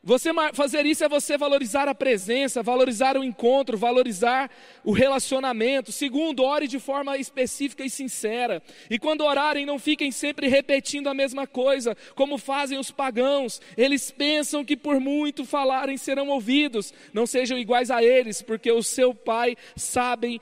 Você 0.04 0.30
fazer 0.54 0.86
isso 0.86 1.04
é 1.04 1.10
você 1.10 1.36
valorizar 1.36 1.90
a 1.90 1.96
presença, 1.96 2.62
valorizar 2.62 3.18
o 3.18 3.24
encontro, 3.24 3.76
valorizar 3.76 4.52
o 4.86 4.92
relacionamento. 4.92 5.92
Segundo, 5.92 6.44
ore 6.44 6.68
de 6.68 6.80
forma 6.80 7.18
específica 7.18 7.84
e 7.84 7.90
sincera. 7.90 8.62
E 8.88 9.00
quando 9.00 9.26
orarem, 9.26 9.66
não 9.66 9.80
fiquem 9.80 10.12
sempre 10.12 10.48
repetindo 10.48 11.10
a 11.10 11.14
mesma 11.14 11.48
coisa, 11.48 11.98
como 12.14 12.38
fazem 12.38 12.78
os 12.78 12.92
pagãos. 12.92 13.60
Eles 13.76 14.12
pensam 14.12 14.64
que 14.64 14.78
por 14.78 15.00
muito 15.00 15.44
falarem 15.44 15.98
serão 15.98 16.30
ouvidos. 16.30 16.94
Não 17.12 17.26
sejam 17.26 17.58
iguais 17.58 17.90
a 17.90 18.02
eles, 18.04 18.44
porque 18.44 18.72
o 18.72 18.84
seu 18.84 19.14
Pai 19.14 19.58
sabe 19.76 20.40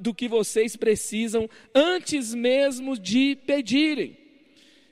do 0.00 0.14
que 0.14 0.26
vocês 0.26 0.74
precisam 0.74 1.48
antes 1.74 2.34
mesmo 2.34 2.98
de 2.98 3.36
pedirem. 3.46 4.25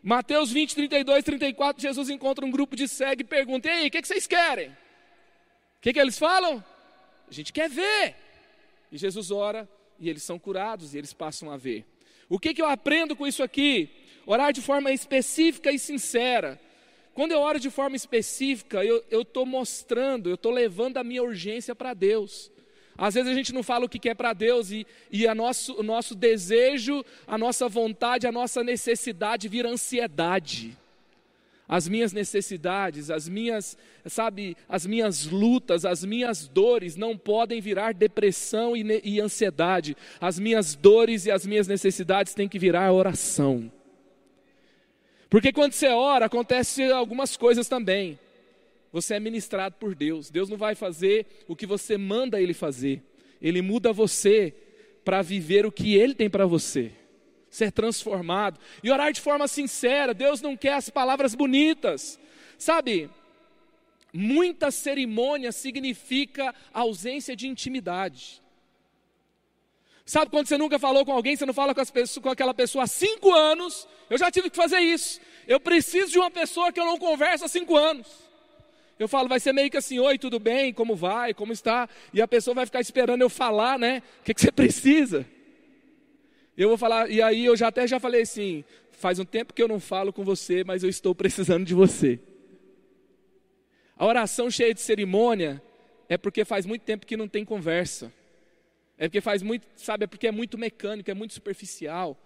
Mateus 0.06 0.52
20, 0.52 0.74
32, 0.74 1.24
34, 1.24 1.80
Jesus 1.80 2.10
encontra 2.10 2.44
um 2.44 2.50
grupo 2.50 2.76
de 2.76 2.86
cegos 2.86 3.22
e 3.22 3.24
pergunta: 3.24 3.68
E 3.68 3.70
aí, 3.70 3.88
o 3.88 3.90
que, 3.90 4.02
que, 4.02 4.06
vocês 4.06 4.26
querem? 4.26 4.68
O 4.68 5.80
que, 5.80 5.94
que 5.94 5.98
eles 5.98 6.18
falam? 6.18 6.62
A 7.26 7.32
gente 7.32 7.50
quer 7.54 7.70
ver. 7.70 8.14
E 8.92 8.98
Jesus 8.98 9.30
ora 9.30 9.66
e 9.98 10.10
eles 10.10 10.22
são 10.22 10.38
curados 10.38 10.92
e 10.92 10.98
eles 10.98 11.14
passam 11.14 11.50
a 11.50 11.56
ver. 11.56 11.86
O 12.28 12.38
que, 12.38 12.52
que 12.52 12.60
eu 12.60 12.66
aprendo 12.66 13.16
com 13.16 13.26
isso 13.26 13.42
aqui? 13.42 13.88
Orar 14.26 14.52
de 14.52 14.60
forma 14.60 14.92
específica 14.92 15.72
e 15.72 15.78
sincera. 15.78 16.60
Quando 17.14 17.32
eu 17.32 17.40
oro 17.40 17.58
de 17.58 17.70
forma 17.70 17.96
específica, 17.96 18.84
eu 18.84 19.22
estou 19.22 19.46
mostrando, 19.46 20.28
eu 20.28 20.34
estou 20.34 20.52
levando 20.52 20.98
a 20.98 21.04
minha 21.04 21.22
urgência 21.22 21.74
para 21.74 21.94
Deus. 21.94 22.52
Às 22.96 23.14
vezes 23.14 23.30
a 23.30 23.34
gente 23.34 23.52
não 23.52 23.62
fala 23.62 23.84
o 23.84 23.88
que 23.88 23.98
quer 23.98 24.14
para 24.14 24.32
Deus 24.32 24.70
e, 24.70 24.86
e 25.10 25.26
a 25.26 25.34
nosso, 25.34 25.74
o 25.78 25.82
nosso 25.82 26.14
desejo, 26.14 27.04
a 27.26 27.36
nossa 27.36 27.68
vontade, 27.68 28.26
a 28.26 28.32
nossa 28.32 28.62
necessidade 28.62 29.48
vira 29.48 29.68
ansiedade. 29.68 30.76
As 31.66 31.88
minhas 31.88 32.12
necessidades, 32.12 33.10
as 33.10 33.28
minhas, 33.28 33.76
sabe, 34.06 34.56
as 34.68 34.86
minhas 34.86 35.26
lutas, 35.26 35.84
as 35.84 36.04
minhas 36.04 36.46
dores 36.46 36.94
não 36.94 37.16
podem 37.16 37.60
virar 37.60 37.94
depressão 37.94 38.76
e, 38.76 39.00
e 39.02 39.20
ansiedade. 39.20 39.96
As 40.20 40.38
minhas 40.38 40.74
dores 40.76 41.26
e 41.26 41.30
as 41.30 41.44
minhas 41.46 41.66
necessidades 41.66 42.34
têm 42.34 42.48
que 42.48 42.58
virar 42.58 42.92
oração. 42.92 43.72
Porque 45.28 45.52
quando 45.52 45.72
você 45.72 45.88
ora, 45.88 46.26
acontece 46.26 46.84
algumas 46.92 47.36
coisas 47.36 47.66
também 47.66 48.18
você 48.94 49.14
é 49.14 49.18
ministrado 49.18 49.74
por 49.74 49.92
Deus. 49.92 50.30
Deus 50.30 50.48
não 50.48 50.56
vai 50.56 50.76
fazer 50.76 51.26
o 51.48 51.56
que 51.56 51.66
você 51.66 51.98
manda 51.98 52.40
Ele 52.40 52.54
fazer. 52.54 53.02
Ele 53.42 53.60
muda 53.60 53.92
você 53.92 54.54
para 55.04 55.20
viver 55.20 55.66
o 55.66 55.72
que 55.72 55.96
Ele 55.96 56.14
tem 56.14 56.30
para 56.30 56.46
você. 56.46 56.92
Ser 57.50 57.72
transformado. 57.72 58.60
E 58.84 58.92
orar 58.92 59.12
de 59.12 59.20
forma 59.20 59.48
sincera. 59.48 60.14
Deus 60.14 60.40
não 60.40 60.56
quer 60.56 60.74
as 60.74 60.90
palavras 60.90 61.34
bonitas. 61.34 62.20
Sabe, 62.56 63.10
muita 64.12 64.70
cerimônia 64.70 65.50
significa 65.50 66.54
ausência 66.72 67.34
de 67.34 67.48
intimidade. 67.48 68.40
Sabe 70.06 70.30
quando 70.30 70.46
você 70.46 70.56
nunca 70.56 70.78
falou 70.78 71.04
com 71.04 71.10
alguém, 71.10 71.34
você 71.34 71.44
não 71.44 71.52
fala 71.52 71.74
com, 71.74 71.84
pessoas, 71.84 72.22
com, 72.22 72.30
aquela 72.30 72.54
pessoa 72.54 72.84
há 72.84 72.86
cinco 72.86 73.32
anos? 73.32 73.88
Eu 74.08 74.18
já 74.18 74.30
tive 74.30 74.50
que 74.50 74.56
fazer 74.56 74.78
isso. 74.78 75.20
Eu 75.48 75.58
preciso 75.58 76.12
de 76.12 76.18
uma 76.20 76.30
pessoa 76.30 76.70
que 76.70 76.78
eu 76.78 76.84
não 76.84 76.96
converso 76.96 77.44
há 77.44 77.48
cinco 77.48 77.76
anos. 77.76 78.23
Eu 78.98 79.08
falo, 79.08 79.28
vai 79.28 79.40
ser 79.40 79.52
meio 79.52 79.70
que 79.70 79.76
assim, 79.76 79.98
oi, 79.98 80.18
tudo 80.18 80.38
bem? 80.38 80.72
Como 80.72 80.94
vai? 80.94 81.34
Como 81.34 81.52
está? 81.52 81.88
E 82.12 82.22
a 82.22 82.28
pessoa 82.28 82.54
vai 82.54 82.66
ficar 82.66 82.80
esperando 82.80 83.22
eu 83.22 83.28
falar, 83.28 83.78
né? 83.78 84.02
O 84.20 84.24
que, 84.24 84.34
que 84.34 84.40
você 84.40 84.50
precisa? 84.52 85.26
Eu 86.56 86.68
vou 86.68 86.78
falar, 86.78 87.10
e 87.10 87.20
aí 87.20 87.44
eu 87.44 87.56
já 87.56 87.68
até 87.68 87.86
já 87.86 87.98
falei 87.98 88.22
assim, 88.22 88.64
faz 88.92 89.18
um 89.18 89.24
tempo 89.24 89.52
que 89.52 89.62
eu 89.62 89.66
não 89.66 89.80
falo 89.80 90.12
com 90.12 90.22
você, 90.24 90.62
mas 90.62 90.84
eu 90.84 90.88
estou 90.88 91.14
precisando 91.14 91.64
de 91.64 91.74
você. 91.74 92.20
A 93.96 94.06
oração 94.06 94.50
cheia 94.50 94.72
de 94.72 94.80
cerimônia 94.80 95.60
é 96.08 96.16
porque 96.16 96.44
faz 96.44 96.64
muito 96.64 96.82
tempo 96.82 97.06
que 97.06 97.16
não 97.16 97.26
tem 97.26 97.44
conversa. 97.44 98.12
É 98.96 99.08
porque 99.08 99.20
faz 99.20 99.42
muito, 99.42 99.66
sabe, 99.76 100.04
é 100.04 100.06
porque 100.06 100.28
é 100.28 100.32
muito 100.32 100.56
mecânico, 100.56 101.10
é 101.10 101.14
muito 101.14 101.34
superficial. 101.34 102.16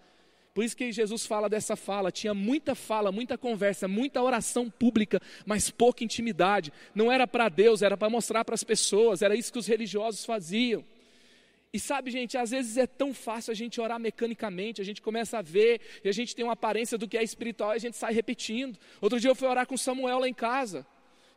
Por 0.58 0.64
isso 0.64 0.76
que 0.76 0.90
Jesus 0.90 1.24
fala 1.24 1.48
dessa 1.48 1.76
fala, 1.76 2.10
tinha 2.10 2.34
muita 2.34 2.74
fala, 2.74 3.12
muita 3.12 3.38
conversa, 3.38 3.86
muita 3.86 4.20
oração 4.20 4.68
pública, 4.68 5.22
mas 5.46 5.70
pouca 5.70 6.02
intimidade. 6.02 6.72
Não 6.92 7.12
era 7.12 7.28
para 7.28 7.48
Deus, 7.48 7.80
era 7.80 7.96
para 7.96 8.10
mostrar 8.10 8.44
para 8.44 8.56
as 8.56 8.64
pessoas, 8.64 9.22
era 9.22 9.36
isso 9.36 9.52
que 9.52 9.58
os 9.60 9.68
religiosos 9.68 10.24
faziam. 10.24 10.84
E 11.72 11.78
sabe, 11.78 12.10
gente, 12.10 12.36
às 12.36 12.50
vezes 12.50 12.76
é 12.76 12.88
tão 12.88 13.14
fácil 13.14 13.52
a 13.52 13.54
gente 13.54 13.80
orar 13.80 14.00
mecanicamente, 14.00 14.80
a 14.80 14.84
gente 14.84 15.00
começa 15.00 15.38
a 15.38 15.42
ver 15.42 15.80
e 16.02 16.08
a 16.08 16.12
gente 16.12 16.34
tem 16.34 16.44
uma 16.44 16.54
aparência 16.54 16.98
do 16.98 17.06
que 17.06 17.16
é 17.16 17.22
espiritual 17.22 17.74
e 17.74 17.76
a 17.76 17.78
gente 17.78 17.96
sai 17.96 18.12
repetindo. 18.12 18.76
Outro 19.00 19.20
dia 19.20 19.30
eu 19.30 19.36
fui 19.36 19.46
orar 19.46 19.64
com 19.64 19.76
Samuel 19.76 20.18
lá 20.18 20.28
em 20.28 20.34
casa. 20.34 20.84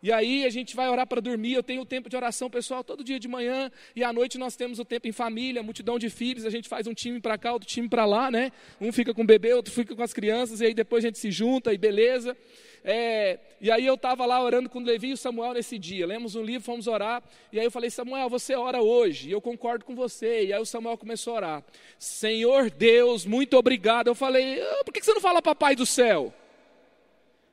E 0.03 0.11
aí 0.11 0.45
a 0.45 0.49
gente 0.49 0.75
vai 0.75 0.89
orar 0.89 1.05
para 1.05 1.21
dormir. 1.21 1.53
Eu 1.53 1.61
tenho 1.61 1.81
o 1.81 1.85
tempo 1.85 2.09
de 2.09 2.15
oração 2.15 2.49
pessoal 2.49 2.83
todo 2.83 3.03
dia 3.03 3.19
de 3.19 3.27
manhã. 3.27 3.71
E 3.95 4.03
à 4.03 4.11
noite 4.11 4.37
nós 4.37 4.55
temos 4.55 4.79
o 4.79 4.85
tempo 4.85 5.07
em 5.07 5.11
família, 5.11 5.61
multidão 5.61 5.99
de 5.99 6.09
filhos. 6.09 6.45
A 6.45 6.49
gente 6.49 6.67
faz 6.67 6.87
um 6.87 6.93
time 6.93 7.19
para 7.19 7.37
cá, 7.37 7.53
outro 7.53 7.67
time 7.67 7.87
para 7.87 8.05
lá, 8.05 8.31
né? 8.31 8.51
Um 8.79 8.91
fica 8.91 9.13
com 9.13 9.21
o 9.21 9.25
bebê, 9.25 9.53
outro 9.53 9.71
fica 9.71 9.95
com 9.95 10.01
as 10.01 10.11
crianças. 10.11 10.61
E 10.61 10.65
aí 10.65 10.73
depois 10.73 11.05
a 11.05 11.07
gente 11.07 11.19
se 11.19 11.29
junta 11.29 11.71
e 11.73 11.77
beleza. 11.77 12.35
É, 12.83 13.37
e 13.59 13.69
aí 13.69 13.85
eu 13.85 13.93
estava 13.93 14.25
lá 14.25 14.41
orando 14.43 14.67
com 14.67 14.79
o 14.79 14.83
Levi 14.83 15.09
e 15.09 15.13
o 15.13 15.17
Samuel 15.17 15.53
nesse 15.53 15.77
dia. 15.77 16.07
Lemos 16.07 16.35
um 16.35 16.41
livro, 16.41 16.63
fomos 16.63 16.87
orar. 16.87 17.23
E 17.51 17.59
aí 17.59 17.65
eu 17.65 17.71
falei, 17.71 17.91
Samuel, 17.91 18.27
você 18.27 18.55
ora 18.55 18.81
hoje. 18.81 19.29
E 19.29 19.31
eu 19.31 19.41
concordo 19.41 19.85
com 19.85 19.93
você. 19.93 20.45
E 20.45 20.53
aí 20.53 20.59
o 20.59 20.65
Samuel 20.65 20.97
começou 20.97 21.33
a 21.33 21.37
orar. 21.37 21.63
Senhor 21.99 22.71
Deus, 22.71 23.23
muito 23.25 23.55
obrigado. 23.55 24.07
Eu 24.07 24.15
falei, 24.15 24.59
ah, 24.61 24.83
por 24.83 24.91
que 24.91 25.03
você 25.03 25.13
não 25.13 25.21
fala 25.21 25.41
papai 25.43 25.75
do 25.75 25.85
céu? 25.85 26.33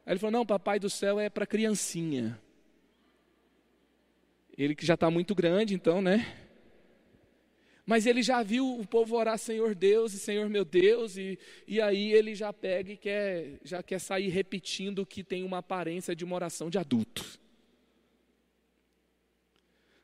Aí 0.08 0.12
ele 0.14 0.18
falou: 0.18 0.32
Não, 0.32 0.46
papai 0.46 0.78
do 0.78 0.88
céu 0.88 1.20
é 1.20 1.28
para 1.28 1.46
criancinha. 1.46 2.40
Ele 4.56 4.74
que 4.74 4.86
já 4.86 4.94
está 4.94 5.10
muito 5.10 5.34
grande, 5.34 5.74
então, 5.74 6.00
né? 6.00 6.48
Mas 7.84 8.06
ele 8.06 8.22
já 8.22 8.42
viu 8.42 8.80
o 8.80 8.86
povo 8.86 9.16
orar 9.16 9.38
Senhor 9.38 9.74
Deus 9.74 10.14
e 10.14 10.18
Senhor 10.18 10.48
meu 10.48 10.64
Deus, 10.64 11.18
e, 11.18 11.38
e 11.66 11.78
aí 11.78 12.10
ele 12.10 12.34
já 12.34 12.50
pega 12.54 12.90
e 12.90 12.96
quer, 12.96 13.58
já 13.62 13.82
quer 13.82 13.98
sair 13.98 14.28
repetindo 14.30 15.04
que 15.04 15.22
tem 15.22 15.44
uma 15.44 15.58
aparência 15.58 16.16
de 16.16 16.24
uma 16.24 16.36
oração 16.36 16.70
de 16.70 16.78
adulto. 16.78 17.38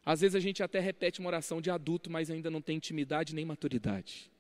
Às 0.04 0.20
vezes 0.20 0.34
a 0.34 0.40
gente 0.40 0.62
até 0.62 0.80
repete 0.80 1.18
uma 1.18 1.28
oração 1.28 1.62
de 1.62 1.70
adulto, 1.70 2.10
mas 2.10 2.30
ainda 2.30 2.50
não 2.50 2.60
tem 2.60 2.76
intimidade 2.76 3.34
nem 3.34 3.46
maturidade. 3.46 4.30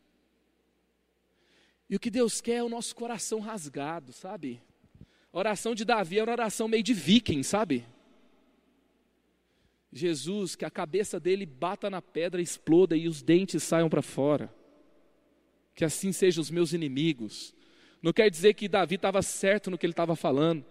E 1.88 1.96
o 1.96 2.00
que 2.00 2.10
Deus 2.10 2.42
quer 2.42 2.56
é 2.56 2.62
o 2.62 2.68
nosso 2.68 2.94
coração 2.94 3.40
rasgado, 3.40 4.12
sabe? 4.12 4.60
A 5.34 5.38
oração 5.40 5.74
de 5.74 5.84
Davi 5.84 6.20
era 6.20 6.30
uma 6.30 6.32
oração 6.32 6.68
meio 6.68 6.84
de 6.84 6.94
viking, 6.94 7.42
sabe? 7.42 7.84
Jesus, 9.92 10.54
que 10.54 10.64
a 10.64 10.70
cabeça 10.70 11.18
dele 11.18 11.44
bata 11.44 11.90
na 11.90 12.00
pedra, 12.00 12.40
exploda 12.40 12.96
e 12.96 13.08
os 13.08 13.20
dentes 13.20 13.60
saiam 13.64 13.90
para 13.90 14.00
fora. 14.00 14.48
Que 15.74 15.84
assim 15.84 16.12
sejam 16.12 16.40
os 16.40 16.52
meus 16.52 16.72
inimigos. 16.72 17.52
Não 18.00 18.12
quer 18.12 18.30
dizer 18.30 18.54
que 18.54 18.68
Davi 18.68 18.94
estava 18.94 19.22
certo 19.22 19.72
no 19.72 19.76
que 19.76 19.84
ele 19.84 19.92
estava 19.92 20.14
falando. 20.14 20.64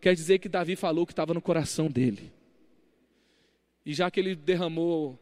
Quer 0.00 0.16
dizer 0.16 0.40
que 0.40 0.48
Davi 0.48 0.74
falou 0.74 1.04
o 1.04 1.06
que 1.06 1.12
estava 1.12 1.32
no 1.32 1.40
coração 1.40 1.86
dele. 1.86 2.32
E 3.86 3.94
já 3.94 4.10
que 4.10 4.18
ele 4.18 4.34
derramou 4.34 5.16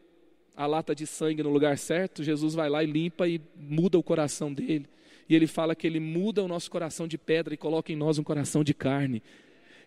a 0.56 0.64
lata 0.64 0.94
de 0.94 1.06
sangue 1.06 1.42
no 1.42 1.50
lugar 1.50 1.76
certo, 1.76 2.24
Jesus 2.24 2.54
vai 2.54 2.70
lá 2.70 2.82
e 2.82 2.87
limpa 2.87 3.28
e 3.28 3.42
muda 3.54 3.98
o 3.98 4.02
coração 4.02 4.54
dele. 4.54 4.88
E 5.28 5.34
ele 5.34 5.46
fala 5.46 5.74
que 5.74 5.86
ele 5.86 6.00
muda 6.00 6.42
o 6.42 6.48
nosso 6.48 6.70
coração 6.70 7.08
de 7.08 7.18
pedra 7.18 7.52
e 7.54 7.56
coloca 7.56 7.92
em 7.92 7.96
nós 7.96 8.18
um 8.18 8.22
coração 8.22 8.62
de 8.62 8.72
carne. 8.72 9.22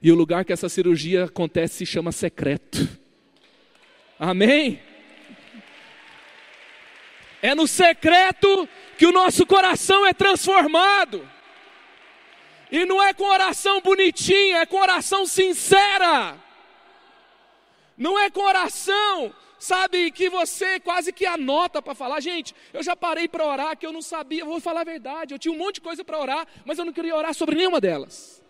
E 0.02 0.12
o 0.12 0.16
lugar 0.16 0.46
que 0.46 0.54
essa 0.54 0.70
cirurgia 0.70 1.26
acontece 1.26 1.78
se 1.78 1.86
chama 1.86 2.12
secreto. 2.12 2.88
Amém? 4.18 4.82
É 7.42 7.56
no 7.56 7.68
secreto 7.68 8.68
que 8.98 9.06
o 9.06 9.12
nosso 9.12 9.46
coração 9.46 10.06
é 10.06 10.14
transformado. 10.14 11.28
E 12.72 12.86
não 12.86 13.02
é 13.02 13.14
com 13.14 13.24
oração 13.24 13.82
bonitinha, 13.82 14.58
é 14.58 14.66
com 14.66 14.78
oração 14.78 15.26
sincera. 15.26 16.38
Não 17.98 18.20
é 18.20 18.30
com 18.30 18.42
oração 18.42 19.34
sabe, 19.60 20.12
que 20.12 20.30
você 20.30 20.80
quase 20.80 21.12
que 21.12 21.26
anota 21.26 21.82
para 21.82 21.94
falar. 21.94 22.20
Gente, 22.20 22.56
eu 22.74 22.82
já 22.82 22.96
parei 22.96 23.28
para 23.28 23.46
orar 23.46 23.78
que 23.78 23.86
eu 23.86 23.92
não 23.92 24.02
sabia, 24.02 24.46
vou 24.46 24.60
falar 24.60 24.82
a 24.82 24.86
verdade. 24.86 25.34
Eu 25.34 25.40
tinha 25.40 25.54
um 25.54 25.58
monte 25.58 25.76
de 25.76 25.82
coisa 25.82 26.04
para 26.04 26.20
orar, 26.20 26.48
mas 26.66 26.80
eu 26.80 26.86
não 26.86 26.94
queria 26.94 27.16
orar 27.16 27.34
sobre 27.34 27.56
nenhuma 27.56 27.82
delas. 27.82 28.42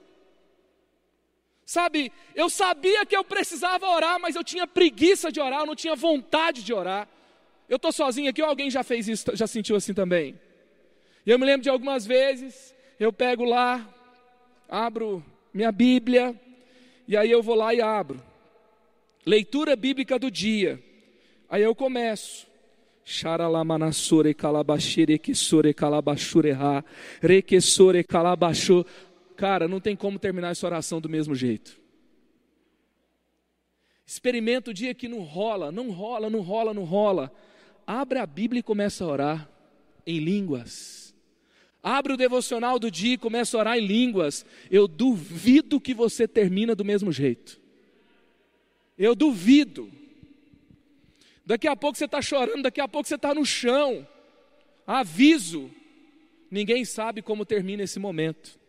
Sabe, 1.65 2.11
eu 2.33 2.49
sabia 2.49 3.05
que 3.05 3.15
eu 3.15 3.23
precisava 3.23 3.87
orar, 3.87 4.19
mas 4.19 4.35
eu 4.35 4.43
tinha 4.43 4.65
preguiça 4.65 5.31
de 5.31 5.39
orar, 5.39 5.59
eu 5.59 5.65
não 5.67 5.75
tinha 5.75 5.95
vontade 5.95 6.63
de 6.63 6.73
orar. 6.73 7.07
Eu 7.67 7.75
estou 7.75 7.91
sozinho 7.91 8.29
aqui 8.29 8.41
ou 8.41 8.49
alguém 8.49 8.71
já 8.71 8.83
fez 8.83 9.07
isso, 9.07 9.35
já 9.35 9.45
sentiu 9.45 9.75
assim 9.75 9.93
também? 9.93 10.39
E 11.25 11.29
eu 11.29 11.37
me 11.37 11.45
lembro 11.45 11.61
de 11.61 11.69
algumas 11.69 12.07
vezes, 12.07 12.73
eu 12.99 13.13
pego 13.13 13.43
lá, 13.43 13.87
abro 14.67 15.23
minha 15.53 15.71
Bíblia, 15.71 16.39
e 17.07 17.15
aí 17.15 17.29
eu 17.29 17.43
vou 17.43 17.53
lá 17.53 17.71
e 17.71 17.81
abro. 17.81 18.19
Leitura 19.23 19.75
bíblica 19.75 20.17
do 20.17 20.31
dia. 20.31 20.83
Aí 21.49 21.63
eu 21.63 21.73
começo. 21.73 22.47
Xaralamanasore 23.03 24.35
calabashire 24.35 25.19
sore 25.33 25.73
calabashureha, 25.73 26.85
requesore 27.21 28.03
calabashu. 28.03 28.85
Cara, 29.35 29.67
não 29.67 29.79
tem 29.79 29.95
como 29.95 30.19
terminar 30.19 30.51
essa 30.51 30.67
oração 30.67 31.01
do 31.01 31.09
mesmo 31.09 31.33
jeito. 31.33 31.79
Experimenta 34.05 34.69
o 34.71 34.73
dia 34.73 34.93
que 34.93 35.07
não 35.07 35.21
rola, 35.21 35.71
não 35.71 35.89
rola, 35.89 36.29
não 36.29 36.41
rola, 36.41 36.73
não 36.73 36.83
rola. 36.83 37.31
Abre 37.85 38.19
a 38.19 38.25
Bíblia 38.25 38.59
e 38.59 38.63
começa 38.63 39.03
a 39.03 39.07
orar 39.07 39.49
em 40.05 40.19
línguas. 40.19 41.15
Abre 41.81 42.13
o 42.13 42.17
devocional 42.17 42.77
do 42.77 42.91
dia 42.91 43.13
e 43.13 43.17
começa 43.17 43.57
a 43.57 43.59
orar 43.59 43.77
em 43.77 43.85
línguas. 43.85 44.45
Eu 44.69 44.87
duvido 44.87 45.79
que 45.79 45.93
você 45.93 46.27
termina 46.27 46.75
do 46.75 46.85
mesmo 46.85 47.11
jeito. 47.11 47.59
Eu 48.97 49.15
duvido. 49.15 49.89
Daqui 51.49 51.67
a 51.67 51.75
pouco 51.75 51.97
você 51.97 52.05
está 52.05 52.21
chorando, 52.21 52.61
daqui 52.61 52.79
a 52.79 52.87
pouco 52.87 53.07
você 53.07 53.15
está 53.15 53.33
no 53.33 53.43
chão. 53.43 54.07
Aviso: 54.85 55.71
ninguém 56.51 56.85
sabe 56.85 57.23
como 57.23 57.43
termina 57.43 57.81
esse 57.81 57.97
momento. 57.97 58.59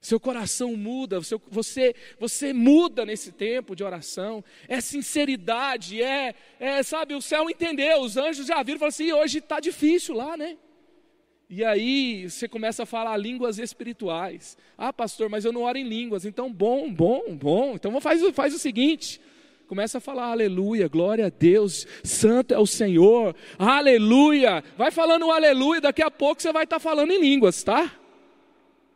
Seu 0.00 0.18
coração 0.18 0.76
muda, 0.76 1.20
você, 1.48 1.94
você 2.18 2.52
muda 2.52 3.06
nesse 3.06 3.30
tempo 3.30 3.76
de 3.76 3.84
oração. 3.84 4.42
É 4.66 4.80
sinceridade, 4.80 6.02
é, 6.02 6.34
é, 6.58 6.82
sabe, 6.82 7.14
o 7.14 7.22
céu 7.22 7.48
entendeu, 7.48 8.00
os 8.00 8.16
anjos 8.16 8.48
já 8.48 8.60
viram 8.64 8.74
e 8.74 8.80
falaram 8.80 8.88
assim: 8.88 9.12
hoje 9.12 9.38
está 9.38 9.60
difícil 9.60 10.16
lá, 10.16 10.36
né? 10.36 10.58
E 11.48 11.64
aí 11.64 12.28
você 12.28 12.48
começa 12.48 12.82
a 12.82 12.86
falar 12.86 13.16
línguas 13.16 13.60
espirituais. 13.60 14.58
Ah, 14.76 14.92
pastor, 14.92 15.28
mas 15.28 15.44
eu 15.44 15.52
não 15.52 15.62
oro 15.62 15.78
em 15.78 15.84
línguas. 15.84 16.24
Então, 16.24 16.52
bom, 16.52 16.92
bom, 16.92 17.36
bom. 17.36 17.74
Então 17.76 18.00
faz, 18.00 18.20
faz 18.34 18.52
o 18.52 18.58
seguinte: 18.58 19.20
Começa 19.66 19.98
a 19.98 20.00
falar 20.00 20.26
aleluia, 20.26 20.88
glória 20.88 21.26
a 21.26 21.30
Deus, 21.30 21.86
santo 22.04 22.52
é 22.52 22.58
o 22.58 22.66
Senhor, 22.66 23.34
aleluia. 23.58 24.62
Vai 24.76 24.90
falando 24.90 25.30
aleluia, 25.30 25.80
daqui 25.80 26.02
a 26.02 26.10
pouco 26.10 26.42
você 26.42 26.52
vai 26.52 26.64
estar 26.64 26.78
falando 26.78 27.10
em 27.10 27.20
línguas, 27.20 27.62
tá? 27.62 27.90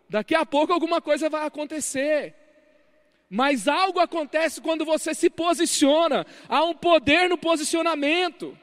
Daqui 0.09 0.35
a 0.35 0.45
pouco 0.45 0.73
alguma 0.73 1.01
coisa 1.01 1.31
vai 1.31 1.47
acontecer. 1.47 2.35
Mas 3.29 3.67
algo 3.67 3.99
acontece 3.99 4.61
quando 4.61 4.85
você 4.85 5.15
se 5.15 5.31
posiciona, 5.31 6.27
há 6.49 6.63
um 6.65 6.75
poder 6.75 7.29
no 7.29 7.39
posicionamento. 7.39 8.57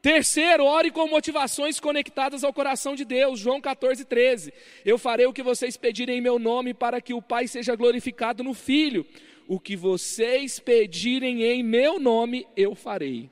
Terceiro, 0.00 0.64
ore 0.64 0.90
com 0.90 1.08
motivações 1.08 1.78
conectadas 1.80 2.44
ao 2.44 2.52
coração 2.52 2.94
de 2.94 3.04
Deus. 3.04 3.38
João 3.38 3.60
14, 3.60 4.04
13. 4.04 4.52
Eu 4.84 4.96
farei 4.96 5.26
o 5.26 5.32
que 5.32 5.42
vocês 5.42 5.76
pedirem 5.76 6.18
em 6.18 6.22
meu 6.22 6.38
nome 6.38 6.72
para 6.72 7.00
que 7.00 7.12
o 7.12 7.20
Pai 7.20 7.48
seja 7.48 7.74
glorificado 7.74 8.44
no 8.44 8.54
Filho 8.54 9.04
o 9.48 9.58
que 9.58 9.74
vocês 9.74 10.60
pedirem 10.60 11.42
em 11.42 11.62
meu 11.62 11.98
nome, 11.98 12.46
eu 12.54 12.74
farei. 12.74 13.30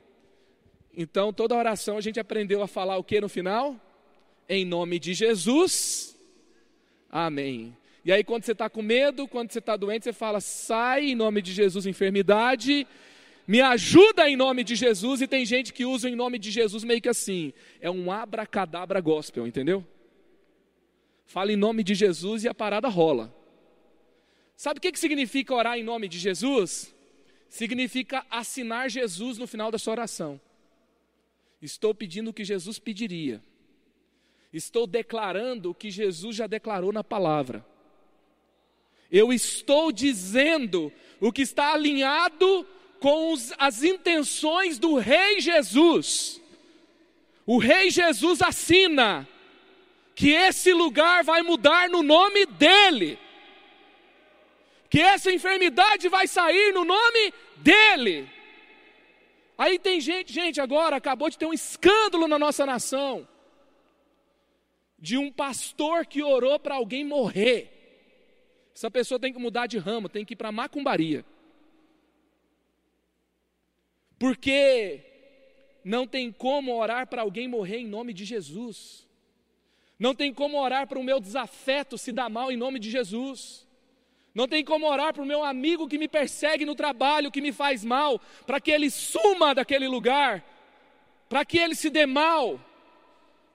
Então, 0.91 1.31
toda 1.31 1.55
oração 1.55 1.95
a 1.95 2.01
gente 2.01 2.19
aprendeu 2.19 2.63
a 2.63 2.67
falar 2.67 2.97
o 2.97 3.03
que 3.03 3.21
no 3.21 3.29
final? 3.29 3.79
Em 4.49 4.65
nome 4.65 4.97
de 4.97 5.13
Jesus. 5.13 6.17
Amém. 7.07 7.77
E 8.03 8.11
aí, 8.11 8.23
quando 8.23 8.45
você 8.45 8.53
está 8.53 8.67
com 8.67 8.81
medo, 8.81 9.27
quando 9.27 9.51
você 9.51 9.59
está 9.59 9.77
doente, 9.77 10.05
você 10.05 10.13
fala: 10.13 10.41
sai 10.41 11.11
em 11.11 11.15
nome 11.15 11.39
de 11.39 11.53
Jesus, 11.53 11.85
enfermidade. 11.85 12.87
Me 13.47 13.61
ajuda 13.61 14.27
em 14.27 14.35
nome 14.35 14.63
de 14.63 14.75
Jesus. 14.75 15.21
E 15.21 15.27
tem 15.27 15.45
gente 15.45 15.71
que 15.71 15.85
usa 15.85 16.09
em 16.09 16.15
nome 16.15 16.39
de 16.39 16.49
Jesus 16.49 16.83
meio 16.83 16.99
que 16.99 17.09
assim: 17.09 17.53
é 17.79 17.91
um 17.91 18.11
abracadabra 18.11 18.99
gospel, 18.99 19.45
entendeu? 19.45 19.85
Fala 21.27 21.51
em 21.51 21.55
nome 21.55 21.83
de 21.83 21.93
Jesus 21.93 22.43
e 22.43 22.47
a 22.47 22.55
parada 22.55 22.87
rola. 22.87 23.36
Sabe 24.57 24.79
o 24.79 24.81
que 24.81 24.97
significa 24.97 25.53
orar 25.53 25.77
em 25.77 25.83
nome 25.83 26.07
de 26.07 26.17
Jesus? 26.17 26.91
Significa 27.47 28.25
assinar 28.27 28.89
Jesus 28.89 29.37
no 29.37 29.45
final 29.45 29.69
da 29.69 29.77
sua 29.77 29.93
oração. 29.93 30.41
Estou 31.61 31.93
pedindo 31.93 32.31
o 32.31 32.33
que 32.33 32.43
Jesus 32.43 32.79
pediria. 32.79 33.39
Estou 34.51 34.87
declarando 34.87 35.69
o 35.69 35.75
que 35.75 35.91
Jesus 35.91 36.35
já 36.35 36.47
declarou 36.47 36.91
na 36.91 37.03
palavra. 37.03 37.63
Eu 39.11 39.31
estou 39.31 39.91
dizendo 39.91 40.91
o 41.21 41.31
que 41.31 41.43
está 41.43 41.73
alinhado 41.73 42.65
com 42.99 43.33
os, 43.33 43.53
as 43.59 43.83
intenções 43.83 44.79
do 44.79 44.95
Rei 44.95 45.39
Jesus. 45.39 46.41
O 47.45 47.59
Rei 47.59 47.91
Jesus 47.91 48.41
assina 48.41 49.27
que 50.15 50.31
esse 50.31 50.73
lugar 50.73 51.23
vai 51.23 51.43
mudar 51.43 51.87
no 51.89 52.01
nome 52.01 52.47
dEle 52.47 53.19
que 54.89 54.99
essa 54.99 55.31
enfermidade 55.31 56.07
vai 56.07 56.27
sair 56.27 56.73
no 56.73 56.85
nome 56.85 57.33
dEle. 57.57 58.29
Aí 59.57 59.79
tem 59.79 59.99
gente, 59.99 60.31
gente, 60.31 60.61
agora 60.61 60.95
acabou 60.95 61.29
de 61.29 61.37
ter 61.37 61.45
um 61.45 61.53
escândalo 61.53 62.27
na 62.27 62.37
nossa 62.37 62.65
nação 62.65 63.27
de 64.99 65.17
um 65.17 65.31
pastor 65.31 66.05
que 66.05 66.23
orou 66.23 66.59
para 66.59 66.75
alguém 66.75 67.05
morrer. 67.05 67.71
Essa 68.73 68.89
pessoa 68.89 69.19
tem 69.19 69.33
que 69.33 69.39
mudar 69.39 69.67
de 69.67 69.77
ramo, 69.77 70.09
tem 70.09 70.25
que 70.25 70.33
ir 70.33 70.37
para 70.37 70.51
macumbaria. 70.51 71.25
Porque 74.19 75.03
não 75.83 76.07
tem 76.07 76.31
como 76.31 76.75
orar 76.75 77.07
para 77.07 77.21
alguém 77.21 77.47
morrer 77.47 77.77
em 77.77 77.87
nome 77.87 78.13
de 78.13 78.25
Jesus. 78.25 79.07
Não 79.99 80.13
tem 80.13 80.33
como 80.33 80.59
orar 80.59 80.87
para 80.87 80.99
o 80.99 81.03
meu 81.03 81.19
desafeto 81.19 81.97
se 81.97 82.11
dar 82.11 82.29
mal 82.29 82.51
em 82.51 82.57
nome 82.57 82.79
de 82.79 82.89
Jesus. 82.89 83.66
Não 84.37 84.47
tem 84.47 84.63
como 84.63 84.85
orar 84.85 85.15
para 85.15 85.23
o 85.23 85.25
meu 85.25 85.43
amigo 85.43 85.87
que 85.87 85.97
me 85.97 86.07
persegue 86.07 86.63
no 86.63 86.75
trabalho, 86.75 87.31
que 87.31 87.41
me 87.41 87.51
faz 87.51 87.83
mal, 87.83 88.21
para 88.45 88.61
que 88.61 88.69
ele 88.69 88.91
suma 88.91 89.55
daquele 89.55 89.87
lugar, 89.87 90.45
para 91.27 91.43
que 91.43 91.57
ele 91.57 91.73
se 91.73 91.89
dê 91.89 92.05
mal. 92.05 92.61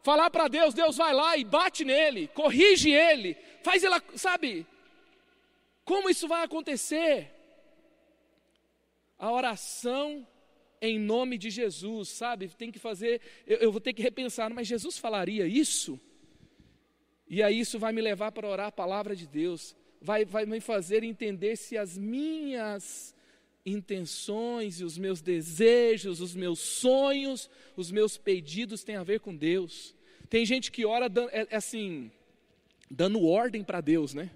Falar 0.03 0.29
para 0.29 0.49
Deus, 0.49 0.75
Deus 0.75 0.97
vai 0.97 1.15
lá 1.15 1.37
e 1.37 1.45
bate 1.45 1.85
nele, 1.85 2.27
corrige 2.35 2.91
ele, 2.91 3.37
faz 3.63 3.85
ele, 3.85 3.95
sabe? 4.17 4.67
Como 5.85 6.11
isso 6.11 6.27
vai 6.27 6.43
acontecer? 6.43 7.31
A 9.17 9.31
oração 9.31 10.27
em 10.81 10.99
nome 10.99 11.39
de 11.39 11.49
Jesus, 11.49 12.09
sabe? 12.09 12.49
Tem 12.49 12.73
que 12.73 12.81
fazer, 12.81 13.21
eu, 13.47 13.59
eu 13.59 13.71
vou 13.71 13.81
ter 13.81 13.93
que 13.93 14.03
repensar, 14.03 14.53
mas 14.53 14.67
Jesus 14.67 14.99
falaria 14.99 15.47
isso? 15.47 16.01
E 17.29 17.41
aí 17.41 17.61
isso 17.61 17.79
vai 17.79 17.93
me 17.93 18.01
levar 18.01 18.33
para 18.33 18.49
orar 18.49 18.67
a 18.67 18.73
palavra 18.73 19.15
de 19.15 19.29
Deus, 19.29 19.77
vai, 20.03 20.25
vai 20.25 20.45
me 20.45 20.61
fazer 20.61 21.05
entender 21.05 21.57
se 21.57 21.79
as 21.79 21.97
minhas 21.97 23.15
intenções 23.65 24.81
e 24.81 24.85
os 24.85 24.99
meus 24.99 25.23
desejos, 25.23 26.21
os 26.21 26.35
meus 26.35 26.59
sonhos, 26.59 27.49
os 27.77 27.91
meus 27.91 28.19
pedidos 28.19 28.83
têm 28.83 28.97
a 28.97 29.05
ver 29.05 29.21
com 29.21 29.35
Deus. 29.35 29.95
Tem 30.29 30.45
gente 30.45 30.73
que 30.73 30.85
ora 30.85 31.07
é, 31.31 31.47
é 31.51 31.57
assim, 31.57 32.11
dando 32.91 33.25
ordem 33.25 33.63
para 33.63 33.81
Deus, 33.81 34.13
né? 34.13 34.31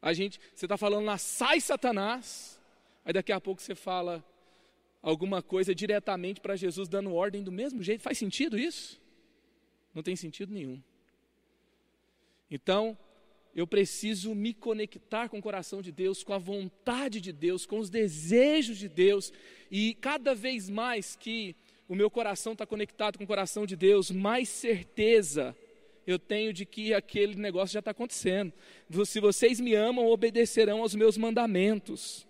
A 0.00 0.14
gente, 0.14 0.40
você 0.54 0.64
está 0.64 0.78
falando 0.78 1.04
lá, 1.04 1.18
sai 1.18 1.60
Satanás, 1.60 2.58
aí 3.04 3.12
daqui 3.12 3.32
a 3.32 3.40
pouco 3.40 3.60
você 3.60 3.74
fala, 3.74 4.24
alguma 5.02 5.42
coisa 5.42 5.74
diretamente 5.74 6.40
para 6.40 6.56
Jesus 6.56 6.88
dando 6.88 7.12
ordem 7.12 7.42
do 7.42 7.52
mesmo 7.52 7.82
jeito. 7.82 8.02
Faz 8.02 8.16
sentido 8.16 8.58
isso? 8.58 8.98
Não 9.94 10.02
tem 10.02 10.16
sentido 10.16 10.54
nenhum. 10.54 10.82
Então, 12.50 12.96
eu 13.54 13.66
preciso 13.66 14.34
me 14.34 14.54
conectar 14.54 15.28
com 15.28 15.38
o 15.38 15.42
coração 15.42 15.82
de 15.82 15.90
Deus, 15.90 16.22
com 16.22 16.32
a 16.32 16.38
vontade 16.38 17.20
de 17.20 17.32
Deus, 17.32 17.66
com 17.66 17.78
os 17.78 17.90
desejos 17.90 18.78
de 18.78 18.88
Deus, 18.88 19.32
e 19.70 19.94
cada 19.94 20.34
vez 20.34 20.70
mais 20.70 21.16
que 21.16 21.56
o 21.88 21.94
meu 21.94 22.10
coração 22.10 22.52
está 22.52 22.64
conectado 22.64 23.18
com 23.18 23.24
o 23.24 23.26
coração 23.26 23.66
de 23.66 23.74
Deus, 23.74 24.10
mais 24.10 24.48
certeza 24.48 25.56
eu 26.06 26.18
tenho 26.18 26.52
de 26.52 26.64
que 26.64 26.94
aquele 26.94 27.34
negócio 27.34 27.74
já 27.74 27.80
está 27.80 27.90
acontecendo. 27.90 28.52
Se 29.04 29.20
vocês 29.20 29.60
me 29.60 29.74
amam, 29.74 30.06
obedecerão 30.06 30.80
aos 30.80 30.94
meus 30.94 31.16
mandamentos. 31.16 32.26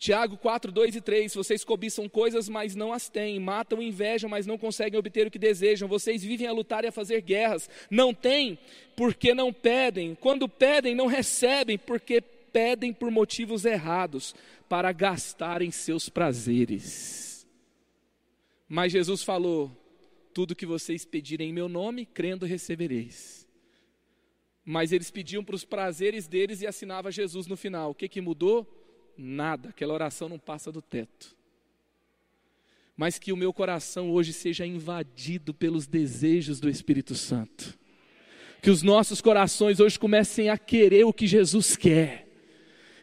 Tiago 0.00 0.38
4, 0.38 0.72
2 0.72 0.96
e 0.96 1.00
3: 1.02 1.34
Vocês 1.34 1.62
cobiçam 1.62 2.08
coisas, 2.08 2.48
mas 2.48 2.74
não 2.74 2.90
as 2.90 3.10
têm, 3.10 3.38
matam 3.38 3.82
e 3.82 3.88
invejam, 3.88 4.30
mas 4.30 4.46
não 4.46 4.56
conseguem 4.56 4.98
obter 4.98 5.26
o 5.26 5.30
que 5.30 5.38
desejam. 5.38 5.86
Vocês 5.86 6.24
vivem 6.24 6.46
a 6.46 6.52
lutar 6.52 6.84
e 6.84 6.86
a 6.86 6.92
fazer 6.92 7.20
guerras. 7.20 7.68
Não 7.90 8.14
têm, 8.14 8.58
porque 8.96 9.34
não 9.34 9.52
pedem. 9.52 10.14
Quando 10.14 10.48
pedem, 10.48 10.94
não 10.94 11.06
recebem, 11.06 11.76
porque 11.76 12.22
pedem 12.22 12.94
por 12.94 13.10
motivos 13.10 13.66
errados, 13.66 14.34
para 14.70 14.90
gastarem 14.90 15.70
seus 15.70 16.08
prazeres. 16.08 17.46
Mas 18.66 18.92
Jesus 18.92 19.22
falou: 19.22 19.70
Tudo 20.32 20.56
que 20.56 20.64
vocês 20.64 21.04
pedirem 21.04 21.50
em 21.50 21.52
meu 21.52 21.68
nome, 21.68 22.06
crendo, 22.06 22.46
recebereis. 22.46 23.46
Mas 24.64 24.92
eles 24.92 25.10
pediam 25.10 25.44
para 25.44 25.56
os 25.56 25.64
prazeres 25.64 26.26
deles 26.26 26.62
e 26.62 26.66
assinava 26.66 27.12
Jesus 27.12 27.46
no 27.46 27.56
final. 27.56 27.90
O 27.90 27.94
que, 27.94 28.08
que 28.08 28.22
mudou? 28.22 28.79
Nada, 29.16 29.70
aquela 29.70 29.94
oração 29.94 30.28
não 30.28 30.38
passa 30.38 30.70
do 30.70 30.80
teto. 30.80 31.36
Mas 32.96 33.18
que 33.18 33.32
o 33.32 33.36
meu 33.36 33.52
coração 33.52 34.10
hoje 34.10 34.32
seja 34.32 34.66
invadido 34.66 35.54
pelos 35.54 35.86
desejos 35.86 36.60
do 36.60 36.68
Espírito 36.68 37.14
Santo. 37.14 37.78
Que 38.62 38.70
os 38.70 38.82
nossos 38.82 39.20
corações 39.20 39.80
hoje 39.80 39.98
comecem 39.98 40.50
a 40.50 40.58
querer 40.58 41.04
o 41.04 41.12
que 41.12 41.26
Jesus 41.26 41.76
quer 41.76 42.29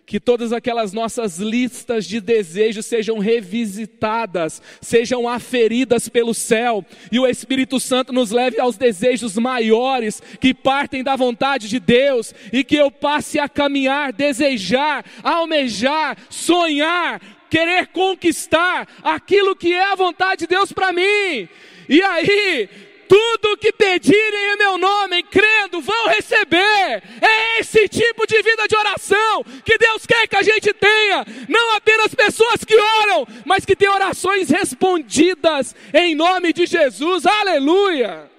que 0.08 0.22
todas 0.22 0.54
aquelas 0.54 0.94
nossas 0.94 1.38
listas 1.38 2.06
de 2.06 2.22
desejos 2.22 2.86
sejam 2.86 3.20
revisitadas, 3.20 4.62
sejam 4.82 5.28
aferidas 5.28 6.08
pelo 6.08 6.34
céu, 6.34 6.84
e 7.12 7.20
o 7.20 7.28
Espírito 7.28 7.78
Santo 7.78 8.14
nos 8.14 8.32
leve 8.32 8.58
aos 8.58 8.78
desejos 8.78 9.38
maiores 9.38 10.22
que 10.40 10.54
partem 10.54 11.04
da 11.04 11.18
vontade 11.18 11.68
de 11.68 11.78
Deus, 11.78 12.34
e 12.54 12.64
que 12.64 12.78
eu 12.78 12.90
passe 12.90 13.38
a 13.38 13.50
caminhar, 13.50 14.14
desejar, 14.14 15.04
almejar, 15.22 16.18
sonhar, 16.30 17.22
querer 17.50 17.88
conquistar 17.88 18.88
aquilo 19.04 19.58
que 19.58 19.74
é 19.74 19.92
a 19.92 19.96
vontade 19.96 20.40
de 20.40 20.48
Deus 20.48 20.72
para 20.72 20.94
mim. 20.94 21.50
E 21.90 22.02
aí, 22.02 22.70
tudo 23.08 23.58
que 23.58 23.72
pedirem 23.72 24.54
em 24.54 24.58
meu 24.58 24.78
nome, 24.78 25.24
crendo, 25.24 25.82
vão 25.82 26.08
receber. 26.08 27.04
É 27.22 27.60
esse 27.60 27.88
tipo 27.88 28.28
de 28.28 28.42
vida 28.42 28.68
de 28.68 28.76
oração 28.76 29.44
que 29.64 29.78
Deus 29.78 30.06
quer 30.06 30.28
que 30.28 30.36
a 30.36 30.44
gente 30.44 30.74
tenha. 30.74 31.26
Não 31.48 31.76
apenas 31.76 32.14
pessoas 32.14 32.64
que 32.64 32.76
oram, 32.76 33.28
mas 33.46 33.66
que 33.66 33.76
têm 33.76 33.90
orações 33.90 34.50
respondidas 34.50 35.76
em 35.94 36.16
nome 36.16 36.54
de 36.54 36.66
Jesus. 36.66 37.26
Aleluia! 37.26 38.30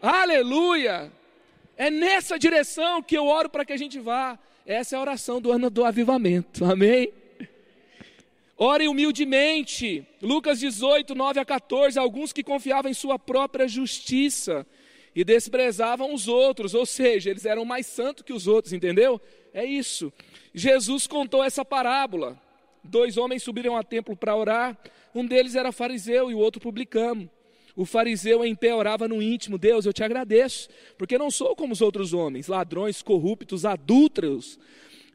Aleluia! 0.00 1.10
É 1.76 1.90
nessa 1.90 2.38
direção 2.38 3.02
que 3.02 3.16
eu 3.16 3.26
oro 3.26 3.48
para 3.48 3.64
que 3.64 3.72
a 3.72 3.76
gente 3.76 3.98
vá. 3.98 4.38
Essa 4.66 4.96
é 4.96 4.98
a 4.98 5.02
oração 5.02 5.40
do 5.40 5.52
ano 5.52 5.70
do 5.70 5.84
avivamento. 5.84 6.64
Amém? 6.64 7.12
Orem 8.58 8.88
humildemente. 8.88 10.06
Lucas 10.22 10.60
18, 10.60 11.14
9 11.14 11.40
a 11.40 11.44
14. 11.44 11.98
Alguns 11.98 12.32
que 12.32 12.42
confiavam 12.42 12.90
em 12.90 12.94
sua 12.94 13.18
própria 13.18 13.68
justiça 13.68 14.66
e 15.14 15.24
desprezavam 15.24 16.12
os 16.12 16.28
outros, 16.28 16.74
ou 16.74 16.84
seja, 16.84 17.30
eles 17.30 17.46
eram 17.46 17.64
mais 17.64 17.86
santos 17.86 18.22
que 18.22 18.34
os 18.34 18.46
outros, 18.46 18.74
entendeu? 18.74 19.20
É 19.52 19.64
isso. 19.64 20.12
Jesus 20.54 21.06
contou 21.06 21.42
essa 21.42 21.64
parábola. 21.64 22.40
Dois 22.84 23.16
homens 23.16 23.42
subiram 23.42 23.76
ao 23.76 23.84
templo 23.84 24.16
para 24.16 24.36
orar. 24.36 24.76
Um 25.14 25.26
deles 25.26 25.54
era 25.54 25.72
fariseu 25.72 26.30
e 26.30 26.34
o 26.34 26.38
outro 26.38 26.60
publicano. 26.60 27.30
O 27.74 27.84
fariseu 27.84 28.44
em 28.44 28.54
pé 28.54 28.74
orava 28.74 29.06
no 29.06 29.22
íntimo: 29.22 29.58
Deus, 29.58 29.84
eu 29.84 29.92
te 29.92 30.02
agradeço, 30.02 30.68
porque 30.96 31.18
não 31.18 31.30
sou 31.30 31.54
como 31.54 31.74
os 31.74 31.82
outros 31.82 32.14
homens, 32.14 32.48
ladrões, 32.48 33.02
corruptos, 33.02 33.66
adúlteros 33.66 34.58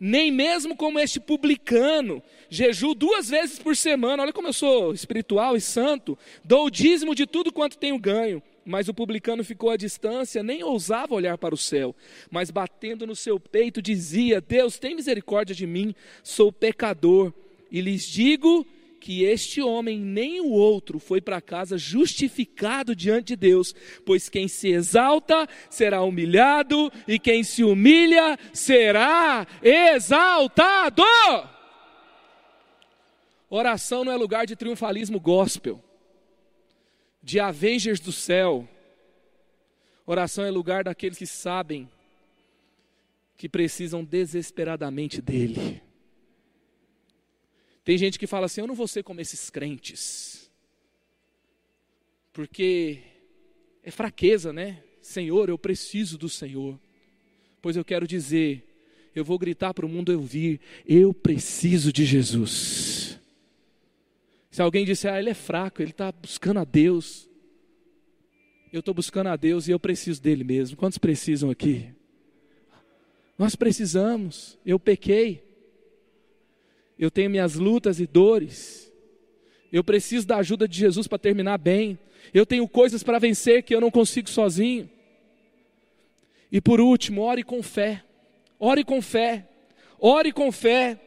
nem 0.04 0.32
mesmo 0.32 0.76
como 0.76 1.00
este 1.00 1.20
publicano, 1.20 2.24
jejuo 2.50 2.96
duas 2.96 3.30
vezes 3.30 3.60
por 3.60 3.76
semana. 3.76 4.24
Olha 4.24 4.34
como 4.34 4.48
eu 4.48 4.54
sou 4.54 4.96
espiritual 4.96 5.56
e 5.56 5.62
santo, 5.62 6.18
dou 6.44 6.66
o 6.66 6.72
dízimo 6.72 7.14
de 7.14 7.28
tudo 7.28 7.54
quanto 7.54 7.78
tenho 7.78 8.00
ganho. 8.00 8.42
Mas 8.66 8.88
o 8.88 8.96
publicano 8.96 9.44
ficou 9.44 9.70
à 9.70 9.78
distância, 9.78 10.42
nem 10.42 10.64
ousava 10.64 11.14
olhar 11.14 11.38
para 11.38 11.54
o 11.54 11.58
céu, 11.58 11.96
mas 12.32 12.50
batendo 12.50 13.06
no 13.06 13.16
seu 13.16 13.40
peito 13.40 13.80
dizia: 13.80 14.42
Deus, 14.42 14.80
tem 14.80 14.96
misericórdia 14.96 15.56
de 15.56 15.68
mim, 15.68 15.94
sou 16.24 16.52
pecador. 16.52 17.32
E 17.72 17.80
lhes 17.80 18.04
digo 18.06 18.66
que 19.02 19.24
este 19.24 19.62
homem 19.64 20.00
nem 20.00 20.40
o 20.40 20.52
outro 20.52 21.00
foi 21.00 21.20
para 21.20 21.42
casa 21.42 21.76
justificado 21.76 22.96
diante 22.96 23.30
de 23.30 23.36
Deus, 23.36 23.74
pois 24.06 24.30
quem 24.30 24.48
se 24.48 24.70
exalta 24.70 25.48
será 25.72 26.04
humilhado 26.04 26.92
e 27.08 27.18
quem 27.18 27.44
se 27.44 27.64
humilha 27.64 28.38
será 28.54 29.48
exaltado. 29.64 31.04
Oração 33.50 34.06
não 34.06 34.12
é 34.12 34.16
lugar 34.16 34.46
de 34.46 34.56
triunfalismo 34.56 35.20
gospel, 35.20 35.84
de 37.24 37.40
Avengers 37.40 38.00
do 38.00 38.12
céu. 38.12 38.70
Oração 40.06 40.46
é 40.46 40.52
lugar 40.52 40.84
daqueles 40.84 41.18
que 41.18 41.26
sabem 41.26 41.90
que 43.36 43.50
precisam 43.50 44.04
desesperadamente 44.04 45.20
dEle. 45.20 45.82
Tem 47.84 47.98
gente 47.98 48.20
que 48.20 48.28
fala 48.28 48.46
assim: 48.46 48.62
eu 48.62 48.68
não 48.68 48.76
vou 48.76 48.88
ser 48.88 49.04
como 49.04 49.22
esses 49.22 49.50
crentes, 49.50 50.50
porque 52.32 53.00
é 53.84 53.92
fraqueza, 53.92 54.54
né? 54.54 54.84
Senhor, 55.02 55.50
eu 55.50 55.58
preciso 55.58 56.18
do 56.18 56.30
Senhor. 56.30 56.80
Pois 57.62 57.76
eu 57.76 57.84
quero 57.86 58.08
dizer, 58.08 58.68
eu 59.16 59.26
vou 59.26 59.38
gritar 59.38 59.74
para 59.74 59.86
o 59.86 59.90
mundo 59.90 60.12
ouvir: 60.14 60.60
eu 60.86 61.14
preciso 61.14 61.92
de 61.92 62.06
Jesus. 62.06 63.20
Se 64.52 64.62
alguém 64.62 64.84
disser, 64.84 65.14
ah, 65.14 65.20
ele 65.20 65.30
é 65.30 65.34
fraco, 65.34 65.82
ele 65.82 65.92
está 65.92 66.12
buscando 66.12 66.60
a 66.60 66.66
Deus. 66.66 67.30
Eu 68.72 68.82
estou 68.82 68.94
buscando 68.94 69.28
a 69.28 69.36
Deus 69.36 69.68
e 69.68 69.72
eu 69.72 69.80
preciso 69.80 70.22
dele 70.22 70.44
mesmo. 70.44 70.78
Quantos 70.78 70.98
precisam 70.98 71.50
aqui? 71.50 71.90
Nós 73.38 73.56
precisamos. 73.56 74.58
Eu 74.66 74.78
pequei. 74.80 75.51
Eu 77.02 77.10
tenho 77.10 77.32
minhas 77.32 77.56
lutas 77.56 78.00
e 78.00 78.06
dores. 78.06 78.94
Eu 79.74 79.84
preciso 79.84 80.28
da 80.28 80.38
ajuda 80.38 80.68
de 80.68 80.78
Jesus 80.78 81.08
para 81.08 81.18
terminar 81.18 81.58
bem. 81.58 81.98
Eu 82.32 82.46
tenho 82.46 82.68
coisas 82.68 83.02
para 83.02 83.18
vencer 83.18 83.64
que 83.64 83.74
eu 83.74 83.82
não 83.82 83.90
consigo 83.90 84.30
sozinho. 84.30 84.88
E 86.52 86.62
por 86.62 86.80
último, 86.80 87.24
ore 87.24 87.42
com 87.42 87.64
fé. 87.64 88.04
Ore 88.60 88.84
com 88.84 89.02
fé. 89.02 89.48
Ore 90.00 90.32
com 90.32 90.52
fé. 90.52 91.00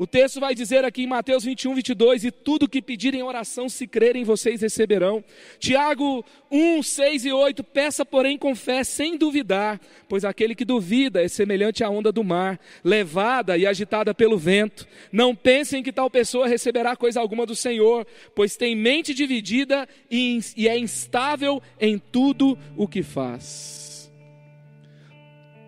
O 0.00 0.06
texto 0.06 0.40
vai 0.40 0.54
dizer 0.54 0.82
aqui 0.82 1.02
em 1.02 1.06
Mateus 1.06 1.44
21, 1.44 1.74
22: 1.74 2.24
E 2.24 2.30
tudo 2.30 2.66
que 2.66 2.80
pedirem 2.80 3.20
em 3.20 3.22
oração, 3.22 3.68
se 3.68 3.86
crerem, 3.86 4.24
vocês 4.24 4.62
receberão. 4.62 5.22
Tiago 5.58 6.24
1, 6.50 6.82
6 6.82 7.26
e 7.26 7.32
8: 7.32 7.62
Peça, 7.62 8.02
porém, 8.02 8.38
com 8.38 8.54
fé, 8.54 8.82
sem 8.82 9.18
duvidar, 9.18 9.78
pois 10.08 10.24
aquele 10.24 10.54
que 10.54 10.64
duvida 10.64 11.22
é 11.22 11.28
semelhante 11.28 11.84
à 11.84 11.90
onda 11.90 12.10
do 12.10 12.24
mar, 12.24 12.58
levada 12.82 13.58
e 13.58 13.66
agitada 13.66 14.14
pelo 14.14 14.38
vento. 14.38 14.88
Não 15.12 15.36
pensem 15.36 15.82
que 15.82 15.92
tal 15.92 16.08
pessoa 16.08 16.48
receberá 16.48 16.96
coisa 16.96 17.20
alguma 17.20 17.44
do 17.44 17.54
Senhor, 17.54 18.06
pois 18.34 18.56
tem 18.56 18.74
mente 18.74 19.12
dividida 19.12 19.86
e 20.10 20.40
é 20.66 20.78
instável 20.78 21.60
em 21.78 21.98
tudo 21.98 22.58
o 22.74 22.88
que 22.88 23.02
faz. 23.02 24.10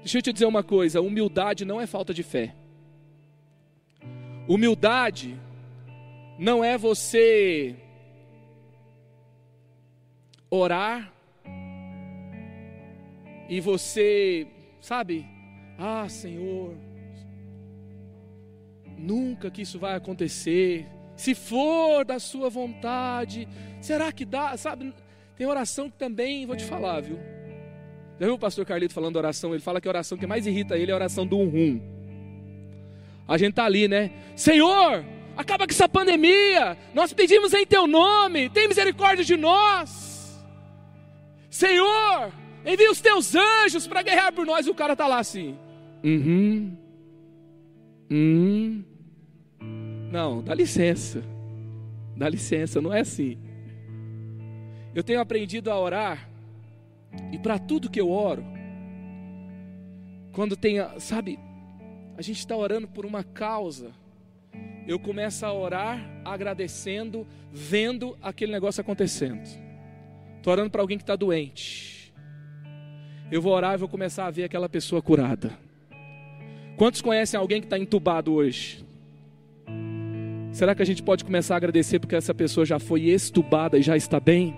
Deixa 0.00 0.16
eu 0.16 0.22
te 0.22 0.32
dizer 0.32 0.46
uma 0.46 0.62
coisa: 0.62 1.02
humildade 1.02 1.66
não 1.66 1.78
é 1.78 1.86
falta 1.86 2.14
de 2.14 2.22
fé. 2.22 2.61
Humildade 4.48 5.38
não 6.38 6.64
é 6.64 6.76
você 6.76 7.76
orar 10.50 11.12
e 13.48 13.60
você, 13.60 14.46
sabe, 14.80 15.26
ah, 15.78 16.08
Senhor, 16.08 16.74
nunca 18.98 19.50
que 19.50 19.62
isso 19.62 19.78
vai 19.78 19.94
acontecer. 19.94 20.86
Se 21.16 21.34
for 21.34 22.04
da 22.04 22.18
sua 22.18 22.48
vontade, 22.48 23.46
será 23.80 24.10
que 24.10 24.24
dá? 24.24 24.56
Sabe, 24.56 24.92
tem 25.36 25.46
oração 25.46 25.90
que 25.90 25.96
também, 25.96 26.46
vou 26.46 26.56
te 26.56 26.64
falar, 26.64 27.00
viu? 27.00 27.18
Já 28.18 28.26
viu 28.26 28.34
o 28.34 28.38
pastor 28.38 28.64
Carlito 28.64 28.94
falando 28.94 29.16
oração? 29.16 29.52
Ele 29.52 29.62
fala 29.62 29.80
que 29.80 29.88
a 29.88 29.90
oração 29.90 30.16
que 30.16 30.26
mais 30.26 30.46
irrita 30.46 30.76
ele 30.76 30.90
é 30.90 30.94
a 30.94 30.96
oração 30.96 31.26
do 31.26 31.38
um 31.38 31.48
rum. 31.48 32.01
A 33.26 33.38
gente 33.38 33.50
está 33.50 33.64
ali, 33.64 33.88
né? 33.88 34.10
Senhor, 34.36 35.04
acaba 35.36 35.66
com 35.66 35.72
essa 35.72 35.88
pandemia. 35.88 36.76
Nós 36.94 37.12
pedimos 37.12 37.52
em 37.54 37.64
teu 37.64 37.86
nome. 37.86 38.48
Tem 38.50 38.68
misericórdia 38.68 39.24
de 39.24 39.36
nós. 39.36 40.42
Senhor, 41.48 42.32
envia 42.64 42.90
os 42.90 43.00
teus 43.00 43.34
anjos 43.34 43.86
para 43.86 44.02
guerrear 44.02 44.32
por 44.32 44.44
nós. 44.44 44.66
E 44.66 44.70
o 44.70 44.74
cara 44.74 44.92
está 44.92 45.06
lá 45.06 45.18
assim. 45.18 45.56
Uhum. 46.02 46.76
Uhum. 48.10 48.84
Não, 50.10 50.42
dá 50.42 50.54
licença. 50.54 51.22
Dá 52.16 52.28
licença, 52.28 52.80
não 52.80 52.92
é 52.92 53.00
assim. 53.00 53.38
Eu 54.94 55.02
tenho 55.02 55.20
aprendido 55.20 55.70
a 55.70 55.78
orar. 55.78 56.28
E 57.30 57.38
para 57.38 57.58
tudo 57.58 57.90
que 57.90 58.00
eu 58.00 58.10
oro, 58.10 58.44
quando 60.32 60.56
tem, 60.56 60.76
sabe, 60.98 61.38
a 62.16 62.22
gente 62.22 62.38
está 62.38 62.56
orando 62.56 62.86
por 62.86 63.06
uma 63.06 63.24
causa, 63.24 63.92
eu 64.86 64.98
começo 64.98 65.46
a 65.46 65.52
orar 65.52 66.00
agradecendo, 66.24 67.26
vendo 67.52 68.16
aquele 68.20 68.52
negócio 68.52 68.80
acontecendo. 68.80 69.42
Estou 70.36 70.52
orando 70.52 70.70
para 70.70 70.80
alguém 70.80 70.98
que 70.98 71.04
está 71.04 71.16
doente. 71.16 72.12
Eu 73.30 73.40
vou 73.40 73.52
orar 73.52 73.74
e 73.74 73.78
vou 73.78 73.88
começar 73.88 74.26
a 74.26 74.30
ver 74.30 74.44
aquela 74.44 74.68
pessoa 74.68 75.00
curada. 75.00 75.56
Quantos 76.76 77.00
conhecem 77.00 77.38
alguém 77.38 77.60
que 77.60 77.66
está 77.66 77.78
entubado 77.78 78.32
hoje? 78.32 78.84
Será 80.52 80.74
que 80.74 80.82
a 80.82 80.84
gente 80.84 81.02
pode 81.02 81.24
começar 81.24 81.54
a 81.54 81.56
agradecer 81.56 81.98
porque 81.98 82.16
essa 82.16 82.34
pessoa 82.34 82.66
já 82.66 82.78
foi 82.78 83.02
estubada 83.04 83.78
e 83.78 83.82
já 83.82 83.96
está 83.96 84.20
bem? 84.20 84.54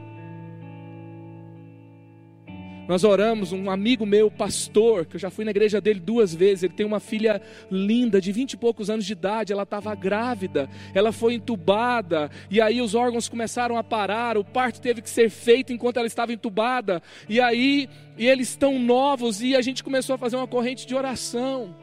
Nós 2.86 3.02
oramos, 3.02 3.50
um 3.50 3.70
amigo 3.70 4.04
meu, 4.04 4.30
pastor, 4.30 5.06
que 5.06 5.16
eu 5.16 5.20
já 5.20 5.30
fui 5.30 5.44
na 5.44 5.50
igreja 5.50 5.80
dele 5.80 5.98
duas 5.98 6.34
vezes, 6.34 6.64
ele 6.64 6.74
tem 6.74 6.84
uma 6.84 7.00
filha 7.00 7.40
linda, 7.70 8.20
de 8.20 8.30
vinte 8.30 8.52
e 8.52 8.56
poucos 8.58 8.90
anos 8.90 9.06
de 9.06 9.12
idade, 9.12 9.54
ela 9.54 9.62
estava 9.62 9.94
grávida, 9.94 10.68
ela 10.92 11.10
foi 11.10 11.34
entubada, 11.34 12.30
e 12.50 12.60
aí 12.60 12.82
os 12.82 12.94
órgãos 12.94 13.26
começaram 13.26 13.78
a 13.78 13.82
parar, 13.82 14.36
o 14.36 14.44
parto 14.44 14.82
teve 14.82 15.00
que 15.00 15.08
ser 15.08 15.30
feito 15.30 15.72
enquanto 15.72 15.96
ela 15.96 16.06
estava 16.06 16.32
entubada, 16.32 17.02
e 17.26 17.40
aí 17.40 17.88
e 18.18 18.26
eles 18.26 18.50
estão 18.50 18.78
novos, 18.78 19.40
e 19.40 19.56
a 19.56 19.62
gente 19.62 19.82
começou 19.82 20.14
a 20.14 20.18
fazer 20.18 20.36
uma 20.36 20.46
corrente 20.46 20.86
de 20.86 20.94
oração. 20.94 21.74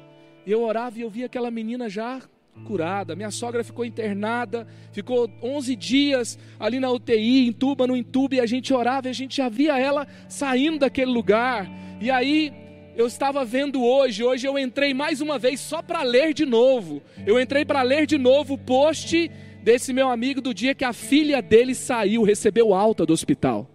Eu 0.46 0.62
orava 0.64 0.98
e 0.98 1.02
eu 1.02 1.10
via 1.10 1.26
aquela 1.26 1.52
menina 1.52 1.90
já 1.90 2.22
curada. 2.66 3.16
Minha 3.16 3.32
sogra 3.32 3.64
ficou 3.64 3.84
internada, 3.84 4.68
ficou 4.92 5.30
11 5.42 5.76
dias 5.76 6.40
ali 6.60 6.80
na 6.80 6.92
UTI, 6.92 7.48
entuba, 7.48 7.88
no 7.88 7.96
entube, 7.96 8.38
e 8.38 8.40
a 8.40 8.46
gente 8.46 8.74
orava 8.74 9.08
e 9.08 9.12
a 9.12 9.14
gente 9.14 9.38
já 9.38 9.50
via 9.50 9.80
ela 9.80 10.08
saindo 10.28 10.80
daquele 10.80 11.12
lugar. 11.12 11.70
E 12.00 12.10
aí 12.10 12.54
eu 12.96 13.08
estava 13.08 13.44
vendo 13.46 13.84
hoje, 13.84 14.24
hoje 14.24 14.48
eu 14.48 14.60
entrei 14.60 14.94
mais 14.94 15.22
uma 15.22 15.40
vez 15.40 15.60
só 15.60 15.82
para 15.82 16.04
ler 16.04 16.34
de 16.34 16.46
novo. 16.46 17.02
Eu 17.26 17.40
entrei 17.40 17.66
para 17.66 17.82
ler 17.82 18.06
de 18.06 18.18
novo 18.18 18.56
o 18.56 18.58
post 18.58 19.32
desse 19.64 19.94
meu 19.94 20.10
amigo 20.10 20.42
do 20.42 20.54
dia 20.54 20.76
que 20.76 20.84
a 20.84 20.94
filha 20.94 21.42
dele 21.42 21.74
saiu, 21.74 22.24
recebeu 22.24 22.74
alta 22.74 23.06
do 23.06 23.14
hospital. 23.14 23.70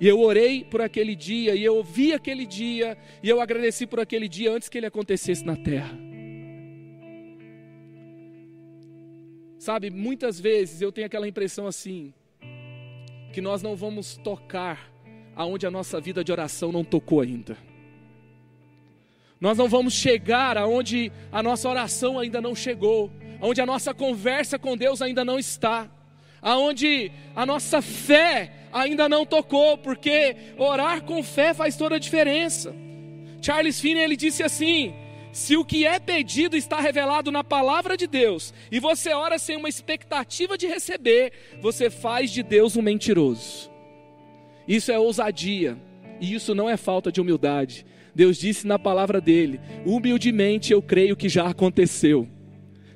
E 0.00 0.08
eu 0.08 0.18
orei 0.18 0.64
por 0.64 0.80
aquele 0.80 1.14
dia, 1.14 1.54
e 1.54 1.62
eu 1.62 1.76
ouvi 1.76 2.14
aquele 2.14 2.46
dia, 2.46 2.96
e 3.22 3.28
eu 3.28 3.38
agradeci 3.38 3.86
por 3.86 4.00
aquele 4.00 4.28
dia 4.28 4.50
antes 4.50 4.68
que 4.68 4.78
ele 4.78 4.86
acontecesse 4.86 5.44
na 5.44 5.56
terra. 5.56 5.96
Sabe, 9.58 9.90
muitas 9.90 10.40
vezes 10.40 10.80
eu 10.80 10.90
tenho 10.90 11.06
aquela 11.06 11.28
impressão 11.28 11.66
assim, 11.66 12.14
que 13.30 13.42
nós 13.42 13.62
não 13.62 13.76
vamos 13.76 14.16
tocar 14.16 14.90
aonde 15.36 15.66
a 15.66 15.70
nossa 15.70 16.00
vida 16.00 16.24
de 16.24 16.32
oração 16.32 16.72
não 16.72 16.82
tocou 16.82 17.20
ainda. 17.20 17.58
Nós 19.38 19.58
não 19.58 19.68
vamos 19.68 19.92
chegar 19.92 20.56
aonde 20.56 21.12
a 21.30 21.42
nossa 21.42 21.68
oração 21.68 22.18
ainda 22.18 22.40
não 22.40 22.54
chegou, 22.54 23.10
aonde 23.38 23.60
a 23.60 23.66
nossa 23.66 23.92
conversa 23.92 24.58
com 24.58 24.78
Deus 24.78 25.02
ainda 25.02 25.26
não 25.26 25.38
está, 25.38 25.90
aonde 26.42 27.10
a 27.34 27.44
nossa 27.44 27.82
fé 27.82 28.52
ainda 28.72 29.08
não 29.08 29.26
tocou, 29.26 29.76
porque 29.78 30.36
orar 30.56 31.02
com 31.02 31.22
fé 31.22 31.52
faz 31.54 31.76
toda 31.76 31.96
a 31.96 31.98
diferença. 31.98 32.74
Charles 33.42 33.80
Finney 33.80 34.02
ele 34.02 34.16
disse 34.16 34.42
assim: 34.42 34.94
se 35.32 35.56
o 35.56 35.64
que 35.64 35.86
é 35.86 35.98
pedido 35.98 36.56
está 36.56 36.80
revelado 36.80 37.30
na 37.30 37.44
palavra 37.44 37.96
de 37.96 38.06
Deus 38.06 38.52
e 38.70 38.80
você 38.80 39.12
ora 39.12 39.38
sem 39.38 39.56
uma 39.56 39.68
expectativa 39.68 40.58
de 40.58 40.66
receber, 40.66 41.32
você 41.60 41.88
faz 41.88 42.30
de 42.30 42.42
Deus 42.42 42.76
um 42.76 42.82
mentiroso. 42.82 43.70
Isso 44.66 44.92
é 44.92 44.98
ousadia 44.98 45.76
e 46.20 46.34
isso 46.34 46.54
não 46.54 46.68
é 46.68 46.76
falta 46.76 47.10
de 47.10 47.20
humildade. 47.20 47.86
Deus 48.14 48.38
disse 48.38 48.66
na 48.66 48.78
palavra 48.78 49.20
dele: 49.20 49.60
humildemente 49.86 50.72
eu 50.72 50.82
creio 50.82 51.16
que 51.16 51.28
já 51.28 51.48
aconteceu. 51.48 52.28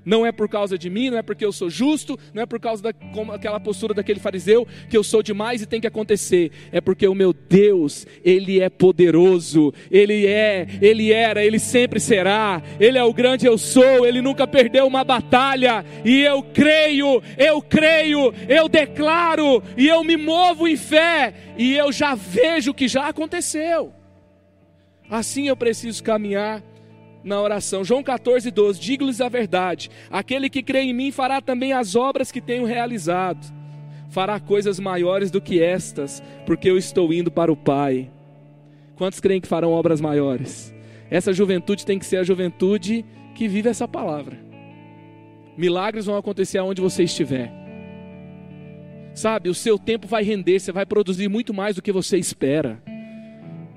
Não 0.04 0.26
é 0.26 0.30
por 0.30 0.48
causa 0.48 0.76
de 0.76 0.90
mim, 0.90 1.10
não 1.10 1.18
é 1.18 1.22
porque 1.22 1.44
eu 1.44 1.52
sou 1.52 1.70
justo, 1.70 2.18
não 2.32 2.42
é 2.42 2.46
por 2.46 2.60
causa 2.60 2.82
daquela 2.82 3.58
postura 3.58 3.94
daquele 3.94 4.20
fariseu 4.20 4.66
que 4.88 4.96
eu 4.96 5.02
sou 5.02 5.22
demais 5.22 5.62
e 5.62 5.66
tem 5.66 5.80
que 5.80 5.86
acontecer. 5.86 6.50
É 6.70 6.80
porque 6.80 7.06
o 7.08 7.14
meu 7.14 7.32
Deus, 7.32 8.06
ele 8.24 8.60
é 8.60 8.68
poderoso, 8.68 9.72
ele 9.90 10.26
é, 10.26 10.66
ele 10.80 11.12
era, 11.12 11.44
ele 11.44 11.58
sempre 11.58 11.98
será. 11.98 12.62
Ele 12.78 12.98
é 12.98 13.04
o 13.04 13.14
grande 13.14 13.46
eu 13.46 13.56
sou, 13.56 14.06
ele 14.06 14.20
nunca 14.20 14.46
perdeu 14.46 14.86
uma 14.86 15.04
batalha 15.04 15.84
e 16.04 16.20
eu 16.20 16.42
creio, 16.42 17.22
eu 17.38 17.62
creio, 17.62 18.34
eu 18.48 18.68
declaro 18.68 19.62
e 19.76 19.88
eu 19.88 20.04
me 20.04 20.16
movo 20.16 20.68
em 20.68 20.76
fé 20.76 21.34
e 21.56 21.74
eu 21.74 21.90
já 21.92 22.14
vejo 22.14 22.74
que 22.74 22.88
já 22.88 23.08
aconteceu. 23.08 23.92
Assim 25.08 25.48
eu 25.48 25.56
preciso 25.56 26.02
caminhar 26.02 26.62
na 27.24 27.40
oração. 27.40 27.82
João 27.82 28.02
14, 28.02 28.50
12: 28.50 28.80
Digo-lhes 28.80 29.20
a 29.20 29.28
verdade: 29.28 29.90
aquele 30.10 30.50
que 30.50 30.62
crê 30.62 30.82
em 30.82 30.92
mim 30.92 31.10
fará 31.10 31.40
também 31.40 31.72
as 31.72 31.96
obras 31.96 32.30
que 32.30 32.40
tenho 32.40 32.66
realizado, 32.66 33.52
fará 34.10 34.38
coisas 34.38 34.78
maiores 34.78 35.30
do 35.30 35.40
que 35.40 35.62
estas, 35.62 36.22
porque 36.46 36.70
eu 36.70 36.76
estou 36.76 37.12
indo 37.12 37.30
para 37.30 37.50
o 37.50 37.56
Pai. 37.56 38.10
Quantos 38.96 39.18
creem 39.18 39.40
que 39.40 39.48
farão 39.48 39.72
obras 39.72 40.00
maiores? 40.00 40.72
Essa 41.10 41.32
juventude 41.32 41.84
tem 41.84 41.98
que 41.98 42.06
ser 42.06 42.18
a 42.18 42.22
juventude 42.22 43.04
que 43.34 43.48
vive 43.48 43.68
essa 43.68 43.88
palavra. 43.88 44.38
Milagres 45.56 46.06
vão 46.06 46.16
acontecer 46.16 46.58
aonde 46.58 46.80
você 46.80 47.04
estiver. 47.04 47.52
Sabe, 49.14 49.48
o 49.48 49.54
seu 49.54 49.78
tempo 49.78 50.08
vai 50.08 50.24
render, 50.24 50.58
você 50.58 50.72
vai 50.72 50.84
produzir 50.84 51.28
muito 51.28 51.54
mais 51.54 51.76
do 51.76 51.82
que 51.82 51.92
você 51.92 52.18
espera. 52.18 52.82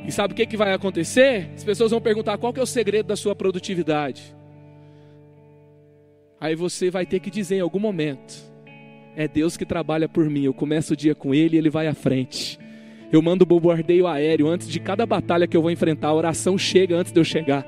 E 0.07 0.11
sabe 0.11 0.33
o 0.33 0.35
que, 0.35 0.45
que 0.45 0.55
vai 0.55 0.73
acontecer? 0.73 1.49
As 1.53 1.65
pessoas 1.65 1.91
vão 1.91 1.99
perguntar 1.99 2.37
qual 2.37 2.53
que 2.53 2.61
é 2.61 2.63
o 2.63 2.65
segredo 2.65 3.07
da 3.07 3.17
sua 3.17 3.35
produtividade. 3.35 4.33
Aí 6.39 6.55
você 6.55 6.89
vai 6.89 7.05
ter 7.05 7.19
que 7.19 7.29
dizer 7.29 7.57
em 7.57 7.61
algum 7.61 7.79
momento: 7.79 8.33
é 9.17 9.27
Deus 9.27 9.57
que 9.57 9.65
trabalha 9.65 10.07
por 10.07 10.29
mim. 10.29 10.45
Eu 10.45 10.53
começo 10.53 10.93
o 10.93 10.95
dia 10.95 11.13
com 11.13 11.35
Ele 11.35 11.57
e 11.57 11.59
Ele 11.59 11.69
vai 11.69 11.87
à 11.87 11.93
frente. 11.93 12.57
Eu 13.11 13.21
mando 13.21 13.45
bombardeio 13.45 14.07
aéreo 14.07 14.47
antes 14.47 14.69
de 14.69 14.79
cada 14.79 15.05
batalha 15.05 15.45
que 15.45 15.57
eu 15.57 15.61
vou 15.61 15.71
enfrentar. 15.71 16.07
A 16.07 16.13
oração 16.13 16.57
chega 16.57 16.95
antes 16.95 17.11
de 17.11 17.19
eu 17.19 17.25
chegar. 17.25 17.65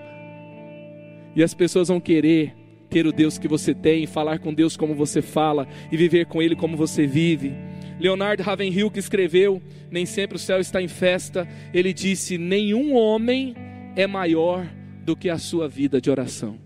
E 1.36 1.44
as 1.44 1.54
pessoas 1.54 1.90
vão 1.90 2.00
querer 2.00 2.56
ter 2.90 3.06
o 3.06 3.12
Deus 3.12 3.38
que 3.38 3.50
você 3.50 3.74
tem, 3.74 4.08
falar 4.08 4.40
com 4.40 4.54
Deus 4.54 4.78
como 4.78 4.96
você 4.96 5.22
fala 5.22 5.68
e 5.92 5.98
viver 5.98 6.26
com 6.26 6.42
Ele 6.42 6.56
como 6.56 6.78
você 6.78 7.06
vive. 7.06 7.54
Leonardo 8.00 8.42
Ravenhill, 8.44 8.90
que 8.90 9.00
escreveu 9.00 9.62
Nem 9.92 10.06
Sempre 10.06 10.38
o 10.38 10.40
Céu 10.40 10.60
Está 10.60 10.82
em 10.82 10.88
Festa, 10.88 11.48
ele 11.74 11.94
disse: 11.94 12.38
Nenhum 12.38 12.96
homem 12.96 13.56
é 13.96 14.08
maior 14.08 14.66
do 15.04 15.16
que 15.16 15.30
a 15.30 15.38
sua 15.38 15.68
vida 15.68 16.00
de 16.00 16.10
oração. 16.10 16.58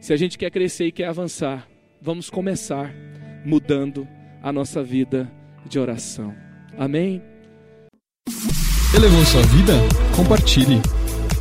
Se 0.00 0.12
a 0.12 0.16
gente 0.16 0.38
quer 0.38 0.50
crescer 0.50 0.86
e 0.86 0.92
quer 0.92 1.08
avançar, 1.08 1.66
vamos 2.00 2.28
começar 2.28 2.94
mudando 3.44 4.06
a 4.42 4.52
nossa 4.52 4.82
vida 4.82 5.30
de 5.68 5.78
oração. 5.78 6.34
Amém? 6.76 7.22
Elevou 8.94 9.24
sua 9.24 9.42
vida? 9.42 9.72
Compartilhe. 10.14 10.80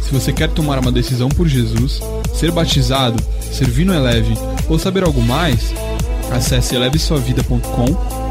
Se 0.01 0.13
você 0.13 0.31
quer 0.31 0.49
tomar 0.49 0.79
uma 0.79 0.91
decisão 0.91 1.29
por 1.29 1.47
Jesus, 1.47 1.99
ser 2.33 2.51
batizado, 2.51 3.21
servir 3.41 3.85
no 3.85 3.93
Eleve 3.93 4.33
ou 4.69 4.77
saber 4.79 5.03
algo 5.03 5.21
mais, 5.21 5.73
acesse 6.31 6.75
elevesuavida.com 6.75 8.30